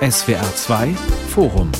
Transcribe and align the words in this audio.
SWR 0.00 0.54
2 0.54 0.94
Forum 1.28 1.70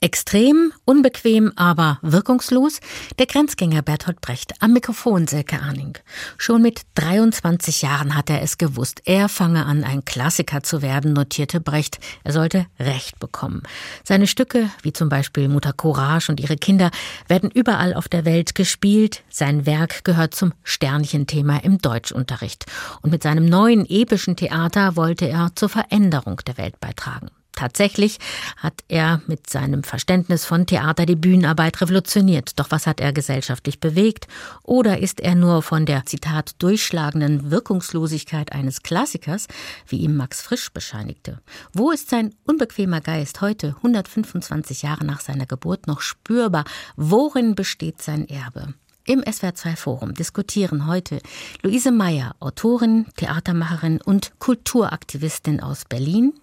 Extrem, 0.00 0.72
unbequem, 0.84 1.52
aber 1.56 1.98
wirkungslos. 2.02 2.80
Der 3.18 3.26
Grenzgänger 3.26 3.82
Bertolt 3.82 4.20
Brecht 4.20 4.52
am 4.60 4.72
Mikrofon 4.72 5.26
Silke 5.26 5.60
Arning. 5.60 5.96
Schon 6.36 6.62
mit 6.62 6.82
23 6.96 7.82
Jahren 7.82 8.14
hat 8.14 8.28
er 8.28 8.42
es 8.42 8.58
gewusst. 8.58 9.02
Er 9.04 9.28
fange 9.28 9.64
an, 9.64 9.84
ein 9.84 10.04
Klassiker 10.04 10.62
zu 10.62 10.82
werden, 10.82 11.12
notierte 11.12 11.60
Brecht. 11.60 11.98
Er 12.24 12.32
sollte 12.32 12.66
Recht 12.78 13.18
bekommen. 13.18 13.62
Seine 14.04 14.26
Stücke, 14.26 14.70
wie 14.82 14.92
zum 14.92 15.08
Beispiel 15.08 15.48
Mutter 15.48 15.72
Courage 15.72 16.30
und 16.30 16.40
ihre 16.40 16.56
Kinder, 16.56 16.90
werden 17.28 17.50
überall 17.50 17.94
auf 17.94 18.08
der 18.08 18.24
Welt 18.24 18.54
gespielt. 18.54 19.22
Sein 19.30 19.66
Werk 19.66 20.04
gehört 20.04 20.34
zum 20.34 20.52
Sternchenthema 20.62 21.58
im 21.58 21.78
Deutschunterricht. 21.78 22.66
Und 23.02 23.10
mit 23.10 23.22
seinem 23.22 23.46
neuen 23.46 23.88
epischen 23.88 24.36
Theater 24.36 24.96
wollte 24.96 25.26
er 25.26 25.50
zur 25.54 25.68
Veränderung 25.68 26.40
der 26.46 26.58
Welt 26.58 26.80
beitragen. 26.80 27.30
Tatsächlich 27.56 28.18
hat 28.58 28.84
er 28.86 29.22
mit 29.26 29.48
seinem 29.48 29.82
Verständnis 29.82 30.44
von 30.44 30.66
Theater 30.66 31.06
die 31.06 31.16
Bühnenarbeit 31.16 31.80
revolutioniert. 31.80 32.60
Doch 32.60 32.70
was 32.70 32.86
hat 32.86 33.00
er 33.00 33.14
gesellschaftlich 33.14 33.80
bewegt? 33.80 34.28
Oder 34.62 34.98
ist 34.98 35.20
er 35.20 35.34
nur 35.34 35.62
von 35.62 35.86
der, 35.86 36.04
Zitat, 36.04 36.54
durchschlagenden 36.58 37.50
Wirkungslosigkeit 37.50 38.52
eines 38.52 38.82
Klassikers, 38.82 39.48
wie 39.88 39.96
ihm 39.96 40.16
Max 40.16 40.42
Frisch 40.42 40.70
bescheinigte? 40.70 41.40
Wo 41.72 41.90
ist 41.90 42.10
sein 42.10 42.34
unbequemer 42.44 43.00
Geist 43.00 43.40
heute, 43.40 43.68
125 43.78 44.82
Jahre 44.82 45.06
nach 45.06 45.20
seiner 45.20 45.46
Geburt, 45.46 45.86
noch 45.86 46.02
spürbar? 46.02 46.64
Worin 46.96 47.54
besteht 47.54 48.02
sein 48.02 48.28
Erbe? 48.28 48.74
Im 49.08 49.20
SWR2 49.20 49.76
Forum 49.76 50.14
diskutieren 50.14 50.88
heute 50.88 51.20
Luise 51.62 51.92
Meyer, 51.92 52.34
Autorin, 52.40 53.06
Theatermacherin 53.16 54.00
und 54.00 54.32
Kulturaktivistin 54.40 55.60
aus 55.60 55.84
Berlin, 55.84 56.34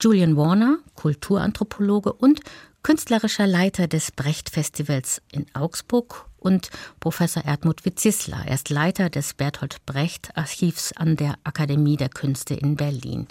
Julian 0.00 0.36
Warner, 0.36 0.78
Kulturanthropologe 0.94 2.12
und 2.12 2.40
künstlerischer 2.82 3.46
Leiter 3.46 3.88
des 3.88 4.10
Brecht-Festivals 4.12 5.22
in 5.32 5.46
Augsburg 5.54 6.26
und 6.38 6.70
Professor 6.98 7.44
Erdmut 7.44 7.84
Witzisler. 7.84 8.44
Er 8.46 8.54
ist 8.54 8.70
Leiter 8.70 9.10
des 9.10 9.34
Bertolt 9.34 9.84
Brecht 9.86 10.36
Archivs 10.36 10.92
an 10.92 11.16
der 11.16 11.34
Akademie 11.44 11.96
der 11.96 12.08
Künste 12.08 12.54
in 12.54 12.76
Berlin. 12.76 13.28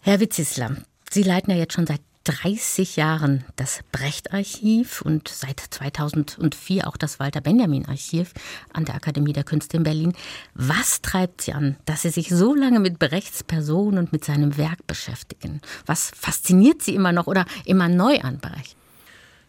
Herr 0.00 0.20
Witzisler, 0.20 0.76
Sie 1.10 1.24
leiten 1.24 1.50
ja 1.50 1.56
jetzt 1.56 1.74
schon 1.74 1.86
seit 1.86 2.00
30 2.30 2.94
Jahren 2.94 3.44
das 3.56 3.80
Brecht-Archiv 3.90 5.02
und 5.02 5.26
seit 5.26 5.58
2004 5.58 6.86
auch 6.86 6.96
das 6.96 7.18
Walter-Benjamin-Archiv 7.18 8.32
an 8.72 8.84
der 8.84 8.94
Akademie 8.94 9.32
der 9.32 9.42
Künste 9.42 9.76
in 9.76 9.82
Berlin. 9.82 10.12
Was 10.54 11.02
treibt 11.02 11.42
Sie 11.42 11.52
an, 11.52 11.76
dass 11.86 12.02
Sie 12.02 12.10
sich 12.10 12.28
so 12.28 12.54
lange 12.54 12.78
mit 12.78 13.00
Brechts 13.00 13.42
Person 13.42 13.98
und 13.98 14.12
mit 14.12 14.24
seinem 14.24 14.56
Werk 14.56 14.86
beschäftigen? 14.86 15.60
Was 15.86 16.12
fasziniert 16.14 16.82
Sie 16.82 16.94
immer 16.94 17.10
noch 17.10 17.26
oder 17.26 17.46
immer 17.64 17.88
neu 17.88 18.20
an 18.20 18.38
Brecht? 18.38 18.76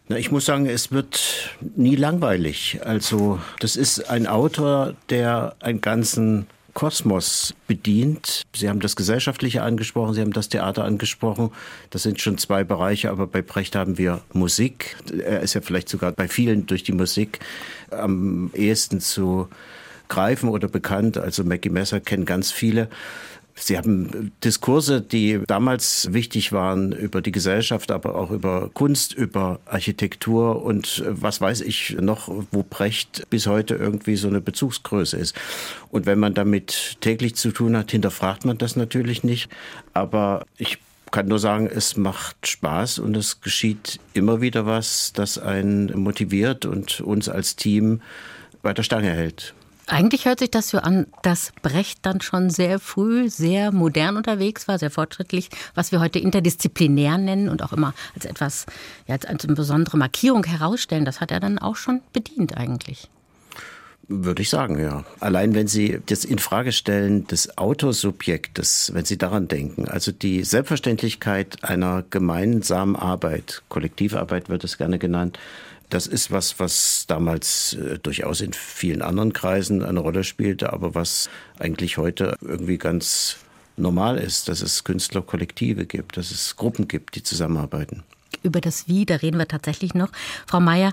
Na, 0.08 0.16
ich 0.18 0.32
muss 0.32 0.46
sagen, 0.46 0.66
es 0.66 0.90
wird 0.90 1.50
nie 1.76 1.94
langweilig. 1.94 2.80
Also, 2.84 3.38
das 3.60 3.76
ist 3.76 4.10
ein 4.10 4.26
Autor, 4.26 4.94
der 5.08 5.54
einen 5.60 5.80
ganzen 5.80 6.48
Kosmos 6.74 7.54
bedient. 7.66 8.42
Sie 8.54 8.68
haben 8.68 8.80
das 8.80 8.96
Gesellschaftliche 8.96 9.62
angesprochen, 9.62 10.14
Sie 10.14 10.20
haben 10.20 10.32
das 10.32 10.48
Theater 10.48 10.84
angesprochen. 10.84 11.50
Das 11.90 12.02
sind 12.02 12.20
schon 12.20 12.38
zwei 12.38 12.64
Bereiche, 12.64 13.10
aber 13.10 13.26
bei 13.26 13.42
Brecht 13.42 13.76
haben 13.76 13.98
wir 13.98 14.22
Musik. 14.32 14.96
Er 15.12 15.40
ist 15.40 15.54
ja 15.54 15.60
vielleicht 15.60 15.88
sogar 15.88 16.12
bei 16.12 16.28
vielen 16.28 16.66
durch 16.66 16.82
die 16.82 16.92
Musik 16.92 17.40
am 17.90 18.50
ehesten 18.54 19.00
zu 19.00 19.48
greifen 20.08 20.48
oder 20.48 20.68
bekannt. 20.68 21.18
Also 21.18 21.44
Maggie 21.44 21.70
Messer 21.70 22.00
kennen 22.00 22.24
ganz 22.24 22.50
viele. 22.50 22.88
Sie 23.54 23.76
haben 23.76 24.32
Diskurse, 24.42 25.00
die 25.02 25.40
damals 25.46 26.12
wichtig 26.12 26.52
waren 26.52 26.92
über 26.92 27.20
die 27.20 27.32
Gesellschaft, 27.32 27.90
aber 27.90 28.14
auch 28.14 28.30
über 28.30 28.70
Kunst, 28.72 29.12
über 29.12 29.60
Architektur 29.66 30.64
und 30.64 31.02
äh, 31.06 31.22
was 31.22 31.40
weiß 31.40 31.60
ich 31.60 31.96
noch, 32.00 32.32
wo 32.50 32.62
Brecht 32.62 33.28
bis 33.30 33.46
heute 33.46 33.74
irgendwie 33.74 34.16
so 34.16 34.28
eine 34.28 34.40
Bezugsgröße 34.40 35.16
ist. 35.16 35.36
Und 35.90 36.06
wenn 36.06 36.18
man 36.18 36.34
damit 36.34 36.96
täglich 37.00 37.36
zu 37.36 37.52
tun 37.52 37.76
hat, 37.76 37.90
hinterfragt 37.90 38.44
man 38.44 38.58
das 38.58 38.76
natürlich 38.76 39.22
nicht. 39.22 39.50
Aber 39.92 40.46
ich 40.56 40.78
kann 41.10 41.28
nur 41.28 41.38
sagen, 41.38 41.66
es 41.66 41.96
macht 41.96 42.46
Spaß 42.46 42.98
und 42.98 43.16
es 43.16 43.42
geschieht 43.42 44.00
immer 44.14 44.40
wieder 44.40 44.64
was, 44.64 45.12
das 45.12 45.38
einen 45.38 46.00
motiviert 46.00 46.64
und 46.64 47.02
uns 47.02 47.28
als 47.28 47.54
Team 47.54 48.00
bei 48.62 48.72
der 48.72 48.82
Stange 48.82 49.10
hält. 49.10 49.54
Eigentlich 49.92 50.24
hört 50.24 50.38
sich 50.38 50.50
das 50.50 50.70
so 50.70 50.78
an, 50.78 51.06
dass 51.20 51.52
Brecht 51.60 51.98
dann 52.06 52.22
schon 52.22 52.48
sehr 52.48 52.78
früh 52.78 53.28
sehr 53.28 53.72
modern 53.72 54.16
unterwegs 54.16 54.66
war, 54.66 54.78
sehr 54.78 54.90
fortschrittlich, 54.90 55.50
was 55.74 55.92
wir 55.92 56.00
heute 56.00 56.18
interdisziplinär 56.18 57.18
nennen 57.18 57.50
und 57.50 57.62
auch 57.62 57.74
immer 57.74 57.92
als 58.14 58.24
etwas, 58.24 58.64
ja, 59.06 59.16
als 59.16 59.44
eine 59.44 59.54
besondere 59.54 59.98
Markierung 59.98 60.44
herausstellen. 60.44 61.04
Das 61.04 61.20
hat 61.20 61.30
er 61.30 61.40
dann 61.40 61.58
auch 61.58 61.76
schon 61.76 62.00
bedient 62.14 62.56
eigentlich. 62.56 63.10
Würde 64.08 64.40
ich 64.40 64.48
sagen, 64.48 64.80
ja. 64.80 65.04
Allein 65.20 65.54
wenn 65.54 65.68
Sie 65.68 66.00
das 66.06 66.24
in 66.24 66.38
Frage 66.38 66.72
stellen 66.72 67.26
des 67.26 67.58
Autosubjektes, 67.58 68.92
wenn 68.94 69.04
Sie 69.04 69.18
daran 69.18 69.46
denken, 69.46 69.88
also 69.88 70.10
die 70.10 70.42
Selbstverständlichkeit 70.42 71.64
einer 71.64 72.02
gemeinsamen 72.08 72.96
Arbeit, 72.96 73.62
Kollektivarbeit 73.68 74.48
wird 74.48 74.64
es 74.64 74.78
gerne 74.78 74.98
genannt, 74.98 75.38
das 75.92 76.06
ist 76.06 76.30
was, 76.30 76.58
was 76.58 77.04
damals 77.06 77.74
äh, 77.74 77.98
durchaus 77.98 78.40
in 78.40 78.52
vielen 78.52 79.02
anderen 79.02 79.32
Kreisen 79.32 79.82
eine 79.82 80.00
Rolle 80.00 80.24
spielte, 80.24 80.72
aber 80.72 80.94
was 80.94 81.28
eigentlich 81.58 81.98
heute 81.98 82.36
irgendwie 82.40 82.78
ganz 82.78 83.36
normal 83.76 84.18
ist, 84.18 84.48
dass 84.48 84.62
es 84.62 84.84
Künstlerkollektive 84.84 85.86
gibt, 85.86 86.16
dass 86.16 86.30
es 86.30 86.56
Gruppen 86.56 86.88
gibt, 86.88 87.14
die 87.14 87.22
zusammenarbeiten. 87.22 88.02
Über 88.42 88.60
das 88.60 88.88
Wie, 88.88 89.04
da 89.04 89.16
reden 89.16 89.38
wir 89.38 89.48
tatsächlich 89.48 89.94
noch. 89.94 90.10
Frau 90.46 90.60
Mayer, 90.60 90.92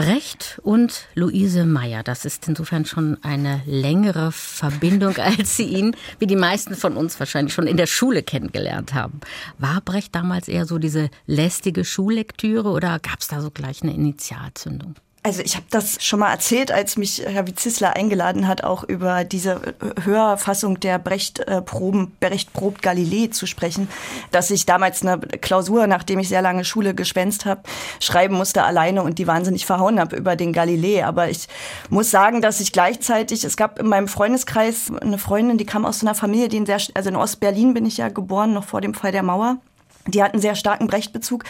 Brecht 0.00 0.58
und 0.62 1.08
Luise 1.14 1.66
Meyer. 1.66 2.02
Das 2.02 2.24
ist 2.24 2.48
insofern 2.48 2.86
schon 2.86 3.22
eine 3.22 3.60
längere 3.66 4.32
Verbindung, 4.32 5.14
als 5.18 5.58
Sie 5.58 5.64
ihn, 5.64 5.94
wie 6.18 6.26
die 6.26 6.36
meisten 6.36 6.74
von 6.74 6.96
uns 6.96 7.20
wahrscheinlich 7.20 7.52
schon 7.52 7.66
in 7.66 7.76
der 7.76 7.86
Schule 7.86 8.22
kennengelernt 8.22 8.94
haben. 8.94 9.20
War 9.58 9.82
Brecht 9.82 10.14
damals 10.14 10.48
eher 10.48 10.64
so 10.64 10.78
diese 10.78 11.10
lästige 11.26 11.84
Schullektüre 11.84 12.70
oder 12.70 12.98
gab 12.98 13.20
es 13.20 13.28
da 13.28 13.42
so 13.42 13.50
gleich 13.50 13.82
eine 13.82 13.92
Initialzündung? 13.92 14.94
Also 15.22 15.42
ich 15.42 15.54
habe 15.56 15.66
das 15.68 16.02
schon 16.02 16.20
mal 16.20 16.30
erzählt, 16.30 16.72
als 16.72 16.96
mich 16.96 17.22
Herr 17.26 17.46
Witzisler 17.46 17.94
eingeladen 17.94 18.48
hat, 18.48 18.64
auch 18.64 18.84
über 18.84 19.24
diese 19.24 19.60
Hörfassung 20.02 20.80
der 20.80 20.98
Brecht-Proben, 20.98 22.12
Brecht 22.20 22.54
probt 22.54 22.80
Galilei 22.80 23.26
zu 23.26 23.44
sprechen, 23.44 23.88
dass 24.30 24.50
ich 24.50 24.64
damals 24.64 25.02
eine 25.02 25.18
Klausur, 25.18 25.86
nachdem 25.86 26.20
ich 26.20 26.30
sehr 26.30 26.40
lange 26.40 26.64
Schule 26.64 26.94
geschwänzt 26.94 27.44
habe, 27.44 27.60
schreiben 28.00 28.34
musste 28.34 28.62
alleine 28.62 29.02
und 29.02 29.18
die 29.18 29.26
wahnsinnig 29.26 29.66
verhauen 29.66 30.00
habe 30.00 30.16
über 30.16 30.36
den 30.36 30.54
Galilei. 30.54 31.04
Aber 31.04 31.28
ich 31.28 31.48
muss 31.90 32.10
sagen, 32.10 32.40
dass 32.40 32.60
ich 32.60 32.72
gleichzeitig, 32.72 33.44
es 33.44 33.58
gab 33.58 33.78
in 33.78 33.88
meinem 33.88 34.08
Freundeskreis 34.08 34.90
eine 35.02 35.18
Freundin, 35.18 35.58
die 35.58 35.66
kam 35.66 35.84
aus 35.84 36.00
einer 36.00 36.14
Familie, 36.14 36.48
die 36.48 36.56
in 36.56 36.66
sehr, 36.66 36.80
also 36.94 37.10
in 37.10 37.16
Ostberlin 37.16 37.74
bin 37.74 37.84
ich 37.84 37.98
ja 37.98 38.08
geboren, 38.08 38.54
noch 38.54 38.64
vor 38.64 38.80
dem 38.80 38.94
Fall 38.94 39.12
der 39.12 39.22
Mauer. 39.22 39.58
Die 40.06 40.22
hat 40.22 40.32
einen 40.32 40.40
sehr 40.40 40.54
starken 40.54 40.86
Brechtbezug. 40.86 41.44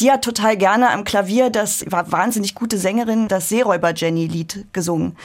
Die 0.00 0.12
hat 0.12 0.22
total 0.22 0.56
gerne 0.56 0.90
am 0.90 1.02
Klavier, 1.02 1.50
das 1.50 1.84
war 1.90 2.10
wahnsinnig 2.12 2.54
gute 2.54 2.78
Sängerin, 2.78 3.26
das 3.26 3.48
Seeräuber-Jenny-Lied 3.48 4.66
gesungen. 4.72 5.16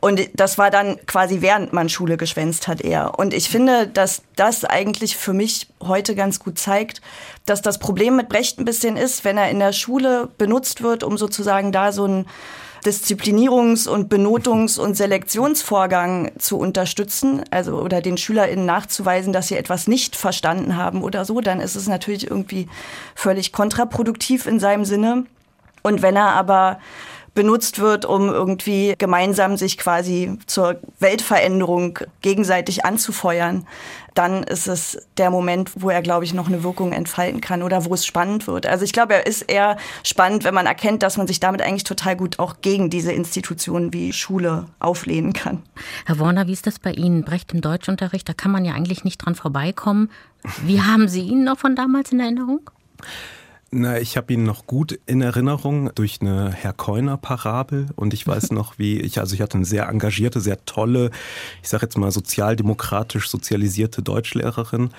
Und 0.00 0.20
das 0.34 0.58
war 0.58 0.70
dann 0.70 0.98
quasi 1.06 1.42
während 1.42 1.72
man 1.72 1.88
Schule 1.88 2.16
geschwänzt 2.16 2.66
hat 2.66 2.80
eher. 2.80 3.18
Und 3.18 3.34
ich 3.34 3.48
finde, 3.48 3.86
dass 3.86 4.22
das 4.34 4.64
eigentlich 4.64 5.16
für 5.16 5.32
mich 5.32 5.68
heute 5.80 6.14
ganz 6.16 6.40
gut 6.40 6.58
zeigt, 6.58 7.00
dass 7.46 7.62
das 7.62 7.78
Problem 7.78 8.16
mit 8.16 8.28
Brecht 8.28 8.58
ein 8.58 8.64
bisschen 8.64 8.96
ist, 8.96 9.24
wenn 9.24 9.38
er 9.38 9.50
in 9.50 9.60
der 9.60 9.72
Schule 9.72 10.28
benutzt 10.36 10.82
wird, 10.82 11.04
um 11.04 11.16
sozusagen 11.16 11.70
da 11.70 11.92
so 11.92 12.06
ein 12.06 12.26
Disziplinierungs- 12.84 13.88
und 13.88 14.12
Benotungs- 14.12 14.78
und 14.78 14.96
Selektionsvorgang 14.96 16.32
zu 16.38 16.58
unterstützen, 16.58 17.42
also 17.50 17.80
oder 17.80 18.00
den 18.00 18.18
SchülerInnen 18.18 18.66
nachzuweisen, 18.66 19.32
dass 19.32 19.48
sie 19.48 19.56
etwas 19.56 19.86
nicht 19.88 20.16
verstanden 20.16 20.76
haben 20.76 21.02
oder 21.02 21.24
so, 21.24 21.40
dann 21.40 21.60
ist 21.60 21.76
es 21.76 21.88
natürlich 21.88 22.30
irgendwie 22.30 22.68
völlig 23.14 23.52
kontraproduktiv 23.52 24.46
in 24.46 24.60
seinem 24.60 24.84
Sinne. 24.84 25.24
Und 25.82 26.02
wenn 26.02 26.16
er 26.16 26.32
aber 26.32 26.78
benutzt 27.34 27.80
wird, 27.80 28.04
um 28.04 28.28
irgendwie 28.28 28.94
gemeinsam 28.96 29.56
sich 29.56 29.76
quasi 29.76 30.38
zur 30.46 30.80
Weltveränderung 31.00 31.98
gegenseitig 32.22 32.84
anzufeuern, 32.84 33.66
dann 34.14 34.44
ist 34.44 34.68
es 34.68 35.06
der 35.16 35.30
Moment, 35.30 35.72
wo 35.74 35.90
er, 35.90 36.00
glaube 36.00 36.24
ich, 36.24 36.32
noch 36.32 36.46
eine 36.46 36.62
Wirkung 36.62 36.92
entfalten 36.92 37.40
kann 37.40 37.62
oder 37.62 37.84
wo 37.84 37.94
es 37.94 38.06
spannend 38.06 38.46
wird. 38.46 38.66
Also 38.66 38.84
ich 38.84 38.92
glaube, 38.92 39.14
er 39.14 39.26
ist 39.26 39.42
eher 39.42 39.76
spannend, 40.04 40.44
wenn 40.44 40.54
man 40.54 40.66
erkennt, 40.66 41.02
dass 41.02 41.16
man 41.16 41.26
sich 41.26 41.40
damit 41.40 41.62
eigentlich 41.62 41.84
total 41.84 42.14
gut 42.16 42.38
auch 42.38 42.56
gegen 42.62 42.90
diese 42.90 43.10
Institutionen 43.10 43.92
wie 43.92 44.12
Schule 44.12 44.66
auflehnen 44.78 45.32
kann. 45.32 45.62
Herr 46.06 46.20
Warner, 46.20 46.46
wie 46.46 46.52
ist 46.52 46.68
das 46.68 46.78
bei 46.78 46.92
Ihnen? 46.92 47.24
Brecht 47.24 47.52
im 47.52 47.60
Deutschunterricht, 47.60 48.28
da 48.28 48.32
kann 48.32 48.52
man 48.52 48.64
ja 48.64 48.74
eigentlich 48.74 49.02
nicht 49.02 49.18
dran 49.18 49.34
vorbeikommen. 49.34 50.10
Wie 50.62 50.80
haben 50.80 51.08
Sie 51.08 51.22
ihn 51.22 51.42
noch 51.42 51.58
von 51.58 51.74
damals 51.74 52.12
in 52.12 52.20
Erinnerung? 52.20 52.70
Na, 53.76 53.98
ich 53.98 54.16
habe 54.16 54.32
ihn 54.32 54.44
noch 54.44 54.68
gut 54.68 55.00
in 55.04 55.20
Erinnerung 55.20 55.90
durch 55.96 56.20
eine 56.20 56.52
Herr 56.52 56.72
Keuner 56.72 57.16
Parabel 57.16 57.86
und 57.96 58.14
ich 58.14 58.24
weiß 58.24 58.50
noch, 58.52 58.78
wie 58.78 59.00
ich 59.00 59.18
also 59.18 59.34
ich 59.34 59.40
hatte 59.40 59.56
eine 59.56 59.64
sehr 59.64 59.88
engagierte, 59.88 60.40
sehr 60.40 60.64
tolle, 60.64 61.10
ich 61.60 61.70
sage 61.70 61.86
jetzt 61.86 61.98
mal 61.98 62.12
sozialdemokratisch 62.12 63.28
sozialisierte 63.28 64.00
Deutschlehrerin 64.00 64.90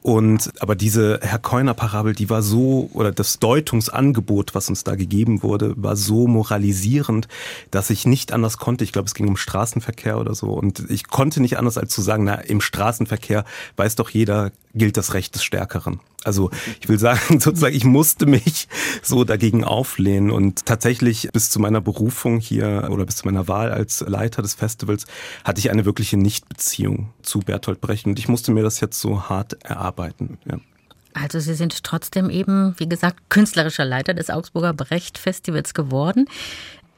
und 0.00 0.50
aber 0.58 0.74
diese 0.74 1.20
Herr 1.20 1.38
Keuner 1.38 1.74
Parabel, 1.74 2.14
die 2.14 2.30
war 2.30 2.40
so 2.40 2.88
oder 2.94 3.12
das 3.12 3.40
Deutungsangebot, 3.40 4.54
was 4.54 4.70
uns 4.70 4.84
da 4.84 4.94
gegeben 4.94 5.42
wurde, 5.42 5.74
war 5.76 5.94
so 5.94 6.26
moralisierend, 6.26 7.28
dass 7.70 7.90
ich 7.90 8.06
nicht 8.06 8.32
anders 8.32 8.56
konnte. 8.56 8.84
Ich 8.84 8.92
glaube, 8.92 9.06
es 9.06 9.14
ging 9.14 9.28
um 9.28 9.36
Straßenverkehr 9.36 10.18
oder 10.18 10.34
so 10.34 10.46
und 10.46 10.90
ich 10.90 11.08
konnte 11.08 11.42
nicht 11.42 11.58
anders 11.58 11.76
als 11.76 11.92
zu 11.92 12.00
sagen, 12.00 12.24
na 12.24 12.36
im 12.36 12.62
Straßenverkehr 12.62 13.44
weiß 13.76 13.96
doch 13.96 14.08
jeder, 14.08 14.50
gilt 14.72 14.96
das 14.96 15.12
Recht 15.12 15.34
des 15.34 15.44
Stärkeren. 15.44 16.00
Also 16.24 16.50
ich 16.80 16.88
will 16.88 16.98
sagen, 16.98 17.20
sozusagen, 17.40 17.74
ich 17.74 17.84
musste 17.84 18.26
mich 18.26 18.68
so 19.02 19.24
dagegen 19.24 19.64
auflehnen 19.64 20.30
und 20.30 20.66
tatsächlich 20.66 21.28
bis 21.32 21.50
zu 21.50 21.60
meiner 21.60 21.80
Berufung 21.80 22.40
hier 22.40 22.88
oder 22.90 23.04
bis 23.06 23.16
zu 23.16 23.26
meiner 23.26 23.46
Wahl 23.48 23.70
als 23.70 24.00
Leiter 24.00 24.42
des 24.42 24.54
Festivals 24.54 25.04
hatte 25.44 25.60
ich 25.60 25.70
eine 25.70 25.84
wirkliche 25.84 26.16
Nichtbeziehung 26.16 27.12
zu 27.22 27.40
Bertolt 27.40 27.80
Brecht 27.80 28.06
und 28.06 28.18
ich 28.18 28.28
musste 28.28 28.52
mir 28.52 28.62
das 28.62 28.80
jetzt 28.80 29.00
so 29.00 29.28
hart 29.28 29.62
erarbeiten. 29.64 30.38
Ja. 30.50 30.58
Also 31.14 31.38
Sie 31.38 31.54
sind 31.54 31.84
trotzdem 31.84 32.28
eben, 32.28 32.74
wie 32.78 32.88
gesagt, 32.88 33.30
künstlerischer 33.30 33.84
Leiter 33.84 34.14
des 34.14 34.30
Augsburger 34.30 34.72
Brecht 34.74 35.16
Festivals 35.16 35.72
geworden. 35.72 36.26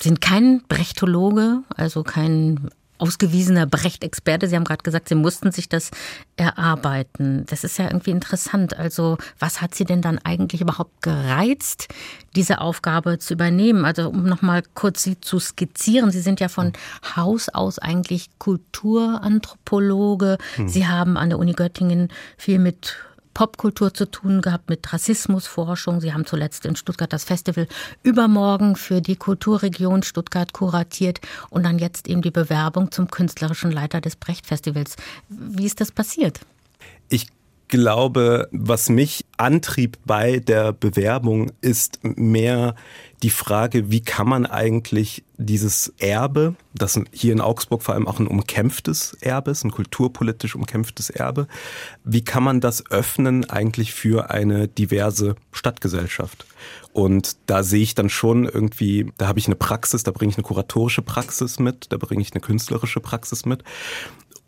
Sind 0.00 0.20
kein 0.20 0.62
Brechtologe, 0.68 1.62
also 1.74 2.02
kein 2.02 2.70
ausgewiesener 2.98 3.66
Brecht-Experte. 3.66 4.48
Sie 4.48 4.56
haben 4.56 4.64
gerade 4.64 4.82
gesagt, 4.82 5.08
Sie 5.08 5.14
mussten 5.14 5.52
sich 5.52 5.68
das 5.68 5.90
erarbeiten. 6.36 7.44
Das 7.46 7.64
ist 7.64 7.78
ja 7.78 7.86
irgendwie 7.86 8.10
interessant. 8.10 8.76
Also 8.76 9.18
was 9.38 9.60
hat 9.60 9.74
Sie 9.74 9.84
denn 9.84 10.02
dann 10.02 10.18
eigentlich 10.18 10.60
überhaupt 10.60 11.02
gereizt, 11.02 11.88
diese 12.34 12.60
Aufgabe 12.60 13.18
zu 13.18 13.34
übernehmen? 13.34 13.84
Also 13.84 14.08
um 14.08 14.24
nochmal 14.24 14.62
kurz 14.74 15.02
Sie 15.02 15.20
zu 15.20 15.38
skizzieren. 15.38 16.10
Sie 16.10 16.20
sind 16.20 16.40
ja 16.40 16.48
von 16.48 16.72
Haus 17.16 17.48
aus 17.48 17.78
eigentlich 17.78 18.28
Kulturanthropologe. 18.38 20.38
Hm. 20.56 20.68
Sie 20.68 20.86
haben 20.86 21.16
an 21.16 21.30
der 21.30 21.38
Uni 21.38 21.52
Göttingen 21.52 22.08
viel 22.36 22.58
mit 22.58 22.96
Popkultur 23.36 23.92
zu 23.92 24.10
tun 24.10 24.40
gehabt, 24.40 24.70
mit 24.70 24.90
Rassismusforschung. 24.90 26.00
Sie 26.00 26.14
haben 26.14 26.24
zuletzt 26.24 26.64
in 26.64 26.74
Stuttgart 26.74 27.12
das 27.12 27.24
Festival 27.24 27.68
Übermorgen 28.02 28.76
für 28.76 29.02
die 29.02 29.16
Kulturregion 29.16 30.02
Stuttgart 30.02 30.54
kuratiert 30.54 31.20
und 31.50 31.64
dann 31.64 31.78
jetzt 31.78 32.08
eben 32.08 32.22
die 32.22 32.30
Bewerbung 32.30 32.90
zum 32.92 33.10
künstlerischen 33.10 33.70
Leiter 33.70 34.00
des 34.00 34.16
Brecht-Festivals. 34.16 34.96
Wie 35.28 35.66
ist 35.66 35.82
das 35.82 35.92
passiert? 35.92 36.40
Ich 37.10 37.26
glaube, 37.68 38.48
was 38.52 38.88
mich 38.88 39.24
antrieb 39.36 39.98
bei 40.04 40.38
der 40.38 40.72
Bewerbung, 40.72 41.52
ist 41.60 42.00
mehr 42.02 42.74
die 43.22 43.30
Frage, 43.30 43.90
wie 43.90 44.02
kann 44.02 44.28
man 44.28 44.46
eigentlich 44.46 45.24
dieses 45.38 45.92
Erbe, 45.98 46.54
das 46.74 47.00
hier 47.12 47.32
in 47.32 47.40
Augsburg 47.40 47.82
vor 47.82 47.94
allem 47.94 48.06
auch 48.06 48.18
ein 48.18 48.26
umkämpftes 48.26 49.16
Erbe 49.20 49.50
ist, 49.50 49.64
ein 49.64 49.70
kulturpolitisch 49.70 50.54
umkämpftes 50.54 51.10
Erbe, 51.10 51.46
wie 52.04 52.22
kann 52.22 52.42
man 52.42 52.60
das 52.60 52.90
öffnen 52.90 53.48
eigentlich 53.48 53.94
für 53.94 54.30
eine 54.30 54.68
diverse 54.68 55.34
Stadtgesellschaft? 55.52 56.46
Und 56.92 57.36
da 57.46 57.62
sehe 57.62 57.82
ich 57.82 57.94
dann 57.94 58.08
schon 58.08 58.44
irgendwie, 58.44 59.12
da 59.18 59.28
habe 59.28 59.38
ich 59.38 59.46
eine 59.46 59.56
Praxis, 59.56 60.02
da 60.02 60.10
bringe 60.10 60.30
ich 60.30 60.36
eine 60.36 60.44
kuratorische 60.44 61.02
Praxis 61.02 61.58
mit, 61.58 61.92
da 61.92 61.96
bringe 61.96 62.22
ich 62.22 62.32
eine 62.32 62.40
künstlerische 62.40 63.00
Praxis 63.00 63.44
mit. 63.44 63.64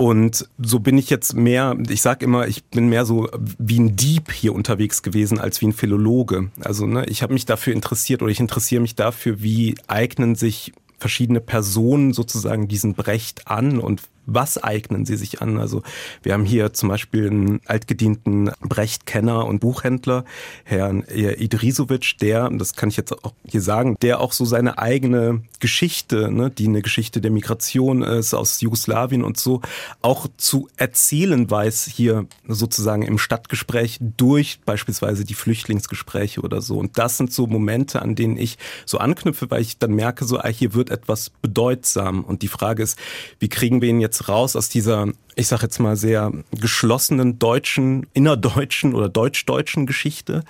Und 0.01 0.49
so 0.59 0.79
bin 0.79 0.97
ich 0.97 1.11
jetzt 1.11 1.35
mehr, 1.35 1.77
ich 1.89 2.03
sage 2.03 2.25
immer, 2.25 2.47
ich 2.47 2.65
bin 2.67 2.89
mehr 2.89 3.05
so 3.05 3.29
wie 3.59 3.81
ein 3.81 3.97
Dieb 3.97 4.31
hier 4.31 4.55
unterwegs 4.55 5.03
gewesen 5.03 5.41
als 5.41 5.61
wie 5.61 5.67
ein 5.67 5.73
Philologe. 5.73 6.53
Also 6.61 6.87
ne, 6.87 7.05
ich 7.07 7.25
habe 7.25 7.33
mich 7.33 7.47
dafür 7.47 7.73
interessiert 7.73 8.23
oder 8.23 8.31
ich 8.31 8.39
interessiere 8.39 8.81
mich 8.81 8.95
dafür, 8.95 9.43
wie 9.43 9.75
eignen 9.89 10.37
sich 10.37 10.73
verschiedene 10.99 11.41
Personen 11.41 12.13
sozusagen 12.13 12.69
diesen 12.69 12.95
Brecht 12.95 13.49
an 13.49 13.81
und 13.81 14.03
was 14.29 14.63
eignen 14.63 15.07
sie 15.07 15.17
sich 15.17 15.41
an? 15.41 15.59
Also 15.59 15.83
wir 16.23 16.35
haben 16.35 16.45
hier 16.45 16.73
zum 16.73 16.89
Beispiel 16.89 17.29
einen 17.29 17.61
altgedienten 17.67 18.51
Brecht-Kenner 18.61 19.47
und 19.47 19.61
Buchhändler, 19.61 20.25
Herrn 20.65 21.03
Idrisovic, 21.03 22.19
der, 22.21 22.51
das 22.51 22.75
kann 22.75 22.91
ich 22.91 22.97
jetzt 22.97 23.25
auch 23.25 23.33
hier 23.47 23.63
sagen, 23.63 23.97
der 24.03 24.21
auch 24.21 24.33
so 24.33 24.45
seine 24.45 24.79
eigene 24.79 25.43
Geschichte, 25.61 26.31
ne, 26.31 26.51
die 26.51 26.67
eine 26.67 26.83
Geschichte 26.83 27.21
der 27.21 27.31
Migration 27.31 28.03
ist 28.03 28.35
aus 28.35 28.61
Jugoslawien 28.61 29.25
und 29.25 29.39
so, 29.39 29.63
auch 30.03 30.27
zu 30.37 30.69
erzählen 30.77 31.51
weiß 31.51 31.87
hier 31.87 32.27
sozusagen 32.47 33.03
im 33.03 33.19
Stadtgespräch 33.19 33.99
durch 34.01 34.61
beispielsweise 34.65 35.25
die 35.25 35.35
Flüchtlingsgespräche 35.35 36.43
oder 36.43 36.61
so. 36.61 36.79
Und 36.79 36.99
das 36.99 37.17
sind 37.17 37.33
so 37.33 37.47
Momente, 37.47 38.03
an 38.03 38.15
denen 38.15 38.37
ich 38.37 38.59
so 38.85 38.99
anknüpfe, 38.99 39.51
weil 39.51 39.63
ich 39.63 39.79
dann 39.79 39.93
merke, 39.93 40.25
so, 40.25 40.39
ah, 40.39 40.49
hier 40.49 40.75
wird 40.75 40.91
etwas 40.91 41.31
bedeutsam. 41.31 42.25
Und 42.25 42.43
die 42.43 42.49
Frage 42.49 42.83
ist, 42.83 42.99
wie 43.39 43.49
kriegen 43.49 43.81
wir 43.81 43.89
ihn 43.89 44.01
jetzt 44.01 44.18
raus 44.27 44.57
aus 44.57 44.69
dieser, 44.69 45.07
ich 45.37 45.47
sage 45.47 45.65
jetzt 45.65 45.79
mal, 45.79 45.97
sehr 45.97 46.33
geschlossenen 46.51 47.39
deutschen, 47.39 48.07
innerdeutschen 48.15 48.95
oder 48.95 49.09
deutsch-deutschen 49.09 49.87
Geschichte 49.87 50.43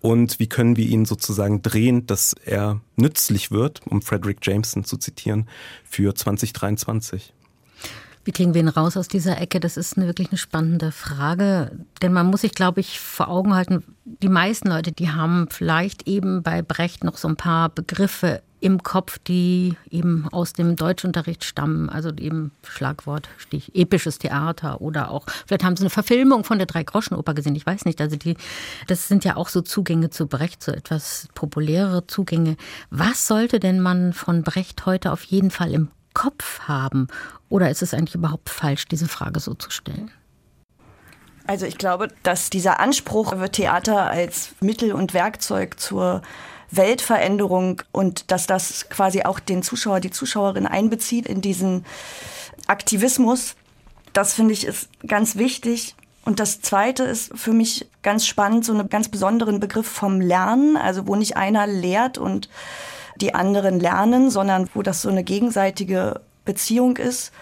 und 0.00 0.38
wie 0.38 0.48
können 0.48 0.76
wir 0.76 0.86
ihn 0.86 1.04
sozusagen 1.04 1.60
drehen, 1.60 2.06
dass 2.06 2.34
er 2.44 2.80
nützlich 2.96 3.50
wird, 3.50 3.82
um 3.86 4.00
Frederick 4.00 4.38
Jameson 4.46 4.84
zu 4.84 4.96
zitieren, 4.96 5.48
für 5.84 6.14
2023. 6.14 7.34
Wie 8.24 8.32
kriegen 8.32 8.52
wir 8.52 8.60
ihn 8.60 8.68
raus 8.68 8.96
aus 8.96 9.08
dieser 9.08 9.40
Ecke? 9.40 9.60
Das 9.60 9.76
ist 9.76 9.96
eine, 9.96 10.06
wirklich 10.06 10.28
eine 10.30 10.38
spannende 10.38 10.92
Frage. 10.92 11.72
Denn 12.02 12.12
man 12.12 12.26
muss 12.26 12.42
sich, 12.42 12.52
glaube 12.52 12.80
ich, 12.80 13.00
vor 13.00 13.28
Augen 13.28 13.54
halten, 13.54 13.82
die 14.04 14.28
meisten 14.28 14.68
Leute, 14.68 14.92
die 14.92 15.10
haben 15.10 15.48
vielleicht 15.50 16.06
eben 16.06 16.42
bei 16.42 16.60
Brecht 16.60 17.02
noch 17.02 17.16
so 17.16 17.28
ein 17.28 17.36
paar 17.36 17.70
Begriffe 17.70 18.42
im 18.60 18.82
Kopf, 18.82 19.18
die 19.18 19.76
eben 19.90 20.28
aus 20.32 20.52
dem 20.52 20.76
Deutschunterricht 20.76 21.44
stammen. 21.44 21.88
Also 21.88 22.10
eben 22.10 22.52
Schlagwort, 22.62 23.28
Stich, 23.38 23.74
episches 23.74 24.18
Theater 24.18 24.80
oder 24.80 25.10
auch, 25.10 25.26
vielleicht 25.46 25.64
haben 25.64 25.76
sie 25.76 25.82
eine 25.82 25.90
Verfilmung 25.90 26.44
von 26.44 26.58
der 26.58 26.66
Drei-Groschen-Oper 26.66 27.34
gesehen, 27.34 27.56
ich 27.56 27.66
weiß 27.66 27.84
nicht. 27.84 28.00
Also 28.00 28.16
die, 28.16 28.36
das 28.86 29.08
sind 29.08 29.24
ja 29.24 29.36
auch 29.36 29.48
so 29.48 29.62
Zugänge 29.62 30.10
zu 30.10 30.26
Brecht, 30.26 30.62
so 30.62 30.72
etwas 30.72 31.28
populärere 31.34 32.06
Zugänge. 32.06 32.56
Was 32.90 33.26
sollte 33.26 33.60
denn 33.60 33.80
man 33.80 34.12
von 34.12 34.42
Brecht 34.42 34.86
heute 34.86 35.12
auf 35.12 35.24
jeden 35.24 35.50
Fall 35.50 35.72
im 35.72 35.88
Kopf 36.14 36.60
haben? 36.60 37.08
Oder 37.48 37.70
ist 37.70 37.82
es 37.82 37.94
eigentlich 37.94 38.14
überhaupt 38.14 38.50
falsch, 38.50 38.86
diese 38.86 39.08
Frage 39.08 39.40
so 39.40 39.54
zu 39.54 39.70
stellen? 39.70 40.10
Also 41.46 41.66
ich 41.66 41.78
glaube, 41.78 42.08
dass 42.22 42.50
dieser 42.50 42.78
Anspruch 42.78 43.34
Theater 43.50 44.08
als 44.08 44.52
Mittel 44.60 44.92
und 44.92 45.14
Werkzeug 45.14 45.80
zur 45.80 46.22
Weltveränderung 46.70 47.82
und 47.92 48.30
dass 48.30 48.46
das 48.46 48.88
quasi 48.88 49.22
auch 49.22 49.40
den 49.40 49.62
Zuschauer, 49.62 50.00
die 50.00 50.10
Zuschauerin 50.10 50.66
einbezieht 50.66 51.26
in 51.26 51.40
diesen 51.40 51.84
Aktivismus. 52.66 53.56
Das 54.12 54.34
finde 54.34 54.52
ich 54.52 54.66
ist 54.66 54.88
ganz 55.06 55.36
wichtig. 55.36 55.94
Und 56.24 56.38
das 56.38 56.60
zweite 56.60 57.04
ist 57.04 57.32
für 57.36 57.52
mich 57.52 57.88
ganz 58.02 58.26
spannend, 58.26 58.64
so 58.64 58.72
einen 58.72 58.88
ganz 58.88 59.08
besonderen 59.08 59.58
Begriff 59.58 59.86
vom 59.86 60.20
Lernen, 60.20 60.76
also 60.76 61.06
wo 61.06 61.16
nicht 61.16 61.36
einer 61.36 61.66
lehrt 61.66 62.18
und 62.18 62.48
die 63.16 63.34
anderen 63.34 63.80
lernen, 63.80 64.30
sondern 64.30 64.68
wo 64.74 64.82
das 64.82 65.02
so 65.02 65.08
eine 65.08 65.24
gegenseitige 65.24 66.20
Beziehung 66.44 66.96
ist 66.96 67.32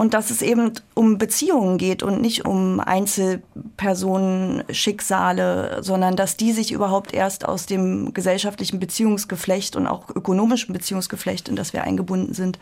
und 0.00 0.14
dass 0.14 0.30
es 0.30 0.40
eben 0.40 0.72
um 0.94 1.18
Beziehungen 1.18 1.76
geht 1.76 2.02
und 2.02 2.22
nicht 2.22 2.46
um 2.46 2.80
Einzelpersonen, 2.80 4.64
Schicksale, 4.70 5.82
sondern 5.82 6.16
dass 6.16 6.38
die 6.38 6.52
sich 6.52 6.72
überhaupt 6.72 7.12
erst 7.12 7.46
aus 7.46 7.66
dem 7.66 8.14
gesellschaftlichen 8.14 8.80
Beziehungsgeflecht 8.80 9.76
und 9.76 9.86
auch 9.86 10.08
ökonomischen 10.08 10.72
Beziehungsgeflecht, 10.72 11.50
in 11.50 11.56
das 11.56 11.74
wir 11.74 11.84
eingebunden 11.84 12.32
sind, 12.32 12.58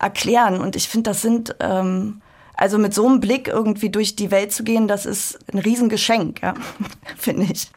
erklären. 0.00 0.60
Und 0.60 0.74
ich 0.74 0.88
finde, 0.88 1.10
das 1.10 1.22
sind 1.22 1.54
ähm, 1.60 2.22
also 2.54 2.76
mit 2.76 2.92
so 2.92 3.06
einem 3.06 3.20
Blick 3.20 3.46
irgendwie 3.46 3.90
durch 3.90 4.16
die 4.16 4.32
Welt 4.32 4.50
zu 4.50 4.64
gehen, 4.64 4.88
das 4.88 5.06
ist 5.06 5.38
ein 5.52 5.60
Riesengeschenk, 5.60 6.42
ja, 6.42 6.54
finde 7.16 7.52
ich. 7.52 7.70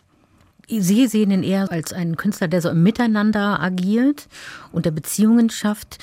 Sie 0.67 1.05
sehen 1.05 1.29
ihn 1.29 1.43
eher 1.43 1.71
als 1.71 1.93
einen 1.93 2.17
Künstler, 2.17 2.47
der 2.47 2.63
so 2.63 2.69
im 2.69 2.81
Miteinander 2.81 3.61
agiert 3.61 4.27
und 4.71 4.87
der 4.87 4.91
Beziehungen 4.91 5.51
schafft. 5.51 5.99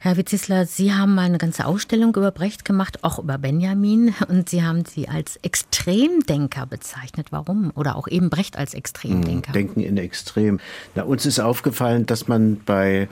Herr 0.00 0.16
Witzisler, 0.16 0.64
Sie 0.64 0.94
haben 0.94 1.16
mal 1.16 1.22
eine 1.22 1.38
ganze 1.38 1.66
Ausstellung 1.66 2.14
über 2.14 2.30
Brecht 2.30 2.64
gemacht, 2.64 3.02
auch 3.02 3.18
über 3.18 3.36
Benjamin, 3.36 4.14
und 4.28 4.48
Sie 4.48 4.62
haben 4.62 4.84
sie 4.84 5.08
als 5.08 5.36
Extremdenker 5.42 6.66
bezeichnet. 6.66 7.28
Warum? 7.30 7.72
Oder 7.74 7.96
auch 7.96 8.06
eben 8.06 8.30
Brecht 8.30 8.56
als 8.56 8.74
Extremdenker? 8.74 9.50
Denken 9.50 9.80
in 9.80 9.96
Extrem. 9.96 10.60
Na, 10.94 11.02
uns 11.02 11.26
ist 11.26 11.40
aufgefallen, 11.40 12.06
dass 12.06 12.28
man 12.28 12.60
bei 12.64 13.08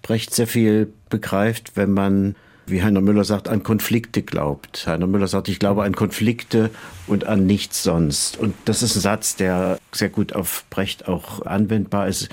Brecht 0.00 0.34
sehr 0.34 0.46
viel 0.46 0.90
begreift, 1.10 1.72
wenn 1.74 1.92
man, 1.92 2.36
wie 2.66 2.82
Heiner 2.82 3.02
Müller 3.02 3.24
sagt, 3.24 3.46
an 3.46 3.62
Konflikte 3.62 4.22
glaubt. 4.22 4.86
Heiner 4.86 5.06
Müller 5.06 5.28
sagt, 5.28 5.48
ich 5.48 5.58
glaube 5.58 5.82
an 5.82 5.94
Konflikte 5.94 6.70
und 7.06 7.24
an 7.24 7.44
nichts 7.44 7.82
sonst. 7.82 8.38
Und 8.38 8.54
das 8.64 8.82
ist 8.82 8.96
ein 8.96 9.00
Satz, 9.00 9.36
der 9.36 9.78
sehr 9.92 10.08
gut 10.08 10.32
auf 10.32 10.64
Brecht 10.70 11.06
auch 11.06 11.44
anwendbar 11.44 12.08
ist. 12.08 12.30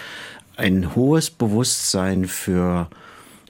Ein 0.56 0.96
hohes 0.96 1.30
Bewusstsein 1.30 2.26
für 2.26 2.88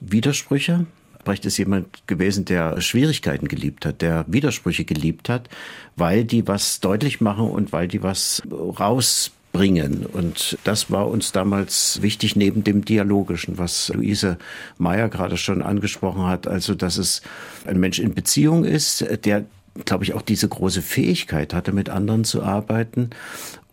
Widersprüche. 0.00 0.86
Brecht 1.24 1.44
ist 1.44 1.58
jemand 1.58 2.06
gewesen, 2.06 2.44
der 2.44 2.80
Schwierigkeiten 2.80 3.48
geliebt 3.48 3.84
hat, 3.84 4.00
der 4.00 4.24
Widersprüche 4.28 4.84
geliebt 4.84 5.28
hat, 5.28 5.48
weil 5.96 6.24
die 6.24 6.46
was 6.46 6.80
deutlich 6.80 7.20
machen 7.20 7.50
und 7.50 7.72
weil 7.72 7.88
die 7.88 8.02
was 8.02 8.42
rausbringen 8.50 9.38
bringen. 9.52 10.06
Und 10.06 10.58
das 10.64 10.90
war 10.90 11.08
uns 11.08 11.32
damals 11.32 12.00
wichtig 12.02 12.36
neben 12.36 12.64
dem 12.64 12.84
Dialogischen, 12.84 13.58
was 13.58 13.88
Luise 13.94 14.38
Meyer 14.78 15.08
gerade 15.08 15.36
schon 15.36 15.62
angesprochen 15.62 16.26
hat. 16.26 16.46
Also, 16.46 16.74
dass 16.74 16.96
es 16.96 17.22
ein 17.66 17.80
Mensch 17.80 17.98
in 17.98 18.14
Beziehung 18.14 18.64
ist, 18.64 19.04
der 19.24 19.44
glaube 19.84 20.02
ich, 20.02 20.14
auch 20.14 20.22
diese 20.22 20.48
große 20.48 20.82
Fähigkeit 20.82 21.54
hatte, 21.54 21.70
mit 21.70 21.88
anderen 21.88 22.24
zu 22.24 22.42
arbeiten. 22.42 23.10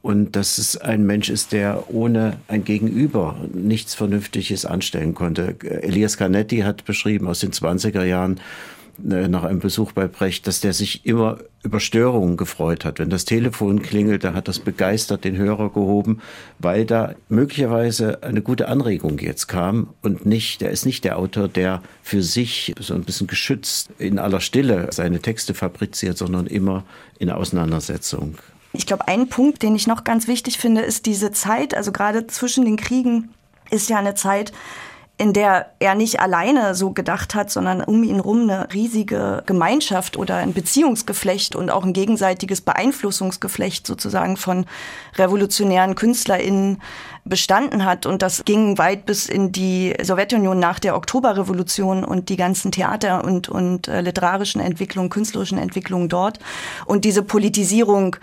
Und 0.05 0.35
dass 0.35 0.59
es 0.59 0.77
ein 0.77 1.03
Mensch 1.07 1.31
ist, 1.31 1.51
der 1.51 1.89
ohne 1.89 2.37
ein 2.47 2.63
Gegenüber 2.63 3.37
nichts 3.51 3.95
Vernünftiges 3.95 4.63
anstellen 4.63 5.15
konnte. 5.15 5.55
Elias 5.63 6.17
Canetti 6.17 6.59
hat 6.59 6.85
beschrieben 6.85 7.27
aus 7.27 7.39
den 7.39 7.49
20er 7.49 8.03
Jahren, 8.03 8.39
äh, 9.03 9.27
nach 9.27 9.43
einem 9.43 9.61
Besuch 9.61 9.93
bei 9.93 10.07
Brecht, 10.07 10.45
dass 10.45 10.61
der 10.61 10.73
sich 10.73 11.07
immer 11.07 11.39
über 11.63 11.79
Störungen 11.79 12.37
gefreut 12.37 12.85
hat. 12.85 12.99
Wenn 12.99 13.09
das 13.09 13.25
Telefon 13.25 13.81
klingelt, 13.81 14.23
da 14.23 14.35
hat 14.35 14.47
das 14.47 14.59
begeistert 14.59 15.23
den 15.23 15.37
Hörer 15.37 15.71
gehoben, 15.71 16.21
weil 16.59 16.85
da 16.85 17.15
möglicherweise 17.27 18.21
eine 18.21 18.43
gute 18.43 18.67
Anregung 18.67 19.17
jetzt 19.17 19.47
kam 19.47 19.87
und 20.03 20.27
nicht, 20.27 20.61
der 20.61 20.69
ist 20.69 20.85
nicht 20.85 21.03
der 21.03 21.17
Autor, 21.17 21.47
der 21.47 21.81
für 22.03 22.21
sich 22.21 22.75
so 22.79 22.93
ein 22.93 23.05
bisschen 23.05 23.25
geschützt 23.25 23.89
in 23.97 24.19
aller 24.19 24.39
Stille 24.39 24.87
seine 24.91 25.19
Texte 25.19 25.55
fabriziert, 25.55 26.19
sondern 26.19 26.45
immer 26.45 26.83
in 27.17 27.31
Auseinandersetzung. 27.31 28.37
Ich 28.77 28.85
glaube, 28.85 29.07
ein 29.07 29.27
Punkt, 29.27 29.63
den 29.63 29.75
ich 29.75 29.87
noch 29.87 30.03
ganz 30.03 30.27
wichtig 30.27 30.57
finde, 30.57 30.81
ist 30.81 31.05
diese 31.05 31.31
Zeit, 31.31 31.75
also 31.75 31.91
gerade 31.91 32.27
zwischen 32.27 32.65
den 32.65 32.77
Kriegen 32.77 33.33
ist 33.69 33.89
ja 33.89 33.97
eine 33.97 34.15
Zeit, 34.15 34.51
in 35.17 35.31
der 35.31 35.71
er 35.79 35.95
nicht 35.95 36.19
alleine 36.19 36.75
so 36.75 36.91
gedacht 36.91 37.35
hat, 37.35 37.49
sondern 37.49 37.81
um 37.81 38.03
ihn 38.03 38.19
rum 38.19 38.41
eine 38.41 38.73
riesige 38.73 39.43
Gemeinschaft 39.45 40.17
oder 40.17 40.37
ein 40.37 40.53
Beziehungsgeflecht 40.53 41.55
und 41.55 41.69
auch 41.69 41.85
ein 41.85 41.93
gegenseitiges 41.93 42.59
Beeinflussungsgeflecht 42.59 43.87
sozusagen 43.87 44.35
von 44.35 44.65
revolutionären 45.15 45.95
KünstlerInnen 45.95 46.81
bestanden 47.25 47.85
hat. 47.85 48.05
Und 48.05 48.21
das 48.21 48.45
ging 48.45 48.77
weit 48.77 49.05
bis 49.07 49.27
in 49.27 49.51
die 49.51 49.95
Sowjetunion 50.01 50.59
nach 50.59 50.79
der 50.79 50.95
Oktoberrevolution 50.95 52.05
und 52.05 52.29
die 52.29 52.37
ganzen 52.37 52.71
Theater- 52.71 53.23
und, 53.23 53.49
und 53.49 53.87
äh, 53.87 54.01
literarischen 54.01 54.61
Entwicklungen, 54.61 55.09
künstlerischen 55.09 55.57
Entwicklungen 55.57 56.07
dort. 56.07 56.39
Und 56.85 57.03
diese 57.03 57.23
Politisierung 57.23 58.15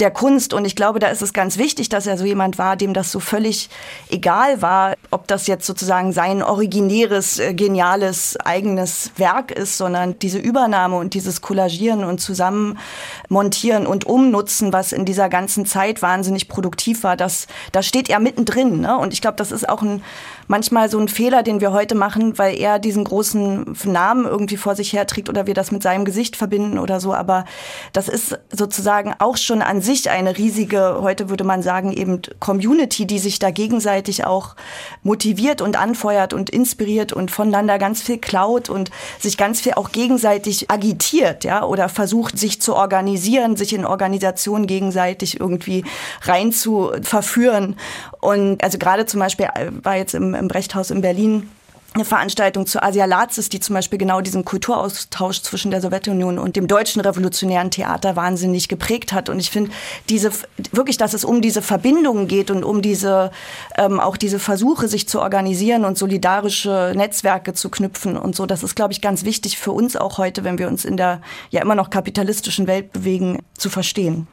der 0.00 0.10
Kunst. 0.10 0.52
Und 0.54 0.64
ich 0.64 0.74
glaube, 0.74 0.98
da 0.98 1.08
ist 1.08 1.22
es 1.22 1.32
ganz 1.32 1.56
wichtig, 1.56 1.88
dass 1.88 2.06
er 2.06 2.18
so 2.18 2.24
jemand 2.24 2.58
war, 2.58 2.76
dem 2.76 2.94
das 2.94 3.12
so 3.12 3.20
völlig 3.20 3.68
egal 4.10 4.60
war, 4.60 4.94
ob 5.10 5.28
das 5.28 5.46
jetzt 5.46 5.66
sozusagen 5.66 6.12
sein 6.12 6.42
originäres, 6.42 7.38
äh, 7.38 7.54
geniales, 7.54 8.36
eigenes 8.44 9.12
Werk 9.16 9.52
ist, 9.52 9.78
sondern 9.78 10.18
diese 10.18 10.38
Übernahme 10.38 10.96
und 10.96 11.14
dieses 11.14 11.40
Kollagieren 11.40 12.02
und 12.02 12.20
Zusammenmontieren 12.20 13.86
und 13.86 14.04
Umnutzen, 14.04 14.72
was 14.72 14.92
in 14.92 15.04
dieser 15.04 15.28
ganzen 15.28 15.64
Zeit 15.64 16.02
wahnsinnig 16.02 16.48
produktiv 16.48 17.04
war, 17.04 17.16
das, 17.16 17.46
da 17.70 17.82
steht 17.82 18.10
er 18.10 18.18
mitten 18.18 18.44
drin. 18.48 18.80
Ne? 18.80 18.96
Und 18.96 19.12
ich 19.12 19.20
glaube, 19.20 19.36
das 19.36 19.52
ist 19.52 19.68
auch 19.68 19.82
ein, 19.82 20.02
manchmal 20.48 20.90
so 20.90 20.98
ein 20.98 21.08
Fehler, 21.08 21.42
den 21.42 21.60
wir 21.60 21.72
heute 21.72 21.94
machen, 21.94 22.38
weil 22.38 22.58
er 22.58 22.78
diesen 22.78 23.04
großen 23.04 23.76
Namen 23.84 24.24
irgendwie 24.24 24.56
vor 24.56 24.74
sich 24.74 24.92
herträgt 24.92 25.28
oder 25.28 25.46
wir 25.46 25.54
das 25.54 25.70
mit 25.70 25.82
seinem 25.82 26.04
Gesicht 26.04 26.36
verbinden 26.36 26.78
oder 26.78 27.00
so. 27.00 27.14
Aber 27.14 27.44
das 27.92 28.08
ist 28.08 28.38
sozusagen 28.50 29.14
auch 29.18 29.36
schon 29.36 29.62
an 29.62 29.80
sich 29.80 30.10
eine 30.10 30.36
riesige, 30.36 30.98
heute 31.00 31.28
würde 31.28 31.44
man 31.44 31.62
sagen, 31.62 31.92
eben 31.92 32.22
Community, 32.40 33.06
die 33.06 33.18
sich 33.18 33.38
da 33.38 33.50
gegenseitig 33.50 34.24
auch 34.24 34.56
motiviert 35.02 35.60
und 35.60 35.78
anfeuert 35.78 36.32
und 36.32 36.50
inspiriert 36.50 37.12
und 37.12 37.30
voneinander 37.30 37.78
ganz 37.78 38.02
viel 38.02 38.18
klaut 38.18 38.70
und 38.70 38.90
sich 39.18 39.36
ganz 39.36 39.60
viel 39.60 39.74
auch 39.74 39.92
gegenseitig 39.92 40.70
agitiert, 40.70 41.44
ja, 41.44 41.64
oder 41.64 41.88
versucht, 41.88 42.38
sich 42.38 42.60
zu 42.60 42.74
organisieren, 42.74 43.56
sich 43.56 43.74
in 43.74 43.84
Organisationen 43.84 44.66
gegenseitig 44.66 45.38
irgendwie 45.38 45.84
rein 46.22 46.52
zu 46.52 46.92
verführen. 47.02 47.76
Und 48.20 48.64
also 48.64 48.78
gerade 48.78 49.06
zum 49.06 49.20
Beispiel 49.20 49.46
äh, 49.54 49.70
war 49.82 49.96
jetzt 49.96 50.14
im, 50.14 50.34
im 50.38 50.48
Brechthaus 50.48 50.90
in 50.90 51.00
Berlin 51.00 51.48
eine 51.94 52.04
Veranstaltung 52.04 52.66
zu 52.66 52.82
Asialazis, 52.82 53.48
die 53.48 53.60
zum 53.60 53.74
Beispiel 53.74 53.98
genau 53.98 54.20
diesen 54.20 54.44
Kulturaustausch 54.44 55.42
zwischen 55.42 55.70
der 55.70 55.80
Sowjetunion 55.80 56.38
und 56.38 56.54
dem 56.54 56.68
deutschen 56.68 57.00
revolutionären 57.00 57.70
Theater 57.70 58.14
wahnsinnig 58.14 58.68
geprägt 58.68 59.12
hat. 59.12 59.28
Und 59.28 59.40
ich 59.40 59.50
finde 59.50 59.70
diese 60.08 60.30
wirklich, 60.70 60.98
dass 60.98 61.14
es 61.14 61.24
um 61.24 61.40
diese 61.40 61.62
Verbindungen 61.62 62.28
geht 62.28 62.50
und 62.50 62.62
um 62.62 62.82
diese 62.82 63.30
ähm, 63.76 64.00
auch 64.00 64.16
diese 64.16 64.38
Versuche, 64.38 64.86
sich 64.86 65.08
zu 65.08 65.20
organisieren 65.20 65.84
und 65.84 65.96
solidarische 65.96 66.92
Netzwerke 66.94 67.54
zu 67.54 67.70
knüpfen 67.70 68.16
und 68.16 68.36
so. 68.36 68.46
Das 68.46 68.62
ist, 68.62 68.76
glaube 68.76 68.92
ich, 68.92 69.00
ganz 69.00 69.24
wichtig 69.24 69.58
für 69.58 69.72
uns 69.72 69.96
auch 69.96 70.18
heute, 70.18 70.44
wenn 70.44 70.58
wir 70.58 70.68
uns 70.68 70.84
in 70.84 70.96
der 70.96 71.20
ja 71.50 71.62
immer 71.62 71.74
noch 71.74 71.90
kapitalistischen 71.90 72.66
Welt 72.66 72.92
bewegen, 72.92 73.38
zu 73.56 73.70
verstehen. 73.70 74.28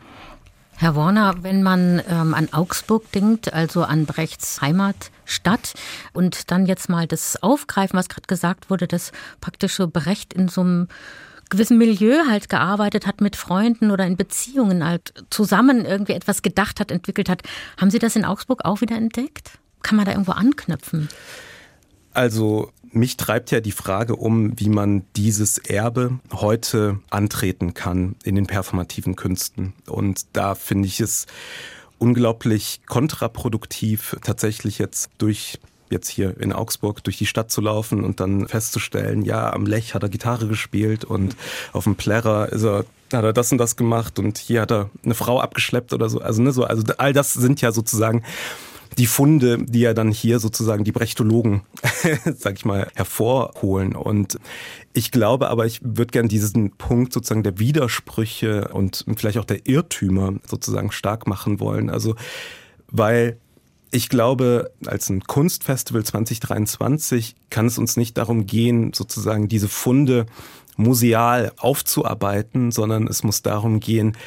Herr 0.77 0.95
Warner, 0.95 1.35
wenn 1.41 1.63
man 1.63 2.01
ähm, 2.09 2.33
an 2.33 2.49
Augsburg 2.51 3.09
denkt, 3.13 3.53
also 3.53 3.83
an 3.83 4.05
Brechts 4.05 4.59
Heimatstadt, 4.59 5.73
und 6.11 6.51
dann 6.51 6.65
jetzt 6.65 6.89
mal 6.89 7.07
das 7.07 7.41
aufgreifen, 7.41 7.97
was 7.97 8.09
gerade 8.09 8.27
gesagt 8.27 8.69
wurde, 8.69 8.85
dass 8.85 9.13
praktisch 9.39 9.75
so 9.75 9.87
Brecht 9.87 10.33
in 10.33 10.49
so 10.49 10.61
einem 10.61 10.87
gewissen 11.49 11.77
Milieu 11.77 12.27
halt 12.27 12.49
gearbeitet 12.49 13.07
hat 13.07 13.21
mit 13.21 13.37
Freunden 13.37 13.89
oder 13.89 14.05
in 14.05 14.17
Beziehungen 14.17 14.83
halt 14.83 15.13
zusammen 15.29 15.85
irgendwie 15.85 16.13
etwas 16.13 16.41
gedacht 16.41 16.81
hat, 16.81 16.91
entwickelt 16.91 17.29
hat. 17.29 17.43
Haben 17.79 17.91
Sie 17.91 17.99
das 17.99 18.17
in 18.17 18.25
Augsburg 18.25 18.65
auch 18.65 18.81
wieder 18.81 18.97
entdeckt? 18.97 19.51
Kann 19.81 19.95
man 19.95 20.05
da 20.05 20.11
irgendwo 20.11 20.33
anknüpfen? 20.33 21.07
Also 22.15 22.71
mich 22.91 23.17
treibt 23.17 23.51
ja 23.51 23.59
die 23.59 23.71
Frage 23.71 24.15
um, 24.15 24.57
wie 24.57 24.69
man 24.69 25.03
dieses 25.15 25.57
Erbe 25.57 26.19
heute 26.31 26.99
antreten 27.09 27.73
kann 27.73 28.15
in 28.23 28.35
den 28.35 28.47
performativen 28.47 29.15
Künsten. 29.15 29.73
Und 29.87 30.25
da 30.33 30.55
finde 30.55 30.87
ich 30.87 31.01
es 31.01 31.25
unglaublich 31.99 32.81
kontraproduktiv, 32.87 34.15
tatsächlich 34.23 34.79
jetzt 34.79 35.09
durch 35.17 35.59
jetzt 35.89 36.09
hier 36.09 36.39
in 36.39 36.51
Augsburg 36.51 37.03
durch 37.03 37.17
die 37.17 37.27
Stadt 37.27 37.51
zu 37.51 37.61
laufen 37.61 38.03
und 38.03 38.19
dann 38.19 38.47
festzustellen, 38.47 39.21
ja, 39.21 39.53
am 39.53 39.67
Lech 39.67 39.93
hat 39.93 40.01
er 40.01 40.09
Gitarre 40.09 40.47
gespielt 40.47 41.05
und 41.05 41.35
auf 41.73 41.83
dem 41.83 41.95
Plärrer 41.95 42.51
ist 42.51 42.63
er 42.63 42.85
hat 43.13 43.23
er 43.23 43.33
das 43.33 43.51
und 43.51 43.59
das 43.59 43.75
gemacht 43.75 44.17
und 44.17 44.37
hier 44.39 44.61
hat 44.61 44.71
er 44.71 44.89
eine 45.03 45.13
Frau 45.13 45.39
abgeschleppt 45.39 45.93
oder 45.93 46.09
so. 46.09 46.19
Also, 46.19 46.41
ne, 46.41 46.51
so, 46.51 46.63
also 46.63 46.83
all 46.97 47.13
das 47.13 47.33
sind 47.33 47.61
ja 47.61 47.71
sozusagen 47.71 48.23
die 48.97 49.07
Funde, 49.07 49.57
die 49.63 49.81
ja 49.81 49.93
dann 49.93 50.11
hier 50.11 50.39
sozusagen 50.39 50.83
die 50.83 50.91
Brechtologen, 50.91 51.63
sag 52.37 52.57
ich 52.57 52.65
mal, 52.65 52.87
hervorholen. 52.95 53.95
Und 53.95 54.39
ich 54.93 55.11
glaube 55.11 55.49
aber, 55.49 55.65
ich 55.65 55.81
würde 55.83 56.11
gern 56.11 56.27
diesen 56.27 56.71
Punkt 56.71 57.11
sozusagen 57.11 57.43
der 57.43 57.59
Widersprüche 57.59 58.69
und 58.69 59.05
vielleicht 59.17 59.37
auch 59.37 59.45
der 59.45 59.67
Irrtümer 59.67 60.35
sozusagen 60.47 60.91
stark 60.91 61.27
machen 61.27 61.59
wollen. 61.59 61.89
Also, 61.89 62.15
weil 62.87 63.37
ich 63.91 64.09
glaube, 64.09 64.71
als 64.85 65.09
ein 65.09 65.21
Kunstfestival 65.21 66.03
2023 66.03 67.35
kann 67.49 67.67
es 67.67 67.77
uns 67.77 67.97
nicht 67.97 68.17
darum 68.17 68.45
gehen, 68.45 68.93
sozusagen 68.93 69.47
diese 69.47 69.69
Funde 69.69 70.25
museal 70.77 71.51
aufzuarbeiten, 71.57 72.71
sondern 72.71 73.07
es 73.07 73.23
muss 73.23 73.41
darum 73.41 73.79
gehen, 73.79 74.17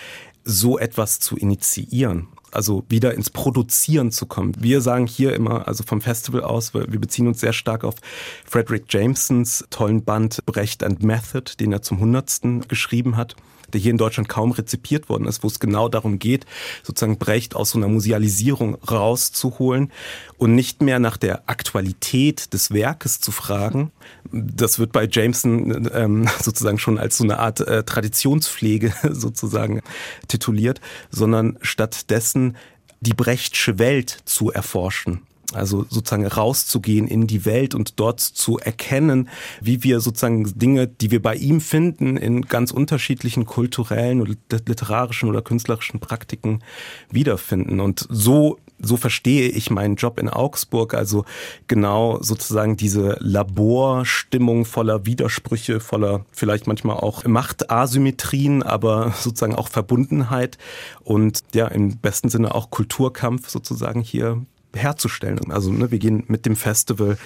so 0.44 0.78
etwas 0.78 1.20
zu 1.20 1.36
initiieren 1.36 2.28
also 2.52 2.84
wieder 2.88 3.14
ins 3.14 3.30
Produzieren 3.30 4.10
zu 4.10 4.26
kommen. 4.26 4.52
Wir 4.58 4.80
sagen 4.80 5.06
hier 5.06 5.34
immer, 5.34 5.68
also 5.68 5.84
vom 5.84 6.00
Festival 6.00 6.42
aus, 6.42 6.74
wir 6.74 6.86
beziehen 6.86 7.26
uns 7.26 7.40
sehr 7.40 7.52
stark 7.52 7.84
auf 7.84 7.96
Frederick 8.44 8.84
Jamesons 8.88 9.64
tollen 9.70 10.04
Band 10.04 10.44
Brecht 10.46 10.82
and 10.82 11.02
Method, 11.02 11.52
den 11.60 11.72
er 11.72 11.82
zum 11.82 12.00
Hundertsten 12.00 12.66
geschrieben 12.68 13.16
hat 13.16 13.36
der 13.72 13.80
hier 13.80 13.90
in 13.90 13.98
Deutschland 13.98 14.28
kaum 14.28 14.52
rezipiert 14.52 15.08
worden 15.08 15.26
ist, 15.26 15.42
wo 15.42 15.48
es 15.48 15.60
genau 15.60 15.88
darum 15.88 16.18
geht, 16.18 16.46
sozusagen 16.82 17.18
Brecht 17.18 17.54
aus 17.54 17.70
so 17.70 17.78
einer 17.78 17.88
Musealisierung 17.88 18.76
rauszuholen 18.90 19.92
und 20.36 20.54
nicht 20.54 20.82
mehr 20.82 20.98
nach 20.98 21.16
der 21.16 21.48
Aktualität 21.48 22.52
des 22.52 22.72
Werkes 22.72 23.20
zu 23.20 23.32
fragen. 23.32 23.92
Das 24.32 24.78
wird 24.78 24.92
bei 24.92 25.06
Jameson 25.10 25.90
ähm, 25.92 26.28
sozusagen 26.42 26.78
schon 26.78 26.98
als 26.98 27.18
so 27.18 27.24
eine 27.24 27.38
Art 27.38 27.60
äh, 27.60 27.84
Traditionspflege 27.84 28.92
sozusagen 29.10 29.80
tituliert, 30.28 30.80
sondern 31.10 31.58
stattdessen 31.62 32.56
die 33.00 33.14
Brechtsche 33.14 33.78
Welt 33.78 34.18
zu 34.24 34.50
erforschen. 34.50 35.22
Also 35.54 35.86
sozusagen 35.88 36.26
rauszugehen 36.26 37.08
in 37.08 37.26
die 37.26 37.46
Welt 37.46 37.74
und 37.74 37.98
dort 37.98 38.20
zu 38.20 38.58
erkennen, 38.58 39.30
wie 39.62 39.82
wir 39.82 40.00
sozusagen 40.00 40.58
Dinge, 40.58 40.86
die 40.86 41.10
wir 41.10 41.22
bei 41.22 41.36
ihm 41.36 41.62
finden, 41.62 42.18
in 42.18 42.42
ganz 42.42 42.70
unterschiedlichen 42.70 43.46
kulturellen 43.46 44.20
oder 44.20 44.34
literarischen 44.50 45.28
oder 45.28 45.40
künstlerischen 45.40 46.00
Praktiken 46.00 46.62
wiederfinden. 47.10 47.80
Und 47.80 48.06
so 48.10 48.58
so 48.80 48.96
verstehe 48.96 49.48
ich 49.48 49.70
meinen 49.70 49.96
Job 49.96 50.20
in 50.20 50.28
Augsburg, 50.28 50.94
also 50.94 51.24
genau 51.66 52.18
sozusagen 52.22 52.76
diese 52.76 53.16
Laborstimmung 53.18 54.64
voller 54.64 55.04
Widersprüche, 55.04 55.80
voller 55.80 56.24
vielleicht 56.30 56.66
manchmal 56.66 56.96
auch 56.96 57.24
Machtasymmetrien, 57.24 58.62
aber 58.62 59.12
sozusagen 59.18 59.56
auch 59.56 59.68
Verbundenheit 59.68 60.58
und 61.02 61.42
ja 61.54 61.66
im 61.66 61.98
besten 61.98 62.28
Sinne 62.28 62.54
auch 62.54 62.70
Kulturkampf 62.70 63.48
sozusagen 63.48 64.00
hier 64.00 64.44
herzustellen. 64.74 65.50
Also 65.50 65.72
ne, 65.72 65.90
wir 65.90 65.98
gehen 65.98 66.24
mit 66.28 66.46
dem 66.46 66.56
Festival 66.56 67.18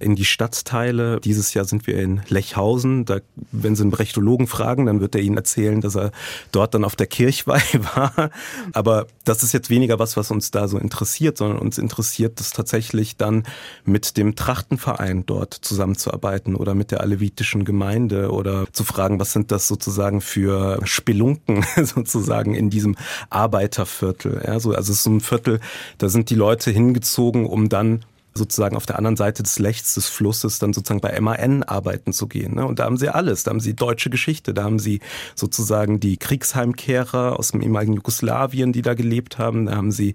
in 0.00 0.16
die 0.16 0.24
Stadtteile. 0.24 1.20
Dieses 1.20 1.54
Jahr 1.54 1.64
sind 1.64 1.86
wir 1.86 2.00
in 2.00 2.22
Lechhausen. 2.28 3.04
Da, 3.04 3.20
wenn 3.52 3.76
Sie 3.76 3.82
einen 3.82 3.90
Brechtologen 3.90 4.46
fragen, 4.46 4.86
dann 4.86 5.00
wird 5.00 5.14
er 5.14 5.20
Ihnen 5.20 5.36
erzählen, 5.36 5.80
dass 5.80 5.96
er 5.96 6.12
dort 6.52 6.74
dann 6.74 6.84
auf 6.84 6.96
der 6.96 7.06
Kirchweih 7.06 7.62
war. 7.94 8.30
Aber 8.72 9.06
das 9.24 9.42
ist 9.42 9.52
jetzt 9.52 9.70
weniger 9.70 9.98
was, 9.98 10.16
was 10.16 10.30
uns 10.30 10.50
da 10.50 10.68
so 10.68 10.78
interessiert, 10.78 11.38
sondern 11.38 11.58
uns 11.58 11.78
interessiert 11.78 12.40
es 12.40 12.52
tatsächlich 12.52 13.16
dann 13.16 13.44
mit 13.84 14.16
dem 14.16 14.36
Trachtenverein 14.36 15.24
dort 15.26 15.54
zusammenzuarbeiten 15.54 16.54
oder 16.54 16.74
mit 16.74 16.90
der 16.90 17.00
alevitischen 17.00 17.64
Gemeinde 17.64 18.30
oder 18.32 18.66
zu 18.72 18.84
fragen, 18.84 19.20
was 19.20 19.32
sind 19.32 19.50
das 19.50 19.68
sozusagen 19.68 20.20
für 20.20 20.80
Spelunken 20.84 21.64
sozusagen 21.76 22.54
in 22.54 22.70
diesem 22.70 22.96
Arbeiterviertel. 23.30 24.42
Ja, 24.46 24.60
so, 24.60 24.72
also 24.72 24.92
es 24.92 24.98
ist 24.98 25.02
so 25.04 25.10
ein 25.10 25.20
Viertel, 25.20 25.60
da 25.98 26.08
sind 26.08 26.30
die 26.30 26.34
Leute 26.34 26.70
hingezogen, 26.88 27.46
um 27.46 27.68
dann 27.68 28.04
sozusagen 28.34 28.76
auf 28.76 28.86
der 28.86 28.96
anderen 28.96 29.16
Seite 29.16 29.42
des 29.42 29.58
Lechts 29.58 29.94
des 29.94 30.08
Flusses 30.08 30.58
dann 30.58 30.72
sozusagen 30.72 31.00
bei 31.00 31.20
MAN 31.20 31.62
arbeiten 31.64 32.12
zu 32.12 32.28
gehen. 32.28 32.54
Ne? 32.54 32.66
Und 32.66 32.78
da 32.78 32.84
haben 32.84 32.96
sie 32.96 33.08
alles. 33.08 33.42
Da 33.42 33.50
haben 33.50 33.60
sie 33.60 33.74
deutsche 33.74 34.10
Geschichte, 34.10 34.54
da 34.54 34.64
haben 34.64 34.78
sie 34.78 35.00
sozusagen 35.34 36.00
die 36.00 36.16
Kriegsheimkehrer 36.16 37.38
aus 37.38 37.50
dem 37.50 37.60
ehemaligen 37.60 37.94
Jugoslawien, 37.94 38.72
die 38.72 38.82
da 38.82 38.94
gelebt 38.94 39.38
haben. 39.38 39.66
Da 39.66 39.76
haben 39.76 39.90
sie 39.90 40.14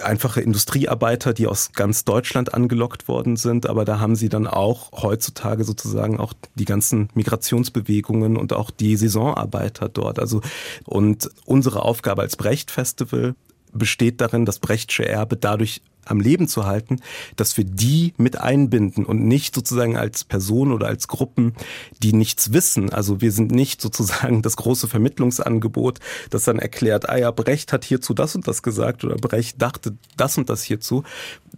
einfache 0.00 0.40
Industriearbeiter, 0.40 1.34
die 1.34 1.48
aus 1.48 1.72
ganz 1.72 2.04
Deutschland 2.04 2.54
angelockt 2.54 3.08
worden 3.08 3.36
sind, 3.36 3.66
aber 3.66 3.84
da 3.84 3.98
haben 3.98 4.14
sie 4.14 4.28
dann 4.28 4.46
auch 4.46 4.92
heutzutage 4.92 5.64
sozusagen 5.64 6.20
auch 6.20 6.34
die 6.54 6.66
ganzen 6.66 7.08
Migrationsbewegungen 7.14 8.36
und 8.36 8.52
auch 8.52 8.70
die 8.70 8.96
Saisonarbeiter 8.96 9.88
dort. 9.88 10.20
Also 10.20 10.40
und 10.84 11.28
unsere 11.46 11.82
Aufgabe 11.82 12.22
als 12.22 12.36
Brecht 12.36 12.70
Festival 12.70 13.34
besteht 13.72 14.20
darin, 14.20 14.44
das 14.44 14.60
Brechtsche 14.60 15.06
Erbe 15.06 15.36
dadurch 15.36 15.82
am 16.10 16.20
Leben 16.20 16.48
zu 16.48 16.66
halten, 16.66 17.00
dass 17.36 17.56
wir 17.56 17.64
die 17.64 18.14
mit 18.16 18.40
einbinden 18.40 19.04
und 19.04 19.24
nicht 19.24 19.54
sozusagen 19.54 19.96
als 19.96 20.24
Person 20.24 20.72
oder 20.72 20.86
als 20.86 21.08
Gruppen, 21.08 21.54
die 22.02 22.12
nichts 22.12 22.52
wissen. 22.52 22.92
Also 22.92 23.20
wir 23.20 23.32
sind 23.32 23.50
nicht 23.50 23.80
sozusagen 23.80 24.42
das 24.42 24.56
große 24.56 24.88
Vermittlungsangebot, 24.88 25.98
das 26.30 26.44
dann 26.44 26.58
erklärt, 26.58 27.08
ah 27.08 27.16
ja, 27.16 27.30
Brecht 27.30 27.72
hat 27.72 27.84
hierzu 27.84 28.14
das 28.14 28.34
und 28.34 28.48
das 28.48 28.62
gesagt 28.62 29.04
oder 29.04 29.16
Brecht 29.16 29.60
dachte 29.60 29.96
das 30.16 30.38
und 30.38 30.48
das 30.48 30.62
hierzu. 30.62 31.04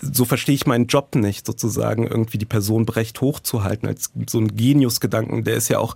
So 0.01 0.25
verstehe 0.25 0.55
ich 0.55 0.67
meinen 0.67 0.87
Job 0.87 1.15
nicht, 1.15 1.47
sozusagen 1.47 2.07
irgendwie 2.07 2.39
die 2.39 2.47
Person 2.47 2.87
Brecht 2.87 3.21
hochzuhalten 3.21 3.89
als 3.89 4.13
so 4.29 4.39
ein 4.39 4.57
Geniusgedanken. 4.57 5.45
Der 5.45 5.55
ist 5.55 5.69
ja 5.69 5.79
auch, 5.79 5.95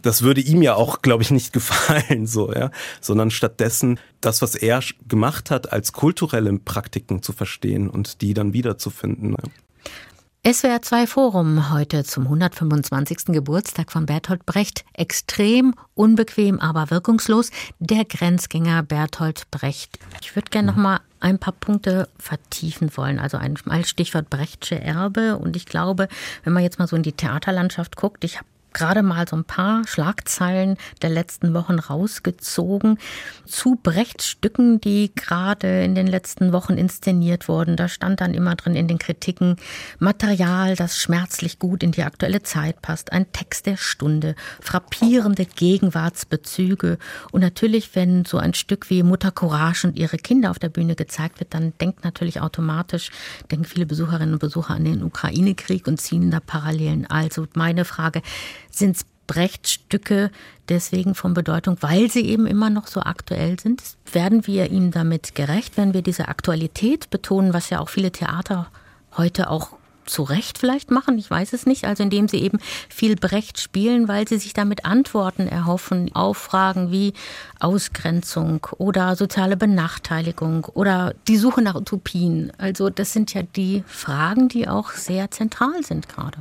das 0.00 0.22
würde 0.22 0.40
ihm 0.40 0.62
ja 0.62 0.74
auch, 0.74 1.02
glaube 1.02 1.22
ich, 1.22 1.30
nicht 1.30 1.52
gefallen, 1.52 2.26
so, 2.26 2.52
ja, 2.52 2.70
sondern 3.00 3.30
stattdessen 3.30 3.98
das, 4.20 4.42
was 4.42 4.54
er 4.54 4.80
gemacht 5.06 5.50
hat, 5.50 5.72
als 5.72 5.92
kulturelle 5.92 6.58
Praktiken 6.58 7.22
zu 7.22 7.32
verstehen 7.32 7.83
und 7.88 8.20
die 8.20 8.34
dann 8.34 8.52
wiederzufinden. 8.52 9.36
SWR 10.46 10.82
2 10.82 11.06
Forum 11.06 11.72
heute 11.72 12.04
zum 12.04 12.24
125. 12.24 13.32
Geburtstag 13.32 13.90
von 13.90 14.04
Bertolt 14.04 14.44
Brecht. 14.44 14.84
Extrem, 14.92 15.74
unbequem, 15.94 16.60
aber 16.60 16.90
wirkungslos. 16.90 17.50
Der 17.78 18.04
Grenzgänger 18.04 18.82
Bertolt 18.82 19.50
Brecht. 19.50 19.98
Ich 20.20 20.36
würde 20.36 20.50
gerne 20.50 20.66
noch 20.66 20.76
mal 20.76 21.00
ein 21.20 21.38
paar 21.38 21.54
Punkte 21.54 22.10
vertiefen 22.18 22.94
wollen. 22.94 23.18
Also 23.18 23.38
ein 23.38 23.56
Stichwort 23.84 24.28
Brechtsche 24.28 24.78
Erbe. 24.78 25.38
Und 25.38 25.56
ich 25.56 25.64
glaube, 25.64 26.08
wenn 26.42 26.52
man 26.52 26.62
jetzt 26.62 26.78
mal 26.78 26.88
so 26.88 26.96
in 26.96 27.02
die 27.02 27.12
Theaterlandschaft 27.12 27.96
guckt, 27.96 28.22
ich 28.22 28.36
habe 28.36 28.46
gerade 28.74 29.02
mal 29.02 29.26
so 29.26 29.36
ein 29.36 29.44
paar 29.44 29.86
Schlagzeilen 29.86 30.76
der 31.00 31.10
letzten 31.10 31.54
Wochen 31.54 31.78
rausgezogen 31.78 32.98
zu 33.46 33.78
Brechtstücken, 33.82 34.80
die 34.80 35.12
gerade 35.14 35.84
in 35.84 35.94
den 35.94 36.06
letzten 36.06 36.52
Wochen 36.52 36.74
inszeniert 36.74 37.48
wurden. 37.48 37.76
Da 37.76 37.88
stand 37.88 38.20
dann 38.20 38.34
immer 38.34 38.56
drin 38.56 38.76
in 38.76 38.88
den 38.88 38.98
Kritiken 38.98 39.56
Material, 39.98 40.76
das 40.76 40.98
schmerzlich 40.98 41.58
gut 41.58 41.82
in 41.82 41.92
die 41.92 42.02
aktuelle 42.02 42.42
Zeit 42.42 42.82
passt, 42.82 43.12
ein 43.12 43.32
Text 43.32 43.66
der 43.66 43.76
Stunde, 43.76 44.34
frappierende 44.60 45.46
Gegenwartsbezüge 45.46 46.98
und 47.32 47.40
natürlich, 47.40 47.94
wenn 47.94 48.24
so 48.24 48.38
ein 48.38 48.54
Stück 48.54 48.90
wie 48.90 49.02
Mutter 49.02 49.30
Courage 49.30 49.86
und 49.86 49.96
ihre 49.96 50.16
Kinder 50.16 50.50
auf 50.50 50.58
der 50.58 50.68
Bühne 50.68 50.96
gezeigt 50.96 51.40
wird, 51.40 51.54
dann 51.54 51.72
denkt 51.80 52.04
natürlich 52.04 52.40
automatisch, 52.40 53.10
denken 53.50 53.64
viele 53.64 53.86
Besucherinnen 53.86 54.34
und 54.34 54.40
Besucher 54.40 54.74
an 54.74 54.84
den 54.84 55.02
Ukraine-Krieg 55.02 55.86
und 55.86 56.00
ziehen 56.00 56.30
da 56.30 56.40
Parallelen. 56.40 57.06
Also 57.06 57.46
meine 57.54 57.84
Frage, 57.84 58.22
sind 58.78 58.96
es 58.96 59.06
Brecht-Stücke 59.26 60.30
deswegen 60.68 61.14
von 61.14 61.34
Bedeutung, 61.34 61.78
weil 61.80 62.10
sie 62.10 62.26
eben 62.26 62.46
immer 62.46 62.70
noch 62.70 62.86
so 62.86 63.00
aktuell 63.00 63.58
sind? 63.58 63.82
Werden 64.12 64.46
wir 64.46 64.70
ihnen 64.70 64.90
damit 64.90 65.34
gerecht, 65.34 65.76
wenn 65.76 65.94
wir 65.94 66.02
diese 66.02 66.28
Aktualität 66.28 67.10
betonen, 67.10 67.54
was 67.54 67.70
ja 67.70 67.80
auch 67.80 67.88
viele 67.88 68.12
Theater 68.12 68.68
heute 69.16 69.50
auch 69.50 69.76
zu 70.06 70.22
Recht 70.22 70.58
vielleicht 70.58 70.90
machen, 70.90 71.18
ich 71.18 71.30
weiß 71.30 71.52
es 71.52 71.66
nicht, 71.66 71.84
also 71.84 72.02
indem 72.02 72.28
sie 72.28 72.38
eben 72.38 72.58
viel 72.88 73.16
Brecht 73.16 73.58
spielen, 73.58 74.08
weil 74.08 74.28
sie 74.28 74.38
sich 74.38 74.52
damit 74.52 74.84
Antworten 74.84 75.48
erhoffen 75.48 76.14
auf 76.14 76.36
Fragen 76.36 76.90
wie 76.90 77.14
Ausgrenzung 77.58 78.66
oder 78.78 79.16
soziale 79.16 79.56
Benachteiligung 79.56 80.66
oder 80.66 81.14
die 81.28 81.36
Suche 81.36 81.62
nach 81.62 81.74
Utopien. 81.74 82.52
Also 82.58 82.90
das 82.90 83.12
sind 83.12 83.32
ja 83.34 83.42
die 83.42 83.82
Fragen, 83.86 84.48
die 84.48 84.68
auch 84.68 84.90
sehr 84.90 85.30
zentral 85.30 85.82
sind 85.82 86.08
gerade. 86.08 86.38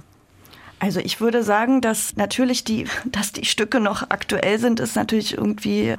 Also 0.84 1.00
ich 1.00 1.22
würde 1.22 1.44
sagen, 1.44 1.80
dass 1.80 2.18
natürlich 2.18 2.66
die, 2.66 2.88
dass 3.06 3.32
die 3.32 3.46
Stücke 3.46 3.80
noch 3.80 4.10
aktuell 4.10 4.60
sind, 4.60 4.82
ist 4.82 4.98
natürlich 4.98 5.38
irgendwie 5.38 5.96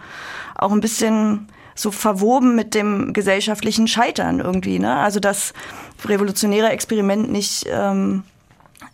auch 0.55 0.73
ein 0.73 0.81
bisschen 0.81 1.49
so 1.75 1.91
verwoben 1.91 2.55
mit 2.55 2.75
dem 2.75 3.15
gesellschaftlichen 3.15 3.89
Scheitern 3.89 4.41
irgendwie. 4.41 4.79
Ne? 4.79 4.95
Also 4.95 5.21
das 5.21 5.55
revolutionäre 6.05 6.69
Experiment 6.69 7.33
nicht 7.33 7.67
ähm, 7.69 8.25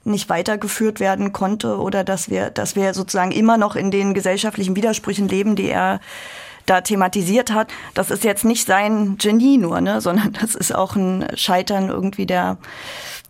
nicht 0.05 0.31
weitergeführt 0.31 1.01
werden 1.01 1.33
konnte 1.33 1.79
oder 1.79 2.05
dass 2.05 2.31
wir, 2.31 2.49
dass 2.51 2.75
wir 2.77 2.95
sozusagen 2.95 3.33
immer 3.33 3.59
noch 3.59 3.77
in 3.77 3.91
den 3.91 4.15
gesellschaftlichen 4.15 4.77
Widersprüchen 4.77 5.29
leben, 5.29 5.57
die 5.57 5.69
er 5.69 6.01
da 6.71 6.81
thematisiert 6.81 7.53
hat. 7.53 7.73
Das 7.95 8.11
ist 8.11 8.25
jetzt 8.25 8.45
nicht 8.45 8.67
sein 8.67 9.17
Genie 9.19 9.59
nur, 9.59 9.81
ne, 9.81 10.01
sondern 10.01 10.33
das 10.41 10.55
ist 10.55 10.75
auch 10.75 10.97
ein 10.97 11.27
Scheitern 11.35 11.89
irgendwie 11.89 12.27
der 12.27 12.59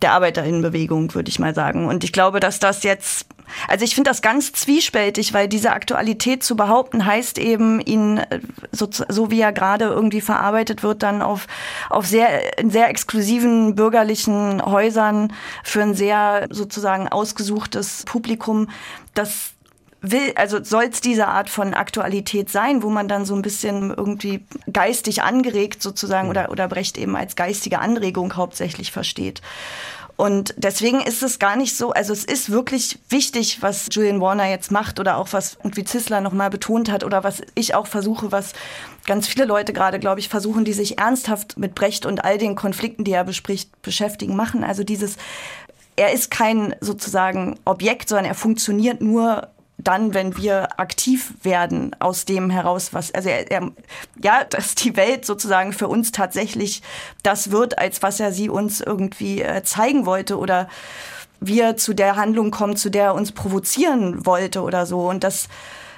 der 0.01 0.13
Arbeiterinnenbewegung, 0.13 1.13
würde 1.13 1.29
ich 1.29 1.37
mal 1.37 1.53
sagen. 1.53 1.87
Und 1.87 2.03
ich 2.03 2.11
glaube, 2.11 2.39
dass 2.39 2.57
das 2.57 2.81
jetzt 2.81 3.27
also 3.67 3.83
ich 3.83 3.95
finde 3.95 4.09
das 4.09 4.21
ganz 4.21 4.53
zwiespältig, 4.53 5.33
weil 5.33 5.47
diese 5.47 5.73
Aktualität 5.73 6.41
zu 6.41 6.55
behaupten 6.55 7.05
heißt 7.05 7.37
eben, 7.37 7.81
ihn 7.81 8.17
äh, 8.17 8.39
so, 8.71 8.87
so 8.89 9.29
wie 9.29 9.41
er 9.41 9.51
gerade 9.51 9.85
irgendwie 9.85 10.21
verarbeitet 10.21 10.83
wird, 10.83 11.03
dann 11.03 11.21
auf, 11.21 11.47
auf 11.89 12.05
sehr, 12.05 12.57
in 12.57 12.69
sehr 12.69 12.89
exklusiven 12.89 13.75
bürgerlichen 13.75 14.63
Häusern 14.65 15.33
für 15.63 15.81
ein 15.81 15.95
sehr 15.95 16.47
sozusagen 16.49 17.09
ausgesuchtes 17.09 18.03
Publikum, 18.05 18.69
das 19.13 19.51
will, 20.01 20.33
also 20.35 20.63
soll 20.63 20.85
es 20.91 21.01
diese 21.01 21.27
Art 21.27 21.49
von 21.49 21.73
Aktualität 21.73 22.49
sein, 22.49 22.81
wo 22.83 22.89
man 22.89 23.07
dann 23.07 23.25
so 23.25 23.35
ein 23.35 23.43
bisschen 23.43 23.91
irgendwie 23.91 24.43
geistig 24.71 25.21
angeregt 25.21 25.81
sozusagen 25.81 26.29
oder, 26.29 26.51
oder 26.51 26.67
Brecht 26.67 26.97
eben 26.97 27.15
als 27.15 27.35
geistige 27.35 27.79
Anregung 27.79 28.35
hauptsächlich 28.35 28.91
versteht. 28.91 29.41
Und 30.17 30.53
deswegen 30.57 31.01
ist 31.01 31.23
es 31.23 31.39
gar 31.39 31.55
nicht 31.55 31.75
so, 31.75 31.93
also 31.93 32.13
es 32.13 32.25
ist 32.25 32.51
wirklich 32.51 32.99
wichtig, 33.09 33.59
was 33.61 33.87
Julian 33.91 34.21
Warner 34.21 34.47
jetzt 34.47 34.71
macht 34.71 34.99
oder 34.99 35.17
auch 35.17 35.29
was 35.31 35.57
wie 35.63 35.83
Zissler 35.83 36.21
nochmal 36.21 36.51
betont 36.51 36.91
hat 36.91 37.03
oder 37.03 37.23
was 37.23 37.41
ich 37.55 37.73
auch 37.73 37.87
versuche, 37.87 38.31
was 38.31 38.53
ganz 39.07 39.27
viele 39.27 39.45
Leute 39.45 39.73
gerade, 39.73 39.97
glaube 39.97 40.19
ich, 40.19 40.29
versuchen, 40.29 40.63
die 40.63 40.73
sich 40.73 40.99
ernsthaft 40.99 41.57
mit 41.57 41.73
Brecht 41.73 42.05
und 42.05 42.23
all 42.23 42.37
den 42.37 42.55
Konflikten, 42.55 43.03
die 43.03 43.13
er 43.13 43.23
bespricht, 43.23 43.81
beschäftigen, 43.81 44.35
machen. 44.35 44.63
Also 44.63 44.83
dieses, 44.83 45.17
er 45.95 46.11
ist 46.11 46.29
kein 46.29 46.75
sozusagen 46.81 47.59
Objekt, 47.65 48.09
sondern 48.09 48.25
er 48.25 48.35
funktioniert 48.35 49.01
nur 49.01 49.47
dann, 49.83 50.13
wenn 50.13 50.37
wir 50.37 50.79
aktiv 50.79 51.33
werden 51.43 51.95
aus 51.99 52.25
dem 52.25 52.49
heraus, 52.49 52.93
was, 52.93 53.13
also 53.13 53.29
er, 53.29 53.49
er, 53.51 53.71
ja, 54.21 54.43
dass 54.43 54.75
die 54.75 54.95
Welt 54.95 55.25
sozusagen 55.25 55.73
für 55.73 55.87
uns 55.87 56.11
tatsächlich 56.11 56.81
das 57.23 57.51
wird, 57.51 57.77
als 57.77 58.01
was 58.01 58.19
er 58.19 58.31
sie 58.31 58.49
uns 58.49 58.81
irgendwie 58.81 59.41
äh, 59.41 59.63
zeigen 59.63 60.05
wollte 60.05 60.37
oder 60.37 60.67
wir 61.39 61.75
zu 61.75 61.93
der 61.93 62.15
Handlung 62.15 62.51
kommen, 62.51 62.77
zu 62.77 62.89
der 62.89 63.05
er 63.05 63.15
uns 63.15 63.31
provozieren 63.31 64.25
wollte 64.25 64.61
oder 64.61 64.85
so. 64.85 65.09
Und 65.09 65.23
das, 65.23 65.49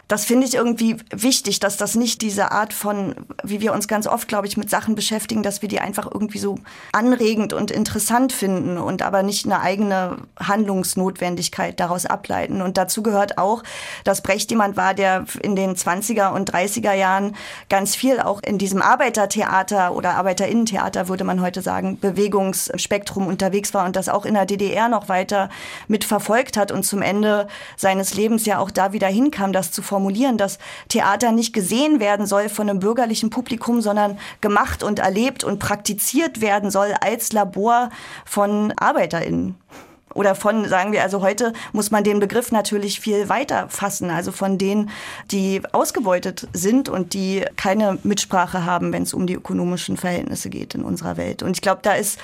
das 0.10 0.26
finde 0.26 0.46
ich 0.46 0.54
irgendwie 0.54 0.98
wichtig, 1.12 1.60
dass 1.60 1.78
das 1.78 1.96
nicht 1.96 2.22
diese 2.22 2.52
Art 2.52 2.74
von, 2.74 3.16
wie 3.44 3.62
wir 3.62 3.74
uns 3.74 3.88
ganz 3.88 4.06
oft, 4.06 4.28
glaube 4.28 4.48
ich, 4.48 4.58
mit 4.58 4.70
Sachen 4.70 4.96
beschäftigen, 4.96 5.44
dass 5.44 5.62
wir 5.62 5.70
die 5.70 5.80
einfach 5.80 6.10
irgendwie 6.12 6.40
so 6.40 6.60
anregend 6.92 7.54
und 7.54 7.72
interessant 7.72 8.34
finden 8.34 8.78
und 8.78 9.02
aber 9.02 9.24
nicht 9.24 9.46
eine 9.46 9.62
eigene 9.62 10.18
Handlungsnotwendigkeit 10.38 11.80
daraus 11.80 12.06
ableiten. 12.06 12.62
Und 12.62 12.78
dazu 12.78 13.02
gehört 13.02 13.38
auch, 13.38 13.64
dass 14.04 14.22
Brecht 14.22 14.52
jemand 14.52 14.76
war, 14.76 14.94
der 14.94 15.26
in 15.42 15.56
den 15.56 15.76
20er 15.76 16.34
und 16.34 16.54
30er 16.54 16.94
Jahren 16.94 17.36
ganz 17.70 17.96
viel 17.96 18.20
auch 18.20 18.42
in 18.44 18.58
diesem 18.58 18.82
Arbeitertheater 18.82 19.96
oder 19.96 20.16
Arbeiterinnentheater, 20.16 21.08
würde 21.08 21.24
man 21.24 21.42
heute 21.42 21.62
sagen, 21.62 21.98
Bewegungsspektrum 22.00 23.26
unterwegs 23.26 23.74
war 23.74 23.86
und 23.86 23.96
das 23.96 24.10
auch 24.10 24.26
in 24.26 24.34
der 24.34 24.46
DDR 24.46 24.90
noch 24.90 25.08
weiter 25.08 25.50
mitverfolgt 25.88 26.58
hat 26.58 26.72
und 26.74 26.84
zum 26.84 27.02
Ende 27.02 27.48
seines 27.78 28.16
Lebens 28.16 28.46
ja 28.46 28.60
auch 28.60 28.70
da 28.70 28.92
wieder 28.92 29.08
hinkam, 29.08 29.54
das 29.54 29.72
zu 29.72 29.82
formulieren, 29.94 30.40
dass 30.40 30.58
Theater 30.90 31.32
nicht 31.32 31.54
gesehen 31.54 32.00
werden 32.00 32.26
soll 32.26 32.50
von 32.50 32.68
einem 32.68 32.80
bürgerlichen 32.80 33.30
Publikum, 33.30 33.80
sondern 33.80 34.18
gemacht 34.42 34.82
und 34.82 34.98
erlebt 34.98 35.44
und 35.44 35.60
praktiziert 35.60 36.42
werden 36.42 36.72
soll 36.72 36.96
als 37.00 37.32
Labor 37.32 37.92
von 38.26 38.74
ArbeiterInnen 38.76 39.56
oder 40.14 40.36
von, 40.36 40.68
sagen 40.68 40.92
wir, 40.92 41.04
also 41.04 41.22
heute 41.22 41.54
muss 41.72 41.92
man 41.92 42.04
den 42.04 42.20
Begriff 42.20 42.52
natürlich 42.52 43.00
viel 43.00 43.30
weiter 43.30 43.68
fassen, 43.70 44.10
also 44.10 44.32
von 44.32 44.58
denen, 44.58 44.90
die 45.32 45.62
ausgebeutet 45.72 46.48
sind 46.54 46.90
und 46.90 47.14
die 47.14 47.46
keine 47.56 47.98
Mitsprache 48.04 48.66
haben, 48.66 48.94
wenn 48.94 49.04
es 49.04 49.14
um 49.14 49.28
die 49.28 49.34
ökonomischen 49.34 49.98
Verhältnisse 49.98 50.50
geht 50.50 50.76
in 50.76 50.84
unserer 50.84 51.18
Welt. 51.18 51.44
Und 51.44 51.58
ich 51.58 51.62
glaube, 51.62 51.82
da 51.84 51.94
ist 51.94 52.20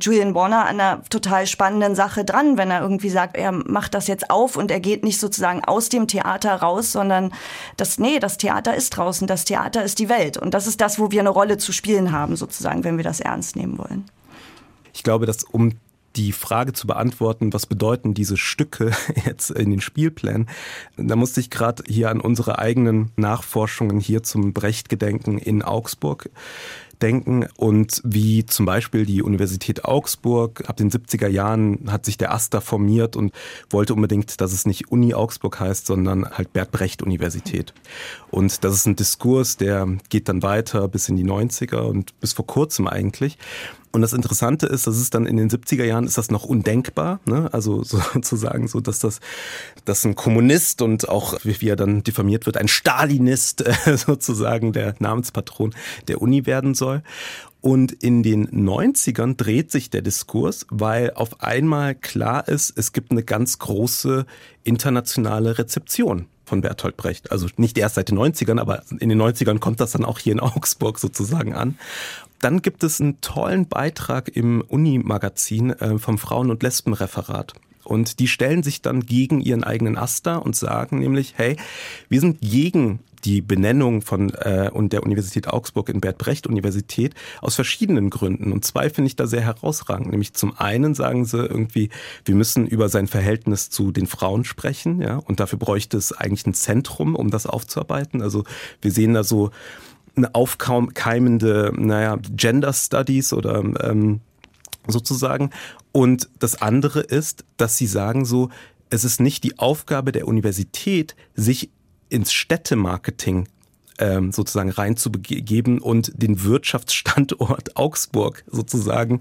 Julian 0.00 0.34
Warner 0.34 0.66
an 0.66 0.80
einer 0.80 1.04
total 1.10 1.46
spannenden 1.46 1.94
Sache 1.94 2.24
dran, 2.24 2.56
wenn 2.56 2.70
er 2.70 2.80
irgendwie 2.80 3.10
sagt, 3.10 3.36
er 3.36 3.52
macht 3.52 3.94
das 3.94 4.06
jetzt 4.06 4.30
auf 4.30 4.56
und 4.56 4.70
er 4.70 4.80
geht 4.80 5.04
nicht 5.04 5.20
sozusagen 5.20 5.64
aus 5.64 5.88
dem 5.88 6.08
Theater 6.08 6.54
raus, 6.54 6.92
sondern 6.92 7.32
das, 7.76 7.98
nee, 7.98 8.18
das 8.18 8.38
Theater 8.38 8.74
ist 8.74 8.90
draußen, 8.90 9.26
das 9.26 9.44
Theater 9.44 9.84
ist 9.84 9.98
die 9.98 10.08
Welt. 10.08 10.36
Und 10.36 10.54
das 10.54 10.66
ist 10.66 10.80
das, 10.80 10.98
wo 10.98 11.10
wir 11.10 11.20
eine 11.20 11.30
Rolle 11.30 11.58
zu 11.58 11.72
spielen 11.72 12.12
haben, 12.12 12.36
sozusagen, 12.36 12.84
wenn 12.84 12.96
wir 12.96 13.04
das 13.04 13.20
ernst 13.20 13.56
nehmen 13.56 13.78
wollen. 13.78 14.04
Ich 14.92 15.02
glaube, 15.02 15.26
dass 15.26 15.42
um 15.42 15.72
die 16.16 16.32
Frage 16.32 16.72
zu 16.72 16.86
beantworten, 16.86 17.52
was 17.52 17.66
bedeuten 17.66 18.14
diese 18.14 18.36
Stücke 18.36 18.92
jetzt 19.26 19.50
in 19.50 19.70
den 19.70 19.80
Spielplänen, 19.80 20.48
da 20.96 21.16
musste 21.16 21.40
ich 21.40 21.50
gerade 21.50 21.82
hier 21.86 22.10
an 22.10 22.20
unsere 22.20 22.58
eigenen 22.58 23.10
Nachforschungen 23.16 24.00
hier 24.00 24.22
zum 24.22 24.52
Brecht-Gedenken 24.52 25.38
in 25.38 25.62
Augsburg 25.62 26.30
denken 27.04 27.46
und 27.56 28.00
wie 28.04 28.46
zum 28.46 28.66
Beispiel 28.66 29.04
die 29.04 29.22
Universität 29.22 29.84
Augsburg 29.84 30.68
ab 30.68 30.76
den 30.76 30.90
70er 30.90 31.28
Jahren 31.28 31.90
hat 31.92 32.04
sich 32.06 32.16
der 32.16 32.32
Aster 32.32 32.60
formiert 32.60 33.16
und 33.16 33.32
wollte 33.70 33.94
unbedingt, 33.94 34.40
dass 34.40 34.52
es 34.52 34.64
nicht 34.66 34.90
Uni 34.90 35.12
Augsburg 35.12 35.60
heißt, 35.60 35.86
sondern 35.86 36.30
halt 36.30 36.52
Bert 36.52 36.70
Brecht 36.70 37.02
Universität. 37.02 37.74
Und 38.34 38.64
das 38.64 38.74
ist 38.74 38.86
ein 38.86 38.96
Diskurs, 38.96 39.58
der 39.58 39.86
geht 40.08 40.28
dann 40.28 40.42
weiter 40.42 40.88
bis 40.88 41.08
in 41.08 41.14
die 41.14 41.24
90er 41.24 41.82
und 41.82 42.18
bis 42.18 42.32
vor 42.32 42.44
kurzem 42.44 42.88
eigentlich. 42.88 43.38
Und 43.92 44.02
das 44.02 44.12
Interessante 44.12 44.66
ist, 44.66 44.88
dass 44.88 44.96
es 44.96 45.10
dann 45.10 45.24
in 45.24 45.36
den 45.36 45.48
70er 45.48 45.84
Jahren 45.84 46.04
ist 46.04 46.18
das 46.18 46.32
noch 46.32 46.42
undenkbar, 46.42 47.20
ne? 47.26 47.48
also 47.52 47.84
sozusagen 47.84 48.66
so, 48.66 48.80
dass 48.80 48.98
das, 48.98 49.20
dass 49.84 50.04
ein 50.04 50.16
Kommunist 50.16 50.82
und 50.82 51.08
auch, 51.08 51.38
wie 51.44 51.68
er 51.68 51.76
dann 51.76 52.02
diffamiert 52.02 52.46
wird, 52.46 52.56
ein 52.56 52.66
Stalinist 52.66 53.64
äh, 53.64 53.96
sozusagen 53.96 54.72
der 54.72 54.96
Namenspatron 54.98 55.72
der 56.08 56.20
Uni 56.20 56.44
werden 56.44 56.74
soll. 56.74 57.04
Und 57.60 57.92
in 57.92 58.24
den 58.24 58.48
90ern 58.48 59.36
dreht 59.36 59.70
sich 59.70 59.90
der 59.90 60.02
Diskurs, 60.02 60.66
weil 60.70 61.12
auf 61.12 61.40
einmal 61.40 61.94
klar 61.94 62.48
ist, 62.48 62.76
es 62.76 62.92
gibt 62.92 63.12
eine 63.12 63.22
ganz 63.22 63.60
große 63.60 64.26
internationale 64.64 65.56
Rezeption 65.56 66.26
von 66.44 66.60
Bertolt 66.60 66.96
Brecht. 66.96 67.32
Also 67.32 67.48
nicht 67.56 67.78
erst 67.78 67.96
seit 67.96 68.10
den 68.10 68.18
90ern, 68.18 68.60
aber 68.60 68.82
in 68.90 69.08
den 69.08 69.20
90ern 69.20 69.58
kommt 69.58 69.80
das 69.80 69.92
dann 69.92 70.04
auch 70.04 70.18
hier 70.18 70.32
in 70.32 70.40
Augsburg 70.40 70.98
sozusagen 70.98 71.54
an. 71.54 71.78
Dann 72.40 72.60
gibt 72.62 72.84
es 72.84 73.00
einen 73.00 73.20
tollen 73.20 73.68
Beitrag 73.68 74.28
im 74.28 74.60
Uni-Magazin 74.60 75.70
äh, 75.70 75.98
vom 75.98 76.18
Frauen- 76.18 76.50
und 76.50 76.62
Lesbenreferat. 76.62 77.54
Und 77.84 78.18
die 78.18 78.28
stellen 78.28 78.62
sich 78.62 78.82
dann 78.82 79.00
gegen 79.00 79.40
ihren 79.40 79.64
eigenen 79.64 79.96
Aster 79.96 80.44
und 80.44 80.56
sagen 80.56 80.98
nämlich, 80.98 81.34
hey, 81.36 81.56
wir 82.08 82.20
sind 82.20 82.40
gegen 82.40 83.00
die 83.24 83.40
Benennung 83.40 84.02
von 84.02 84.30
äh, 84.34 84.70
und 84.72 84.92
der 84.92 85.02
Universität 85.02 85.48
Augsburg 85.48 85.88
in 85.88 86.00
Bert 86.00 86.18
Brecht 86.18 86.46
Universität 86.46 87.14
aus 87.40 87.54
verschiedenen 87.54 88.10
Gründen. 88.10 88.52
Und 88.52 88.64
zwei 88.64 88.90
finde 88.90 89.06
ich 89.06 89.16
da 89.16 89.26
sehr 89.26 89.40
herausragend. 89.40 90.10
Nämlich 90.10 90.34
zum 90.34 90.58
einen 90.58 90.94
sagen 90.94 91.24
sie 91.24 91.38
irgendwie, 91.38 91.90
wir 92.24 92.34
müssen 92.34 92.66
über 92.66 92.88
sein 92.88 93.06
Verhältnis 93.06 93.70
zu 93.70 93.92
den 93.92 94.06
Frauen 94.06 94.44
sprechen, 94.44 95.00
ja, 95.00 95.16
und 95.16 95.40
dafür 95.40 95.58
bräuchte 95.58 95.96
es 95.96 96.12
eigentlich 96.12 96.46
ein 96.46 96.54
Zentrum, 96.54 97.14
um 97.14 97.30
das 97.30 97.46
aufzuarbeiten. 97.46 98.22
Also 98.22 98.44
wir 98.80 98.92
sehen 98.92 99.14
da 99.14 99.24
so 99.24 99.50
eine 100.16 100.34
aufkeimende, 100.34 101.72
naja, 101.76 102.18
Gender 102.30 102.72
Studies 102.72 103.32
oder 103.32 103.58
ähm, 103.82 104.20
sozusagen. 104.86 105.50
Und 105.92 106.28
das 106.38 106.60
andere 106.60 107.00
ist, 107.00 107.44
dass 107.56 107.76
sie 107.76 107.86
sagen 107.86 108.24
so, 108.24 108.50
es 108.90 109.04
ist 109.04 109.20
nicht 109.20 109.44
die 109.44 109.58
Aufgabe 109.58 110.12
der 110.12 110.28
Universität, 110.28 111.16
sich 111.34 111.70
ins 112.14 112.32
Städtemarketing 112.32 113.48
ähm, 113.98 114.32
sozusagen 114.32 114.70
reinzubegeben 114.70 115.80
und 115.80 116.10
den 116.20 116.42
Wirtschaftsstandort 116.42 117.76
Augsburg 117.76 118.44
sozusagen 118.46 119.20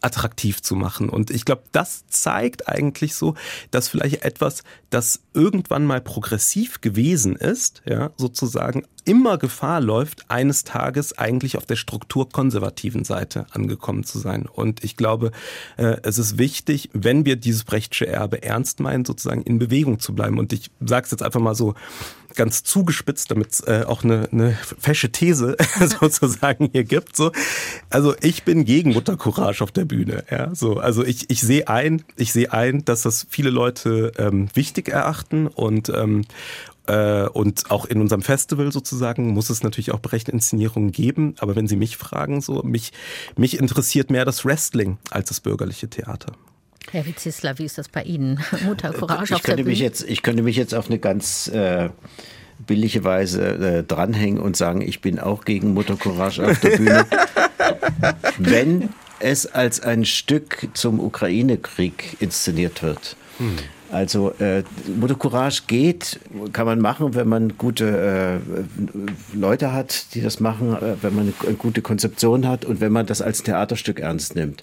attraktiv 0.00 0.62
zu 0.62 0.76
machen. 0.76 1.08
Und 1.08 1.30
ich 1.30 1.44
glaube, 1.44 1.62
das 1.72 2.06
zeigt 2.06 2.68
eigentlich 2.68 3.14
so, 3.14 3.34
dass 3.70 3.88
vielleicht 3.88 4.24
etwas, 4.24 4.62
das 4.90 5.20
irgendwann 5.34 5.84
mal 5.84 6.00
progressiv 6.00 6.80
gewesen 6.80 7.36
ist, 7.36 7.82
ja, 7.84 8.10
sozusagen 8.16 8.84
immer 9.04 9.38
Gefahr 9.38 9.80
läuft, 9.80 10.30
eines 10.30 10.64
Tages 10.64 11.18
eigentlich 11.18 11.56
auf 11.56 11.66
der 11.66 11.76
strukturkonservativen 11.76 13.04
Seite 13.04 13.46
angekommen 13.50 14.04
zu 14.04 14.18
sein. 14.18 14.46
Und 14.46 14.84
ich 14.84 14.96
glaube, 14.96 15.32
äh, 15.76 15.96
es 16.02 16.18
ist 16.18 16.38
wichtig, 16.38 16.90
wenn 16.92 17.24
wir 17.24 17.36
dieses 17.36 17.64
Brechtsche 17.64 18.06
Erbe 18.06 18.42
ernst 18.42 18.78
meinen, 18.78 19.04
sozusagen 19.04 19.42
in 19.42 19.58
Bewegung 19.58 19.98
zu 19.98 20.14
bleiben. 20.14 20.38
Und 20.38 20.52
ich 20.52 20.70
sage 20.80 21.04
es 21.06 21.10
jetzt 21.10 21.22
einfach 21.22 21.40
mal 21.40 21.56
so 21.56 21.74
ganz 22.34 22.62
zugespitzt, 22.62 23.30
damit 23.30 23.52
es 23.52 23.60
äh, 23.60 23.84
auch 23.86 24.04
eine, 24.04 24.28
eine 24.32 24.58
fesche 24.78 25.10
These 25.10 25.56
sozusagen 26.00 26.70
hier 26.72 26.84
gibt. 26.84 27.16
So. 27.16 27.32
Also 27.90 28.14
ich 28.20 28.44
bin 28.44 28.64
gegen 28.64 28.92
Muttercourage 28.92 29.62
auf 29.62 29.72
der 29.72 29.84
Bühne. 29.84 30.24
Ja? 30.30 30.54
So, 30.54 30.78
also 30.78 31.04
ich, 31.04 31.30
ich 31.30 31.40
sehe 31.40 31.68
ein, 31.68 32.02
ich 32.16 32.32
sehe 32.32 32.52
ein, 32.52 32.84
dass 32.84 33.02
das 33.02 33.26
viele 33.28 33.50
Leute 33.50 34.12
ähm, 34.18 34.48
wichtig 34.54 34.88
erachten 34.88 35.46
und 35.46 35.88
ähm, 35.90 36.22
äh, 36.86 37.28
und 37.28 37.70
auch 37.70 37.84
in 37.86 38.00
unserem 38.00 38.22
Festival 38.22 38.72
sozusagen 38.72 39.28
muss 39.28 39.50
es 39.50 39.62
natürlich 39.62 39.92
auch 39.92 40.00
Brecht-Inszenierungen 40.00 40.90
geben. 40.90 41.34
Aber 41.38 41.54
wenn 41.54 41.68
Sie 41.68 41.76
mich 41.76 41.96
fragen, 41.96 42.40
so 42.40 42.62
mich, 42.62 42.92
mich 43.36 43.58
interessiert 43.58 44.10
mehr 44.10 44.24
das 44.24 44.44
Wrestling 44.44 44.98
als 45.10 45.28
das 45.28 45.40
bürgerliche 45.40 45.88
Theater. 45.88 46.32
Herr 46.92 47.06
Witzisler, 47.06 47.58
wie 47.58 47.64
ist 47.64 47.78
das 47.78 47.88
bei 47.88 48.02
Ihnen? 48.02 48.38
Mutter 48.66 48.92
Courage 48.92 49.24
ich 49.24 49.32
auf 49.32 49.42
könnte 49.42 49.64
der 49.64 49.72
mich 49.72 49.78
jetzt, 49.78 50.04
Ich 50.06 50.22
könnte 50.22 50.42
mich 50.42 50.56
jetzt 50.56 50.74
auf 50.74 50.88
eine 50.88 50.98
ganz 50.98 51.48
äh, 51.48 51.88
billige 52.66 53.02
Weise 53.02 53.42
äh, 53.42 53.82
dranhängen 53.82 54.38
und 54.38 54.58
sagen, 54.58 54.82
ich 54.82 55.00
bin 55.00 55.18
auch 55.18 55.46
gegen 55.46 55.72
Mutter 55.72 55.96
Courage 55.96 56.44
auf 56.46 56.60
der 56.60 56.76
Bühne. 56.76 57.06
wenn 58.38 58.90
es 59.20 59.46
als 59.46 59.80
ein 59.80 60.04
Stück 60.04 60.68
zum 60.74 61.00
Ukraine-Krieg 61.00 62.18
inszeniert 62.20 62.82
wird. 62.82 63.16
Hm. 63.38 63.56
Also 63.92 64.32
äh, 64.38 64.62
Moto 64.98 65.16
Courage 65.16 65.64
geht, 65.66 66.18
kann 66.54 66.64
man 66.64 66.80
machen, 66.80 67.14
wenn 67.14 67.28
man 67.28 67.58
gute 67.58 68.40
äh, 69.34 69.36
Leute 69.36 69.74
hat, 69.74 70.14
die 70.14 70.22
das 70.22 70.40
machen, 70.40 70.74
äh, 70.74 70.94
wenn 71.02 71.14
man 71.14 71.34
eine, 71.46 71.56
gute 71.56 71.82
Konzeption 71.82 72.48
hat 72.48 72.64
und 72.64 72.80
wenn 72.80 72.90
man 72.90 73.04
das 73.04 73.20
als 73.20 73.42
Theaterstück 73.42 74.00
ernst 74.00 74.34
nimmt. 74.34 74.62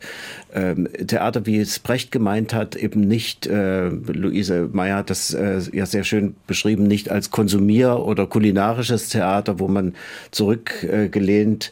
Ähm, 0.52 0.89
Theater, 1.06 1.46
wie 1.46 1.60
es 1.60 1.78
Brecht 1.78 2.12
gemeint 2.12 2.56
hat, 2.56 2.76
eben 2.76 3.02
nicht, 3.02 3.46
äh, 3.46 3.89
Luise 3.89 4.68
Meyer 4.74 4.98
hat 4.98 5.12
das 5.12 5.32
äh, 5.36 5.62
ja 5.74 5.86
sehr 5.86 6.04
schön 6.04 6.36
beschrieben, 6.48 6.88
nicht 6.88 7.12
als 7.12 7.30
Konsumier- 7.30 8.00
oder 8.00 8.26
kulinarisches 8.26 9.10
Theater, 9.10 9.60
wo 9.60 9.68
man 9.68 9.94
zurückgelehnt 10.32 11.72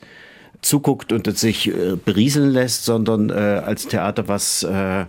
zuguckt 0.62 1.12
und 1.12 1.36
sich 1.38 1.70
äh, 1.70 1.96
berieseln 1.96 2.52
lässt, 2.52 2.86
sondern 2.86 3.30
äh, 3.30 3.34
als 3.34 3.88
Theater, 3.88 4.28
was 4.28 4.62
äh, 4.64 5.06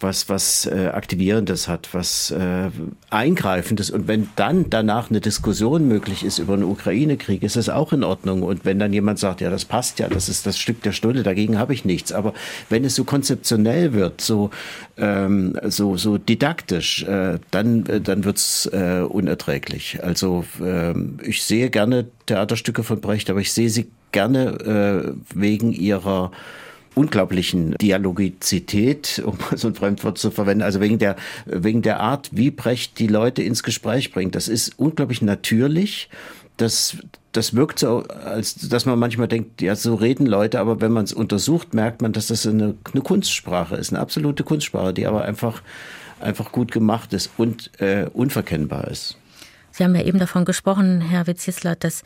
was, 0.00 0.28
was 0.28 0.66
äh, 0.66 0.90
Aktivierendes 0.92 1.68
hat, 1.68 1.88
was 1.92 2.30
äh, 2.30 2.70
Eingreifendes. 3.10 3.90
Und 3.90 4.08
wenn 4.08 4.28
dann 4.36 4.70
danach 4.70 5.10
eine 5.10 5.20
Diskussion 5.20 5.88
möglich 5.88 6.24
ist 6.24 6.38
über 6.38 6.54
einen 6.54 6.64
Ukraine-Krieg, 6.64 7.42
ist 7.42 7.56
das 7.56 7.68
auch 7.68 7.92
in 7.92 8.04
Ordnung. 8.04 8.42
Und 8.42 8.64
wenn 8.64 8.78
dann 8.78 8.92
jemand 8.92 9.18
sagt, 9.18 9.40
ja, 9.40 9.50
das 9.50 9.64
passt 9.64 9.98
ja, 9.98 10.08
das 10.08 10.28
ist 10.28 10.46
das 10.46 10.58
Stück 10.58 10.82
der 10.82 10.92
Stunde, 10.92 11.22
dagegen 11.22 11.58
habe 11.58 11.72
ich 11.72 11.84
nichts. 11.84 12.12
Aber 12.12 12.34
wenn 12.68 12.84
es 12.84 12.94
so 12.94 13.04
konzeptionell 13.04 13.92
wird, 13.92 14.20
so, 14.20 14.50
ähm, 14.96 15.58
so, 15.64 15.96
so 15.96 16.18
didaktisch, 16.18 17.02
äh, 17.04 17.38
dann, 17.50 17.86
äh, 17.86 18.00
dann 18.00 18.24
wird's 18.24 18.66
äh, 18.66 19.00
unerträglich. 19.00 19.98
Also 20.02 20.44
äh, 20.60 20.94
ich 21.22 21.42
sehe 21.42 21.70
gerne 21.70 22.06
Theaterstücke 22.26 22.82
von 22.82 23.00
Brecht, 23.00 23.30
aber 23.30 23.40
ich 23.40 23.52
sehe 23.52 23.70
sie 23.70 23.88
gerne 24.12 25.14
äh, 25.14 25.14
wegen 25.34 25.72
ihrer 25.72 26.30
unglaublichen 26.96 27.72
Dialogizität, 27.72 29.22
um 29.24 29.38
so 29.54 29.68
ein 29.68 29.74
Fremdwort 29.74 30.18
zu 30.18 30.30
verwenden, 30.30 30.62
also 30.62 30.80
wegen 30.80 30.98
der, 30.98 31.16
wegen 31.44 31.82
der 31.82 32.00
Art, 32.00 32.30
wie 32.32 32.50
Brecht 32.50 32.98
die 32.98 33.06
Leute 33.06 33.42
ins 33.42 33.62
Gespräch 33.62 34.12
bringt. 34.12 34.34
Das 34.34 34.48
ist 34.48 34.72
unglaublich 34.78 35.20
natürlich. 35.22 36.08
Das, 36.56 36.96
das 37.32 37.54
wirkt 37.54 37.80
so, 37.80 38.02
als 38.24 38.54
dass 38.54 38.86
man 38.86 38.98
manchmal 38.98 39.28
denkt, 39.28 39.60
ja, 39.60 39.76
so 39.76 39.94
reden 39.94 40.26
Leute, 40.26 40.58
aber 40.58 40.80
wenn 40.80 40.90
man 40.90 41.04
es 41.04 41.12
untersucht, 41.12 41.74
merkt 41.74 42.00
man, 42.00 42.14
dass 42.14 42.28
das 42.28 42.46
eine, 42.46 42.74
eine 42.90 43.02
Kunstsprache 43.02 43.76
ist, 43.76 43.92
eine 43.92 44.00
absolute 44.00 44.42
Kunstsprache, 44.42 44.94
die 44.94 45.06
aber 45.06 45.26
einfach, 45.26 45.60
einfach 46.18 46.50
gut 46.50 46.72
gemacht 46.72 47.12
ist 47.12 47.30
und 47.36 47.70
äh, 47.78 48.06
unverkennbar 48.14 48.88
ist. 48.88 49.18
Sie 49.70 49.84
haben 49.84 49.94
ja 49.94 50.02
eben 50.02 50.18
davon 50.18 50.46
gesprochen, 50.46 51.02
Herr 51.02 51.26
Witzisler, 51.26 51.76
dass 51.76 52.02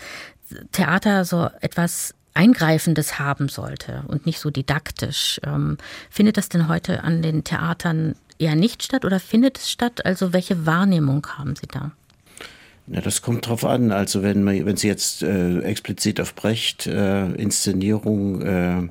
Theater 0.73 1.25
so 1.25 1.49
etwas 1.61 2.17
Eingreifendes 2.35 3.19
haben 3.19 3.49
sollte 3.49 4.05
und 4.09 4.27
nicht 4.27 4.39
so 4.39 4.51
didaktisch. 4.51 5.41
Ähm, 5.45 5.79
findet 6.11 6.37
das 6.37 6.49
denn 6.49 6.69
heute 6.69 7.03
an 7.05 7.23
den 7.23 7.45
Theatern 7.45 8.15
eher 8.39 8.57
nicht 8.57 8.83
statt 8.83 9.05
oder 9.05 9.21
findet 9.21 9.59
es 9.59 9.71
statt? 9.71 10.05
Also 10.05 10.33
welche 10.33 10.67
Wahrnehmung 10.67 11.27
haben 11.39 11.57
Sie 11.57 11.67
da? 11.67 11.93
Ja, 12.87 13.01
das 13.01 13.23
kommt 13.23 13.47
drauf 13.47 13.65
an. 13.65 13.93
Also 13.93 14.23
wenn 14.23 14.43
man, 14.43 14.65
wenn 14.67 14.77
Sie 14.77 14.89
jetzt 14.89 15.23
äh, 15.23 15.61
explizit 15.61 16.21
auf 16.21 16.35
Brecht 16.35 16.87
äh, 16.87 17.27
Inszenierung 17.33 18.43
äh, 18.43 18.89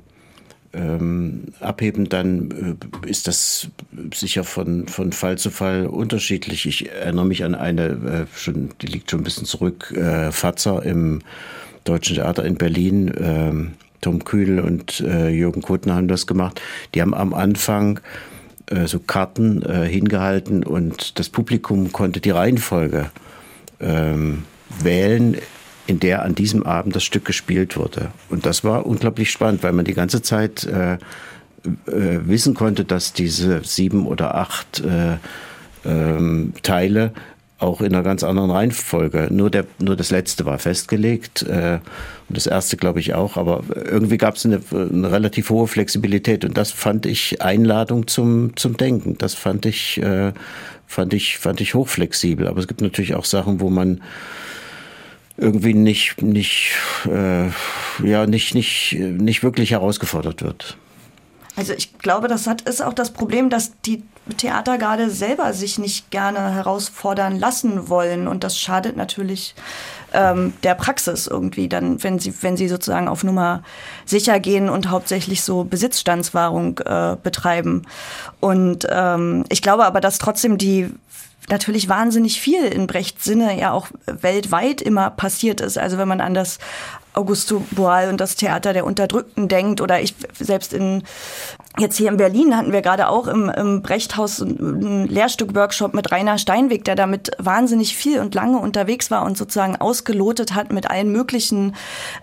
ähm, 0.72 1.46
abheben, 1.60 2.10
dann 2.10 2.78
äh, 3.04 3.10
ist 3.10 3.28
das 3.28 3.68
sicher 4.14 4.44
von, 4.44 4.88
von 4.88 5.12
Fall 5.12 5.38
zu 5.38 5.50
Fall 5.50 5.88
unterschiedlich. 5.88 6.66
Ich 6.66 6.90
erinnere 6.90 7.26
mich 7.26 7.44
an 7.44 7.56
eine, 7.56 8.28
äh, 8.32 8.38
schon, 8.38 8.70
die 8.82 8.88
liegt 8.88 9.10
schon 9.10 9.22
ein 9.22 9.24
bisschen 9.24 9.46
zurück, 9.46 9.92
äh, 9.92 10.32
Fatzer 10.32 10.84
im 10.86 11.22
Deutschen 11.90 12.16
Theater 12.16 12.46
in 12.46 12.56
Berlin. 12.56 13.12
Ähm, 13.20 13.72
Tom 14.02 14.24
Kühl 14.24 14.60
und 14.60 15.02
äh, 15.02 15.30
Jürgen 15.30 15.62
Kuttner 15.62 15.96
haben 15.96 16.08
das 16.08 16.28
gemacht. 16.28 16.62
Die 16.94 17.02
haben 17.02 17.14
am 17.14 17.34
Anfang 17.34 18.00
äh, 18.68 18.88
so 18.88 19.00
Karten 19.00 19.62
äh, 19.64 19.88
hingehalten 19.88 20.64
und 20.64 21.20
das 21.20 21.30
Publikum 21.30 21.92
konnte 21.92 22.22
die 22.22 22.30
Reihenfolge 22.30 23.12
ähm, 23.82 24.44
wählen, 24.82 25.38
in 25.88 26.00
der 26.00 26.24
an 26.24 26.36
diesem 26.36 26.64
Abend 26.64 26.96
das 26.96 27.04
Stück 27.04 27.26
gespielt 27.26 27.76
wurde. 27.76 28.12
Und 28.30 28.46
das 28.46 28.64
war 28.64 28.86
unglaublich 28.86 29.32
spannend, 29.32 29.64
weil 29.64 29.74
man 29.74 29.86
die 29.86 29.96
ganze 29.96 30.22
Zeit 30.22 30.64
äh, 30.66 30.94
äh, 30.94 31.00
wissen 31.88 32.54
konnte, 32.54 32.86
dass 32.86 33.12
diese 33.12 33.64
sieben 33.64 34.06
oder 34.06 34.36
acht 34.36 34.82
äh, 34.82 35.18
ähm, 35.84 36.54
Teile 36.62 37.12
auch 37.60 37.82
in 37.82 37.94
einer 37.94 38.04
ganz 38.04 38.24
anderen 38.24 38.52
Reihenfolge. 38.52 39.28
Nur, 39.32 39.50
der, 39.50 39.66
nur 39.80 39.96
das 39.96 40.12
letzte 40.12 40.46
war 40.46 40.60
festgelegt 40.60 41.44
äh, 41.44 41.80
und 42.30 42.38
das 42.38 42.48
erste 42.48 42.78
glaube 42.78 43.00
ich 43.02 43.14
auch, 43.14 43.38
aber 43.38 43.64
irgendwie 43.76 44.18
gab 44.18 44.36
es 44.36 44.46
eine, 44.46 44.62
eine, 44.72 45.12
relativ 45.12 45.50
hohe 45.50 45.68
Flexibilität 45.68 46.46
und 46.46 46.58
das 46.58 46.72
fand 46.72 47.06
ich 47.06 47.42
Einladung 47.42 48.08
zum, 48.08 48.56
zum 48.56 48.78
Denken. 48.78 49.18
Das 49.18 49.34
fand 49.34 49.66
ich, 49.66 50.02
äh, 50.02 50.32
fand, 50.88 51.14
ich, 51.14 51.38
fand 51.38 51.60
ich 51.60 51.74
hochflexibel. 51.74 52.48
Aber 52.48 52.60
es 52.60 52.68
gibt 52.68 52.82
natürlich 52.82 53.14
auch 53.14 53.26
Sachen, 53.26 53.60
wo 53.60 53.70
man 53.70 54.02
irgendwie 55.38 55.74
nicht, 55.74 56.22
nicht, 56.22 56.74
äh, 57.06 57.48
ja, 58.04 58.26
nicht, 58.26 58.56
nicht, 58.56 58.98
nicht 58.98 59.44
wirklich 59.44 59.72
herausgefordert 59.72 60.42
wird. 60.42 60.78
Also 61.56 61.74
ich 61.74 61.98
glaube, 62.00 62.30
das 62.30 62.48
hat, 62.48 62.62
ist 62.62 62.82
auch 62.82 62.94
das 62.94 63.12
Problem, 63.12 63.50
dass 63.50 63.74
die 63.82 64.04
Theater 64.38 64.78
gerade 64.78 65.10
selber 65.10 65.54
sich 65.54 65.78
nicht 65.78 66.12
gerne 66.12 66.54
herausfordern 66.54 67.40
lassen 67.40 67.90
wollen. 67.90 68.28
Und 68.28 68.44
das 68.44 68.58
schadet 68.58 68.98
natürlich 68.98 69.56
ähm, 70.14 70.54
der 70.64 70.76
Praxis 70.76 71.28
irgendwie, 71.28 71.70
dann, 71.70 72.02
wenn 72.04 72.20
sie, 72.20 72.34
wenn 72.42 72.58
sie 72.58 72.68
sozusagen 72.68 73.08
auf 73.08 73.24
Nummer 73.24 73.64
sicher 74.06 74.40
gehen 74.40 74.70
und 74.70 74.90
hauptsächlich 74.90 75.44
so 75.44 75.64
Besitzstandswahrung 75.64 76.80
äh, 76.80 77.18
betreiben. 77.22 77.84
Und 78.40 78.88
ähm, 78.90 79.46
ich 79.50 79.62
glaube 79.62 79.86
aber, 79.86 80.02
dass 80.02 80.18
trotzdem 80.18 80.58
die 80.58 80.94
natürlich 81.50 81.90
wahnsinnig 81.90 82.40
viel 82.40 82.64
in 82.66 82.88
Brechts 82.88 83.26
Sinne 83.26 83.60
ja 83.60 83.72
auch 83.72 83.88
weltweit 84.06 84.82
immer 84.82 85.10
passiert 85.10 85.62
ist. 85.62 85.78
Also 85.78 85.98
wenn 85.98 86.08
man 86.08 86.22
an 86.22 86.34
das 86.34 86.60
Augusto 87.14 87.66
Boal 87.72 88.10
und 88.10 88.22
das 88.22 88.36
Theater 88.36 88.72
der 88.74 88.86
Unterdrückten 88.86 89.48
denkt 89.48 89.82
oder 89.82 90.02
ich 90.02 90.16
selbst 90.38 90.74
in 90.74 91.04
Jetzt 91.80 91.96
hier 91.96 92.10
in 92.10 92.18
Berlin 92.18 92.58
hatten 92.58 92.74
wir 92.74 92.82
gerade 92.82 93.08
auch 93.08 93.28
im, 93.28 93.50
im 93.50 93.82
Brechthaus 93.82 94.42
einen 94.42 95.08
Lehrstück-Workshop 95.08 95.94
mit 95.94 96.12
Rainer 96.12 96.38
Steinweg, 96.38 96.84
der 96.84 96.96
damit 96.96 97.32
wahnsinnig 97.38 97.96
viel 97.96 98.20
und 98.20 98.36
lange 98.36 98.58
unterwegs 98.58 99.10
war 99.12 99.24
und 99.24 99.38
sozusagen 99.38 99.78
ausgelotet 99.78 100.54
hat 100.54 100.74
mit 100.74 100.90
allen 100.90 101.10
möglichen 101.10 101.76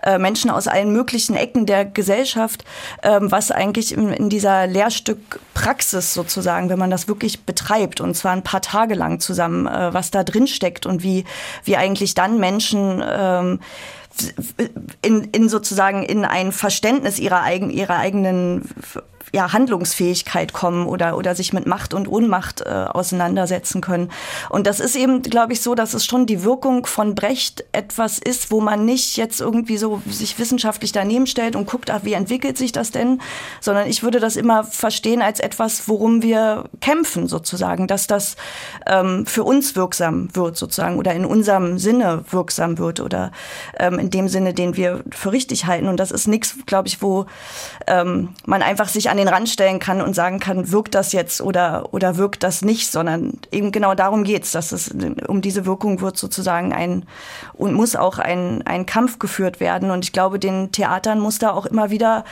äh, 0.03 0.19
Menschen 0.19 0.51
aus 0.51 0.67
allen 0.67 0.93
möglichen 0.93 1.35
Ecken 1.35 1.65
der 1.65 1.85
Gesellschaft, 1.85 2.65
ähm, 3.01 3.31
was 3.31 3.49
eigentlich 3.49 3.93
in, 3.93 4.13
in 4.13 4.29
dieser 4.29 4.67
Lehrstück-Praxis 4.67 6.13
sozusagen, 6.13 6.69
wenn 6.69 6.79
man 6.79 6.91
das 6.91 7.07
wirklich 7.07 7.43
betreibt 7.43 7.99
und 7.99 8.15
zwar 8.15 8.33
ein 8.33 8.43
paar 8.43 8.61
Tage 8.61 8.93
lang 8.93 9.19
zusammen, 9.19 9.65
äh, 9.65 9.91
was 9.91 10.11
da 10.11 10.23
drin 10.23 10.45
steckt 10.45 10.85
und 10.85 11.01
wie, 11.01 11.25
wie 11.63 11.77
eigentlich 11.77 12.13
dann 12.13 12.39
Menschen 12.39 13.03
ähm, 13.03 13.59
in, 15.01 15.23
in 15.25 15.49
sozusagen 15.49 16.03
in 16.03 16.25
ein 16.25 16.51
Verständnis 16.51 17.19
ihrer, 17.19 17.41
eigen, 17.41 17.69
ihrer 17.69 17.97
eigenen 17.97 18.69
ja, 19.33 19.53
Handlungsfähigkeit 19.53 20.53
kommen 20.53 20.87
oder, 20.87 21.17
oder 21.17 21.35
sich 21.35 21.53
mit 21.53 21.65
Macht 21.65 21.93
und 21.93 22.07
Ohnmacht 22.07 22.61
äh, 22.61 22.69
auseinandersetzen 22.69 23.81
können. 23.81 24.09
Und 24.49 24.67
das 24.67 24.79
ist 24.79 24.95
eben, 24.95 25.21
glaube 25.21 25.53
ich, 25.53 25.61
so, 25.61 25.75
dass 25.75 25.93
es 25.93 26.05
schon 26.05 26.25
die 26.25 26.43
Wirkung 26.43 26.85
von 26.85 27.15
Brecht 27.15 27.65
etwas 27.71 28.19
ist, 28.19 28.51
wo 28.51 28.61
man 28.61 28.85
nicht 28.85 29.17
jetzt 29.17 29.41
irgendwie 29.41 29.77
so 29.77 30.01
sich 30.09 30.39
wissenschaftlich 30.39 30.91
daneben 30.91 31.27
stellt 31.27 31.55
und 31.55 31.67
guckt, 31.67 31.89
ach, 31.91 32.01
wie 32.03 32.13
entwickelt 32.13 32.57
sich 32.57 32.71
das 32.71 32.91
denn, 32.91 33.21
sondern 33.59 33.87
ich 33.87 34.03
würde 34.03 34.19
das 34.19 34.35
immer 34.35 34.63
verstehen 34.63 35.21
als 35.21 35.39
etwas, 35.39 35.87
worum 35.87 36.21
wir 36.21 36.65
kämpfen 36.81 37.27
sozusagen, 37.27 37.87
dass 37.87 38.07
das 38.07 38.35
ähm, 38.85 39.25
für 39.25 39.43
uns 39.43 39.75
wirksam 39.75 40.29
wird 40.33 40.57
sozusagen 40.57 40.97
oder 40.97 41.13
in 41.13 41.25
unserem 41.25 41.77
Sinne 41.79 42.23
wirksam 42.29 42.77
wird 42.77 42.99
oder 42.99 43.31
ähm, 43.79 43.99
in 43.99 44.09
dem 44.09 44.27
Sinne, 44.29 44.53
den 44.53 44.77
wir 44.77 45.03
für 45.11 45.31
richtig 45.31 45.65
halten. 45.65 45.87
Und 45.87 45.99
das 45.99 46.11
ist 46.11 46.27
nichts, 46.27 46.55
glaube 46.65 46.87
ich, 46.87 47.01
wo 47.01 47.25
ähm, 47.87 48.29
man 48.45 48.61
einfach 48.61 48.87
sich 48.87 49.09
an 49.09 49.16
an 49.17 49.25
den 49.25 49.33
Rand 49.33 49.49
stellen 49.49 49.79
kann 49.79 50.01
und 50.01 50.13
sagen 50.13 50.39
kann, 50.39 50.71
wirkt 50.71 50.93
das 50.93 51.11
jetzt 51.11 51.41
oder, 51.41 51.91
oder 51.91 52.17
wirkt 52.17 52.43
das 52.43 52.61
nicht, 52.61 52.91
sondern 52.91 53.33
eben 53.51 53.71
genau 53.71 53.95
darum 53.95 54.23
geht's, 54.23 54.51
dass 54.51 54.71
es 54.71 54.93
um 55.27 55.41
diese 55.41 55.65
Wirkung 55.65 56.01
wird 56.01 56.17
sozusagen 56.17 56.71
ein 56.71 57.05
und 57.53 57.73
muss 57.73 57.95
auch 57.95 58.19
ein, 58.19 58.61
ein 58.67 58.85
Kampf 58.85 59.17
geführt 59.17 59.59
werden. 59.59 59.89
Und 59.89 60.05
ich 60.05 60.13
glaube, 60.13 60.37
den 60.37 60.71
Theatern 60.71 61.19
muss 61.19 61.39
da 61.39 61.51
auch 61.51 61.65
immer 61.65 61.89
wieder 61.89 62.25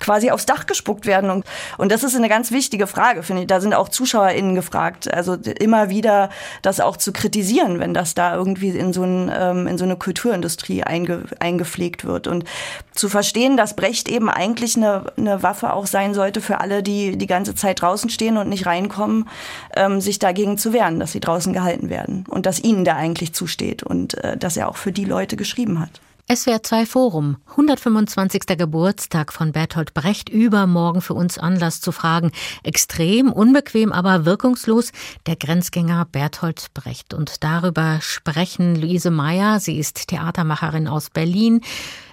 quasi 0.00 0.30
aufs 0.30 0.46
Dach 0.46 0.66
gespuckt 0.66 1.06
werden. 1.06 1.30
Und, 1.30 1.44
und 1.78 1.90
das 1.90 2.04
ist 2.04 2.14
eine 2.14 2.28
ganz 2.28 2.50
wichtige 2.50 2.86
Frage, 2.86 3.22
finde 3.22 3.42
ich. 3.42 3.48
Da 3.48 3.60
sind 3.60 3.74
auch 3.74 3.88
ZuschauerInnen 3.88 4.54
gefragt, 4.54 5.12
also 5.12 5.34
immer 5.34 5.88
wieder 5.88 6.28
das 6.62 6.80
auch 6.80 6.96
zu 6.98 7.12
kritisieren, 7.12 7.80
wenn 7.80 7.94
das 7.94 8.14
da 8.14 8.34
irgendwie 8.34 8.68
in 8.68 8.92
so, 8.92 9.02
ein, 9.02 9.32
ähm, 9.34 9.66
in 9.66 9.78
so 9.78 9.84
eine 9.84 9.96
Kulturindustrie 9.96 10.82
einge, 10.82 11.24
eingepflegt 11.40 12.04
wird. 12.04 12.26
Und 12.26 12.44
zu 12.92 13.08
verstehen, 13.08 13.56
dass 13.56 13.74
Brecht 13.74 14.08
eben 14.08 14.28
eigentlich 14.28 14.76
eine, 14.76 15.12
eine 15.16 15.42
Waffe 15.42 15.72
auch 15.72 15.86
sein 15.86 16.14
sollte 16.18 16.40
für 16.40 16.58
alle, 16.58 16.82
die 16.82 17.16
die 17.16 17.28
ganze 17.28 17.54
Zeit 17.54 17.80
draußen 17.80 18.10
stehen 18.10 18.38
und 18.38 18.48
nicht 18.48 18.66
reinkommen, 18.66 19.28
ähm, 19.76 20.00
sich 20.00 20.18
dagegen 20.18 20.58
zu 20.58 20.72
wehren, 20.72 20.98
dass 20.98 21.12
sie 21.12 21.20
draußen 21.20 21.52
gehalten 21.52 21.90
werden 21.90 22.24
und 22.28 22.44
dass 22.44 22.58
ihnen 22.58 22.84
da 22.84 22.96
eigentlich 22.96 23.32
zusteht 23.32 23.84
und 23.84 24.14
äh, 24.24 24.36
dass 24.36 24.56
er 24.56 24.68
auch 24.68 24.76
für 24.76 24.90
die 24.90 25.04
Leute 25.04 25.36
geschrieben 25.36 25.78
hat. 25.78 26.00
SWR 26.30 26.62
2 26.62 26.84
Forum, 26.84 27.38
125. 27.52 28.42
Geburtstag 28.58 29.32
von 29.32 29.52
Bertolt 29.52 29.94
Brecht, 29.94 30.28
übermorgen 30.28 31.00
für 31.00 31.14
uns 31.14 31.38
Anlass 31.38 31.80
zu 31.80 31.90
fragen. 31.90 32.32
Extrem, 32.62 33.32
unbequem, 33.32 33.92
aber 33.92 34.26
wirkungslos, 34.26 34.92
der 35.24 35.36
Grenzgänger 35.36 36.04
Bertolt 36.04 36.66
Brecht. 36.74 37.14
Und 37.14 37.42
darüber 37.44 38.00
sprechen 38.02 38.76
Luise 38.76 39.10
Meyer, 39.10 39.58
sie 39.58 39.78
ist 39.78 40.08
Theatermacherin 40.08 40.86
aus 40.86 41.08
Berlin, 41.08 41.62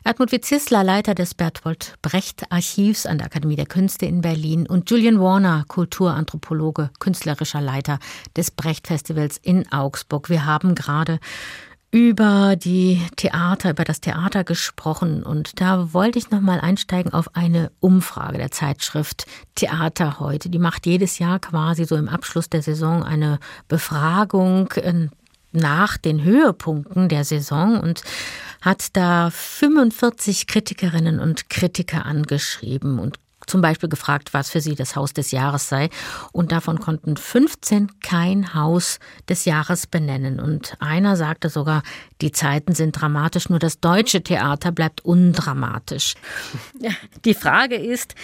Erdmut 0.05 0.31
Witzisler, 0.31 0.85
Leiter 0.85 1.13
des 1.13 1.33
Bertolt 1.33 1.95
Brecht 2.01 2.49
Archivs 2.53 3.05
an 3.05 3.17
der 3.17 3.27
Akademie 3.27 3.57
der 3.57 3.65
Künste 3.65 4.05
in 4.05 4.21
Berlin 4.21 4.65
und 4.65 4.89
Julian 4.89 5.19
Warner, 5.19 5.65
Kulturanthropologe, 5.67 6.89
künstlerischer 6.99 7.59
Leiter 7.59 7.99
des 8.37 8.49
Brecht 8.49 8.87
Festivals 8.87 9.37
in 9.43 9.69
Augsburg. 9.73 10.29
Wir 10.29 10.45
haben 10.45 10.73
gerade 10.73 11.19
über 11.95 12.57
die 12.57 13.01
Theater, 13.15 13.69
über 13.69 13.85
das 13.85 14.01
Theater 14.01 14.43
gesprochen 14.43 15.23
und 15.23 15.61
da 15.61 15.93
wollte 15.93 16.19
ich 16.19 16.29
nochmal 16.29 16.59
einsteigen 16.59 17.13
auf 17.13 17.37
eine 17.37 17.71
Umfrage 17.79 18.37
der 18.37 18.51
Zeitschrift 18.51 19.25
Theater 19.55 20.19
heute. 20.19 20.49
Die 20.49 20.59
macht 20.59 20.85
jedes 20.85 21.19
Jahr 21.19 21.39
quasi 21.39 21.85
so 21.85 21.95
im 21.95 22.09
Abschluss 22.09 22.49
der 22.49 22.61
Saison 22.61 23.01
eine 23.01 23.39
Befragung 23.69 24.69
äh, 24.73 25.07
nach 25.53 25.95
den 25.95 26.21
Höhepunkten 26.21 27.07
der 27.07 27.23
Saison 27.23 27.79
und 27.79 28.03
hat 28.59 28.87
da 28.97 29.29
45 29.31 30.47
Kritikerinnen 30.47 31.21
und 31.21 31.49
Kritiker 31.49 32.05
angeschrieben 32.05 32.99
und 32.99 33.19
zum 33.47 33.61
Beispiel 33.61 33.89
gefragt, 33.89 34.33
was 34.33 34.49
für 34.49 34.61
sie 34.61 34.75
das 34.75 34.95
Haus 34.95 35.13
des 35.13 35.31
Jahres 35.31 35.69
sei. 35.69 35.89
Und 36.31 36.51
davon 36.51 36.79
konnten 36.79 37.17
15 37.17 37.99
kein 38.01 38.53
Haus 38.53 38.99
des 39.29 39.45
Jahres 39.45 39.87
benennen. 39.87 40.39
Und 40.39 40.75
einer 40.79 41.15
sagte 41.15 41.49
sogar, 41.49 41.83
die 42.21 42.31
Zeiten 42.31 42.73
sind 42.73 42.99
dramatisch, 42.99 43.49
nur 43.49 43.59
das 43.59 43.79
deutsche 43.79 44.21
Theater 44.21 44.71
bleibt 44.71 45.03
undramatisch. 45.05 46.15
Die 47.25 47.33
Frage 47.33 47.75
ist, 47.75 48.15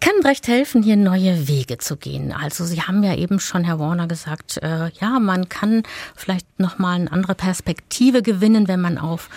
kann 0.00 0.12
Brecht 0.22 0.46
helfen, 0.46 0.82
hier 0.82 0.96
neue 0.96 1.48
Wege 1.48 1.78
zu 1.78 1.96
gehen? 1.96 2.32
Also 2.32 2.64
Sie 2.64 2.82
haben 2.82 3.02
ja 3.02 3.14
eben 3.16 3.40
schon, 3.40 3.64
Herr 3.64 3.80
Warner, 3.80 4.06
gesagt, 4.06 4.58
äh, 4.62 4.90
ja, 5.00 5.18
man 5.18 5.48
kann 5.48 5.82
vielleicht 6.14 6.60
nochmal 6.60 7.00
eine 7.00 7.10
andere 7.10 7.34
Perspektive 7.34 8.22
gewinnen, 8.22 8.68
wenn 8.68 8.80
man 8.80 8.98
auf 8.98 9.28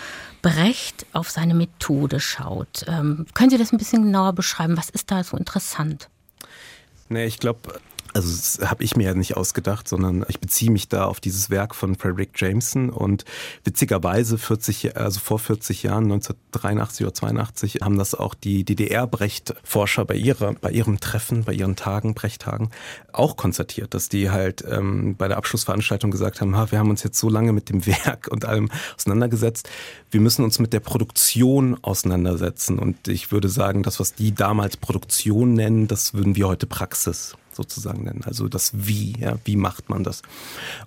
Brecht 0.41 1.05
auf 1.13 1.29
seine 1.29 1.53
Methode 1.53 2.19
schaut. 2.19 2.85
Ähm, 2.87 3.25
können 3.33 3.49
Sie 3.49 3.57
das 3.57 3.71
ein 3.71 3.77
bisschen 3.77 4.03
genauer 4.03 4.33
beschreiben? 4.33 4.77
Was 4.77 4.89
ist 4.89 5.11
da 5.11 5.23
so 5.23 5.37
interessant? 5.37 6.09
Nee, 7.09 7.25
ich 7.25 7.39
glaube, 7.39 7.79
Also 8.13 8.29
das 8.29 8.69
habe 8.69 8.83
ich 8.83 8.95
mir 8.95 9.03
ja 9.03 9.13
nicht 9.13 9.37
ausgedacht, 9.37 9.87
sondern 9.87 10.25
ich 10.27 10.39
beziehe 10.39 10.71
mich 10.71 10.89
da 10.89 11.05
auf 11.05 11.19
dieses 11.19 11.49
Werk 11.49 11.75
von 11.75 11.95
Frederick 11.95 12.31
Jameson. 12.35 12.89
Und 12.89 13.23
witzigerweise 13.63 14.37
40, 14.37 14.97
also 14.97 15.19
vor 15.19 15.39
40 15.39 15.83
Jahren, 15.83 16.03
1983 16.05 17.05
oder 17.05 17.13
82, 17.13 17.79
haben 17.81 17.97
das 17.97 18.13
auch 18.15 18.33
die 18.33 18.65
DDR-Brecht-Forscher 18.65 20.05
bei 20.05 20.15
ihrer, 20.15 20.53
bei 20.53 20.71
ihrem 20.71 20.99
Treffen, 20.99 21.45
bei 21.45 21.53
ihren 21.53 21.75
Tagen, 21.75 22.13
Brechtagen, 22.13 22.71
auch 23.13 23.37
konstatiert, 23.37 23.93
dass 23.93 24.09
die 24.09 24.29
halt 24.29 24.63
ähm, 24.69 25.15
bei 25.15 25.27
der 25.27 25.37
Abschlussveranstaltung 25.37 26.11
gesagt 26.11 26.41
haben, 26.41 26.55
ha, 26.57 26.69
wir 26.71 26.79
haben 26.79 26.89
uns 26.89 27.03
jetzt 27.03 27.17
so 27.17 27.29
lange 27.29 27.53
mit 27.53 27.69
dem 27.69 27.85
Werk 27.85 28.27
und 28.29 28.45
allem 28.45 28.69
auseinandergesetzt, 28.97 29.69
wir 30.09 30.19
müssen 30.19 30.43
uns 30.43 30.59
mit 30.59 30.73
der 30.73 30.81
Produktion 30.81 31.77
auseinandersetzen. 31.81 32.77
Und 32.77 33.07
ich 33.07 33.31
würde 33.31 33.47
sagen, 33.47 33.83
das, 33.83 33.99
was 33.99 34.13
die 34.13 34.33
damals 34.33 34.75
Produktion 34.75 35.53
nennen, 35.53 35.87
das 35.87 36.13
würden 36.13 36.35
wir 36.35 36.47
heute 36.47 36.67
Praxis 36.67 37.35
sozusagen 37.55 38.03
nennen. 38.03 38.21
Also 38.25 38.47
das 38.47 38.71
Wie, 38.73 39.13
ja, 39.19 39.35
wie 39.45 39.55
macht 39.55 39.89
man 39.89 40.03
das? 40.03 40.21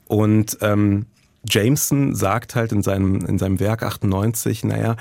Und 0.06 0.58
ähm, 0.60 1.06
Jameson 1.48 2.14
sagt 2.14 2.54
halt 2.54 2.72
in 2.72 2.82
seinem, 2.82 3.24
in 3.26 3.38
seinem 3.38 3.60
Werk 3.60 3.82
98, 3.82 4.64
naja, 4.64 4.96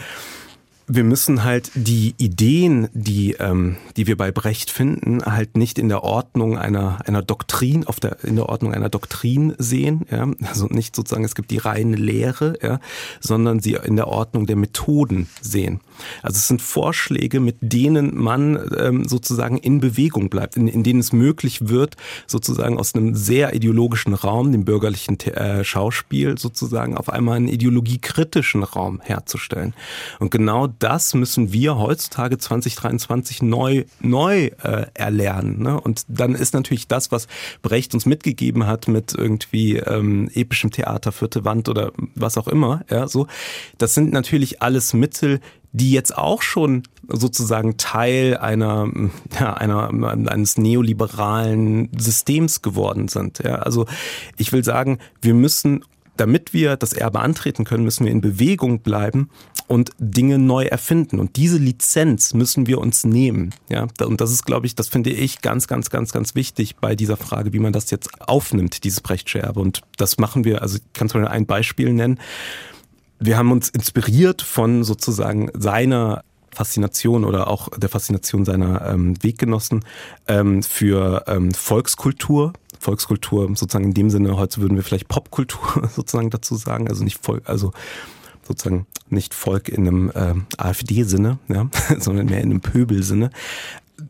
wir 0.88 1.04
müssen 1.04 1.43
halt 1.43 1.72
die 1.76 2.13
Ideen, 2.17 2.89
die, 2.93 3.34
ähm, 3.34 3.78
die 3.96 4.08
wir 4.08 4.17
bei 4.17 4.32
Brecht 4.32 4.69
finden, 4.69 5.24
halt 5.26 5.58
nicht 5.58 5.80
in 5.80 5.89
der 5.89 6.04
Ordnung 6.04 6.58
einer, 6.58 7.00
einer 7.06 7.22
Doktrin, 7.22 7.86
auf 7.88 8.00
der, 8.00 8.24
in 8.24 8.36
der 8.36 8.50
Ordnung 8.50 8.74
einer 8.74 8.89
Doktrin 8.89 9.54
sehen, 9.58 10.06
ja. 10.12 10.28
Also 10.43 10.67
nicht 10.67 10.96
sozusagen, 10.96 11.24
es 11.24 11.36
gibt 11.36 11.52
die 11.52 11.58
reine 11.58 11.96
Lehre, 11.96 12.58
ja, 12.62 12.80
sondern 13.19 13.60
sie 13.60 13.74
in 13.74 13.96
der 13.96 14.08
Ordnung 14.08 14.46
der 14.46 14.56
Methoden 14.56 15.28
sehen. 15.41 15.80
Also 16.22 16.38
es 16.38 16.48
sind 16.48 16.62
Vorschläge, 16.62 17.39
mit 17.39 17.58
denen 17.62 18.15
man 18.15 18.60
ähm, 18.78 19.08
sozusagen 19.08 19.58
in 19.58 19.80
Bewegung 19.80 20.30
bleibt, 20.30 20.58
in, 20.58 20.67
in 20.67 20.84
denen 20.84 21.00
es 21.00 21.13
möglich 21.13 21.69
wird, 21.69 21.96
sozusagen 22.28 22.78
aus 22.78 22.96
einem 22.96 23.15
sehr 23.15 23.54
ideologischen 23.54 24.13
Raum, 24.13 24.52
dem 24.52 24.65
bürgerlichen 24.65 25.19
äh, 25.19 25.63
Schauspiel, 25.63 26.38
sozusagen 26.38 26.98
auf 26.98 27.10
einmal 27.10 27.38
einen 27.38 27.48
ideologiekritischen 27.48 28.63
Raum 28.63 29.02
herzustellen. 29.02 29.74
Und 30.19 30.32
genau 30.32 30.67
das 30.80 31.14
müssen 31.14 31.54
wir 31.54 31.78
heutzutage 31.78 32.38
2023 32.38 33.42
neu, 33.42 33.86
neu 34.00 34.52
äh, 34.64 34.86
erlernen. 34.94 35.62
Ne? 35.62 35.80
Und 35.80 36.04
dann 36.08 36.36
ist 36.36 36.54
natürlich 36.54 36.88
das, 36.88 37.12
was 37.12 37.28
Brecht 37.62 37.94
uns 37.94 38.06
mitgegeben 38.06 38.68
hat 38.68 38.88
mit 38.88 39.14
irgendwie 39.14 39.78
ähm, 39.78 40.30
epischem 40.34 40.72
Theater, 40.72 41.12
vierte 41.12 41.46
Wand 41.46 41.70
oder 41.70 41.92
was 42.16 42.38
auch 42.38 42.48
immer, 42.48 42.84
ja, 42.90 43.08
so, 43.08 43.28
das 43.78 43.94
sind 43.94 44.12
natürlich 44.12 44.62
alles 44.62 44.94
Mittel, 44.94 45.40
die 45.74 45.92
jetzt 45.92 46.16
auch 46.16 46.44
schon 46.44 46.84
sozusagen 47.08 47.78
Teil 47.78 48.38
einer, 48.38 48.90
ja, 49.40 49.54
einer, 49.56 49.90
eines 49.90 50.58
neoliberalen 50.58 51.90
Systems 51.98 52.62
geworden 52.62 53.08
sind. 53.08 53.40
Ja, 53.40 53.56
also 53.56 53.88
ich 54.38 54.54
will 54.54 54.64
sagen, 54.64 55.00
wir 55.22 55.34
müssen 55.34 55.84
damit 56.17 56.54
wir 56.54 56.78
das 56.78 56.93
Erbe 56.93 57.19
antreten 57.19 57.63
können, 57.63 57.84
müssen 57.84 58.06
wir 58.06 58.12
in 58.12 58.21
Bewegung 58.21 58.80
bleiben 58.80 59.30
und 59.67 59.91
Dinge 59.97 60.38
neu 60.38 60.65
erfinden. 60.65 61.19
Und 61.19 61.36
diese 61.36 61.58
Lizenz 61.58 62.34
müssen 62.34 62.67
wir 62.67 62.80
uns 62.80 63.04
nehmen. 63.04 63.54
Ja, 63.69 63.88
und 64.06 64.21
das 64.21 64.32
ist, 64.32 64.45
glaube 64.45 64.67
ich, 64.67 64.76
das 64.76 64.88
finde 64.88 65.10
ich 65.10 65.41
ganz, 65.41 65.67
ganz, 65.67 65.89
ganz, 65.89 66.12
ganz 66.12 66.36
wichtig 66.36 66.76
bei 66.76 66.95
dieser 66.95 67.17
Frage, 67.17 67.54
wie 67.54 67.60
man 67.60 67.73
das 67.73 67.89
jetzt 67.91 68.10
aufnimmt, 68.28 68.84
dieses 68.84 69.02
Brechtsche 69.02 69.39
Erbe. 69.39 69.60
Und 69.60 69.82
das 69.97 70.17
machen 70.17 70.43
wir, 70.43 70.62
also 70.62 70.78
ich 70.78 70.84
kann 70.93 71.10
zum 71.10 71.21
Beispiel 71.21 71.36
ein 71.36 71.45
Beispiel 71.45 71.93
nennen 71.93 72.19
wir 73.26 73.38
haben 73.38 73.52
uns 73.52 73.69
inspiriert 73.69 74.41
von 74.41 74.84
sozusagen 74.84 75.49
seiner 75.54 76.23
Faszination 76.54 77.23
oder 77.26 77.47
auch 77.47 77.69
der 77.69 77.89
Faszination 77.89 78.45
seiner 78.45 78.86
ähm, 78.88 79.21
Weggenossen 79.23 79.84
ähm, 80.28 80.62
für 80.62 81.23
ähm, 81.28 81.52
Volkskultur. 81.52 82.54
Volkskultur 82.84 83.48
sozusagen 83.56 83.86
in 83.86 83.93
dem 83.93 84.10
Sinne, 84.10 84.38
heute 84.38 84.62
würden 84.62 84.76
wir 84.76 84.84
vielleicht 84.84 85.08
Popkultur 85.08 85.89
sozusagen 85.96 86.30
dazu 86.30 86.56
sagen, 86.56 86.88
also 86.88 87.04
nicht 87.04 87.24
Volk, 87.24 87.43
also 87.50 87.72
sozusagen 88.46 88.86
nicht 89.10 89.34
Volk 89.34 89.69
in 89.69 89.88
einem 89.88 90.12
äh, 90.13 90.34
AfD-Sinne, 90.58 91.39
ja, 91.48 91.69
sondern 92.00 92.28
mehr 92.28 92.41
in 92.41 92.52
einem 92.52 92.62
Pöbel-Sinne 92.62 93.30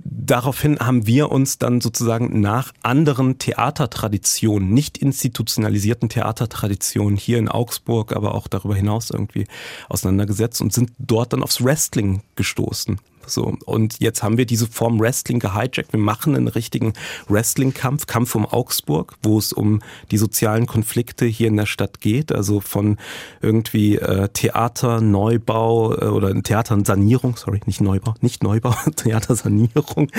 daraufhin 0.04 0.80
haben 0.80 1.06
wir 1.08 1.32
uns 1.32 1.58
dann 1.58 1.82
sozusagen 1.82 2.42
nach 2.42 2.74
anderen 2.84 3.38
Theatertraditionen, 3.38 4.70
nicht 4.70 4.98
institutionalisierten 4.98 6.10
Theatertraditionen 6.10 7.18
hier 7.18 7.38
in 7.38 7.50
Augsburg, 7.50 8.14
aber 8.14 8.36
auch 8.36 8.48
darüber 8.48 8.76
hinaus 8.76 9.10
irgendwie 9.10 9.46
auseinandergesetzt 9.90 10.62
und 10.62 10.74
sind 10.74 10.92
dort 10.98 11.34
dann 11.34 11.44
aufs 11.44 11.64
Wrestling 11.64 12.22
gestoßen. 12.36 13.00
So. 13.30 13.56
Und 13.66 14.00
jetzt 14.00 14.24
haben 14.24 14.38
wir 14.38 14.46
diese 14.46 14.68
Form 14.68 15.00
Wrestling 15.00 15.40
gehijackt. 15.40 15.94
Wir 15.94 16.00
machen 16.00 16.36
einen 16.36 16.48
richtigen 16.48 16.94
Wrestling-Kampf, 17.28 18.08
Kampf 18.08 18.36
um 18.36 18.46
Augsburg, 18.46 19.16
wo 19.22 19.38
es 19.38 19.54
um 19.54 19.82
die 20.12 20.18
sozialen 20.18 20.68
Konflikte 20.68 21.26
hier 21.26 21.48
in 21.48 21.58
der 21.58 21.66
Stadt 21.66 22.02
geht. 22.02 22.32
Also 22.32 22.60
von 22.60 22.98
irgendwie 23.42 23.98
äh, 23.98 24.30
Theater, 24.30 25.02
Neubau 25.02 25.94
äh, 25.94 26.06
oder 26.06 26.34
Theatersanierung, 26.42 27.38
sorry, 27.38 27.62
nicht 27.66 27.82
Neubau, 27.82 28.16
nicht 28.22 28.44
Neubau, 28.44 28.76
Theatersanierung, 28.96 30.12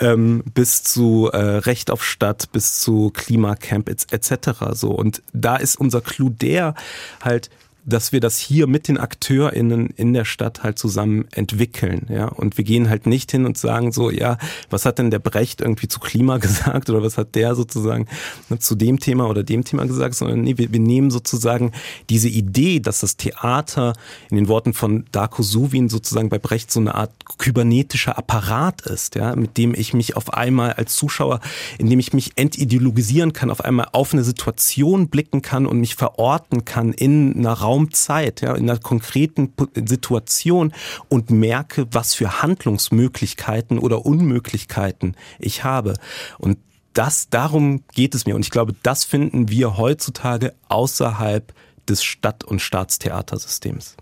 ähm, 0.00 0.42
bis 0.54 0.82
zu 0.82 1.30
äh, 1.32 1.38
Recht 1.38 1.90
auf 1.90 2.04
Stadt, 2.04 2.52
bis 2.52 2.80
zu 2.80 3.10
Klimacamp 3.12 3.88
etc. 3.88 4.50
So. 4.72 4.90
Und 4.90 5.22
da 5.32 5.56
ist 5.56 5.78
unser 5.78 6.00
Clou 6.00 6.30
der 6.30 6.74
halt, 7.22 7.50
dass 7.86 8.10
wir 8.10 8.20
das 8.20 8.38
hier 8.38 8.66
mit 8.66 8.88
den 8.88 8.98
AkteurInnen 8.98 9.86
in 9.90 10.12
der 10.12 10.24
Stadt 10.24 10.64
halt 10.64 10.78
zusammen 10.78 11.26
entwickeln, 11.30 12.06
ja. 12.10 12.26
Und 12.26 12.58
wir 12.58 12.64
gehen 12.64 12.90
halt 12.90 13.06
nicht 13.06 13.30
hin 13.30 13.46
und 13.46 13.56
sagen 13.56 13.92
so, 13.92 14.10
ja, 14.10 14.38
was 14.70 14.84
hat 14.84 14.98
denn 14.98 15.12
der 15.12 15.20
Brecht 15.20 15.60
irgendwie 15.60 15.86
zu 15.86 16.00
Klima 16.00 16.38
gesagt 16.46 16.90
oder 16.90 17.02
was 17.02 17.16
hat 17.16 17.34
der 17.36 17.54
sozusagen 17.54 18.06
ne, 18.48 18.58
zu 18.58 18.74
dem 18.74 18.98
Thema 18.98 19.28
oder 19.28 19.44
dem 19.44 19.64
Thema 19.64 19.86
gesagt, 19.86 20.16
sondern 20.16 20.42
nee, 20.42 20.58
wir, 20.58 20.72
wir 20.72 20.80
nehmen 20.80 21.10
sozusagen 21.10 21.72
diese 22.10 22.28
Idee, 22.28 22.80
dass 22.80 23.00
das 23.00 23.16
Theater 23.16 23.92
in 24.30 24.36
den 24.36 24.48
Worten 24.48 24.72
von 24.72 25.04
Darko 25.12 25.42
Suvin 25.42 25.88
sozusagen 25.88 26.28
bei 26.28 26.38
Brecht 26.38 26.72
so 26.72 26.80
eine 26.80 26.96
Art 26.96 27.12
kybernetischer 27.38 28.18
Apparat 28.18 28.80
ist, 28.82 29.14
ja, 29.14 29.36
mit 29.36 29.56
dem 29.56 29.74
ich 29.74 29.94
mich 29.94 30.16
auf 30.16 30.34
einmal 30.34 30.72
als 30.72 30.96
Zuschauer, 30.96 31.40
in 31.78 31.88
dem 31.88 32.00
ich 32.00 32.12
mich 32.12 32.32
entideologisieren 32.34 33.32
kann, 33.32 33.50
auf 33.50 33.64
einmal 33.64 33.88
auf 33.92 34.12
eine 34.12 34.24
Situation 34.24 35.08
blicken 35.08 35.42
kann 35.42 35.66
und 35.66 35.78
mich 35.78 35.94
verorten 35.94 36.64
kann 36.64 36.92
in 36.92 37.36
einer 37.36 37.52
Raum 37.52 37.75
Raumzeit, 37.76 38.40
ja, 38.40 38.54
in 38.54 38.68
einer 38.68 38.78
konkreten 38.78 39.52
Situation 39.74 40.72
und 41.08 41.30
merke, 41.30 41.86
was 41.90 42.14
für 42.14 42.42
Handlungsmöglichkeiten 42.42 43.78
oder 43.78 44.06
Unmöglichkeiten 44.06 45.14
ich 45.38 45.64
habe. 45.64 45.94
Und 46.38 46.58
das, 46.94 47.28
darum 47.28 47.84
geht 47.92 48.14
es 48.14 48.24
mir. 48.26 48.34
Und 48.34 48.42
ich 48.42 48.50
glaube, 48.50 48.74
das 48.82 49.04
finden 49.04 49.50
wir 49.50 49.76
heutzutage 49.76 50.54
außerhalb 50.68 51.52
des 51.88 52.02
Stadt- 52.02 52.44
und 52.44 52.60
Staatstheatersystems. 52.60 53.96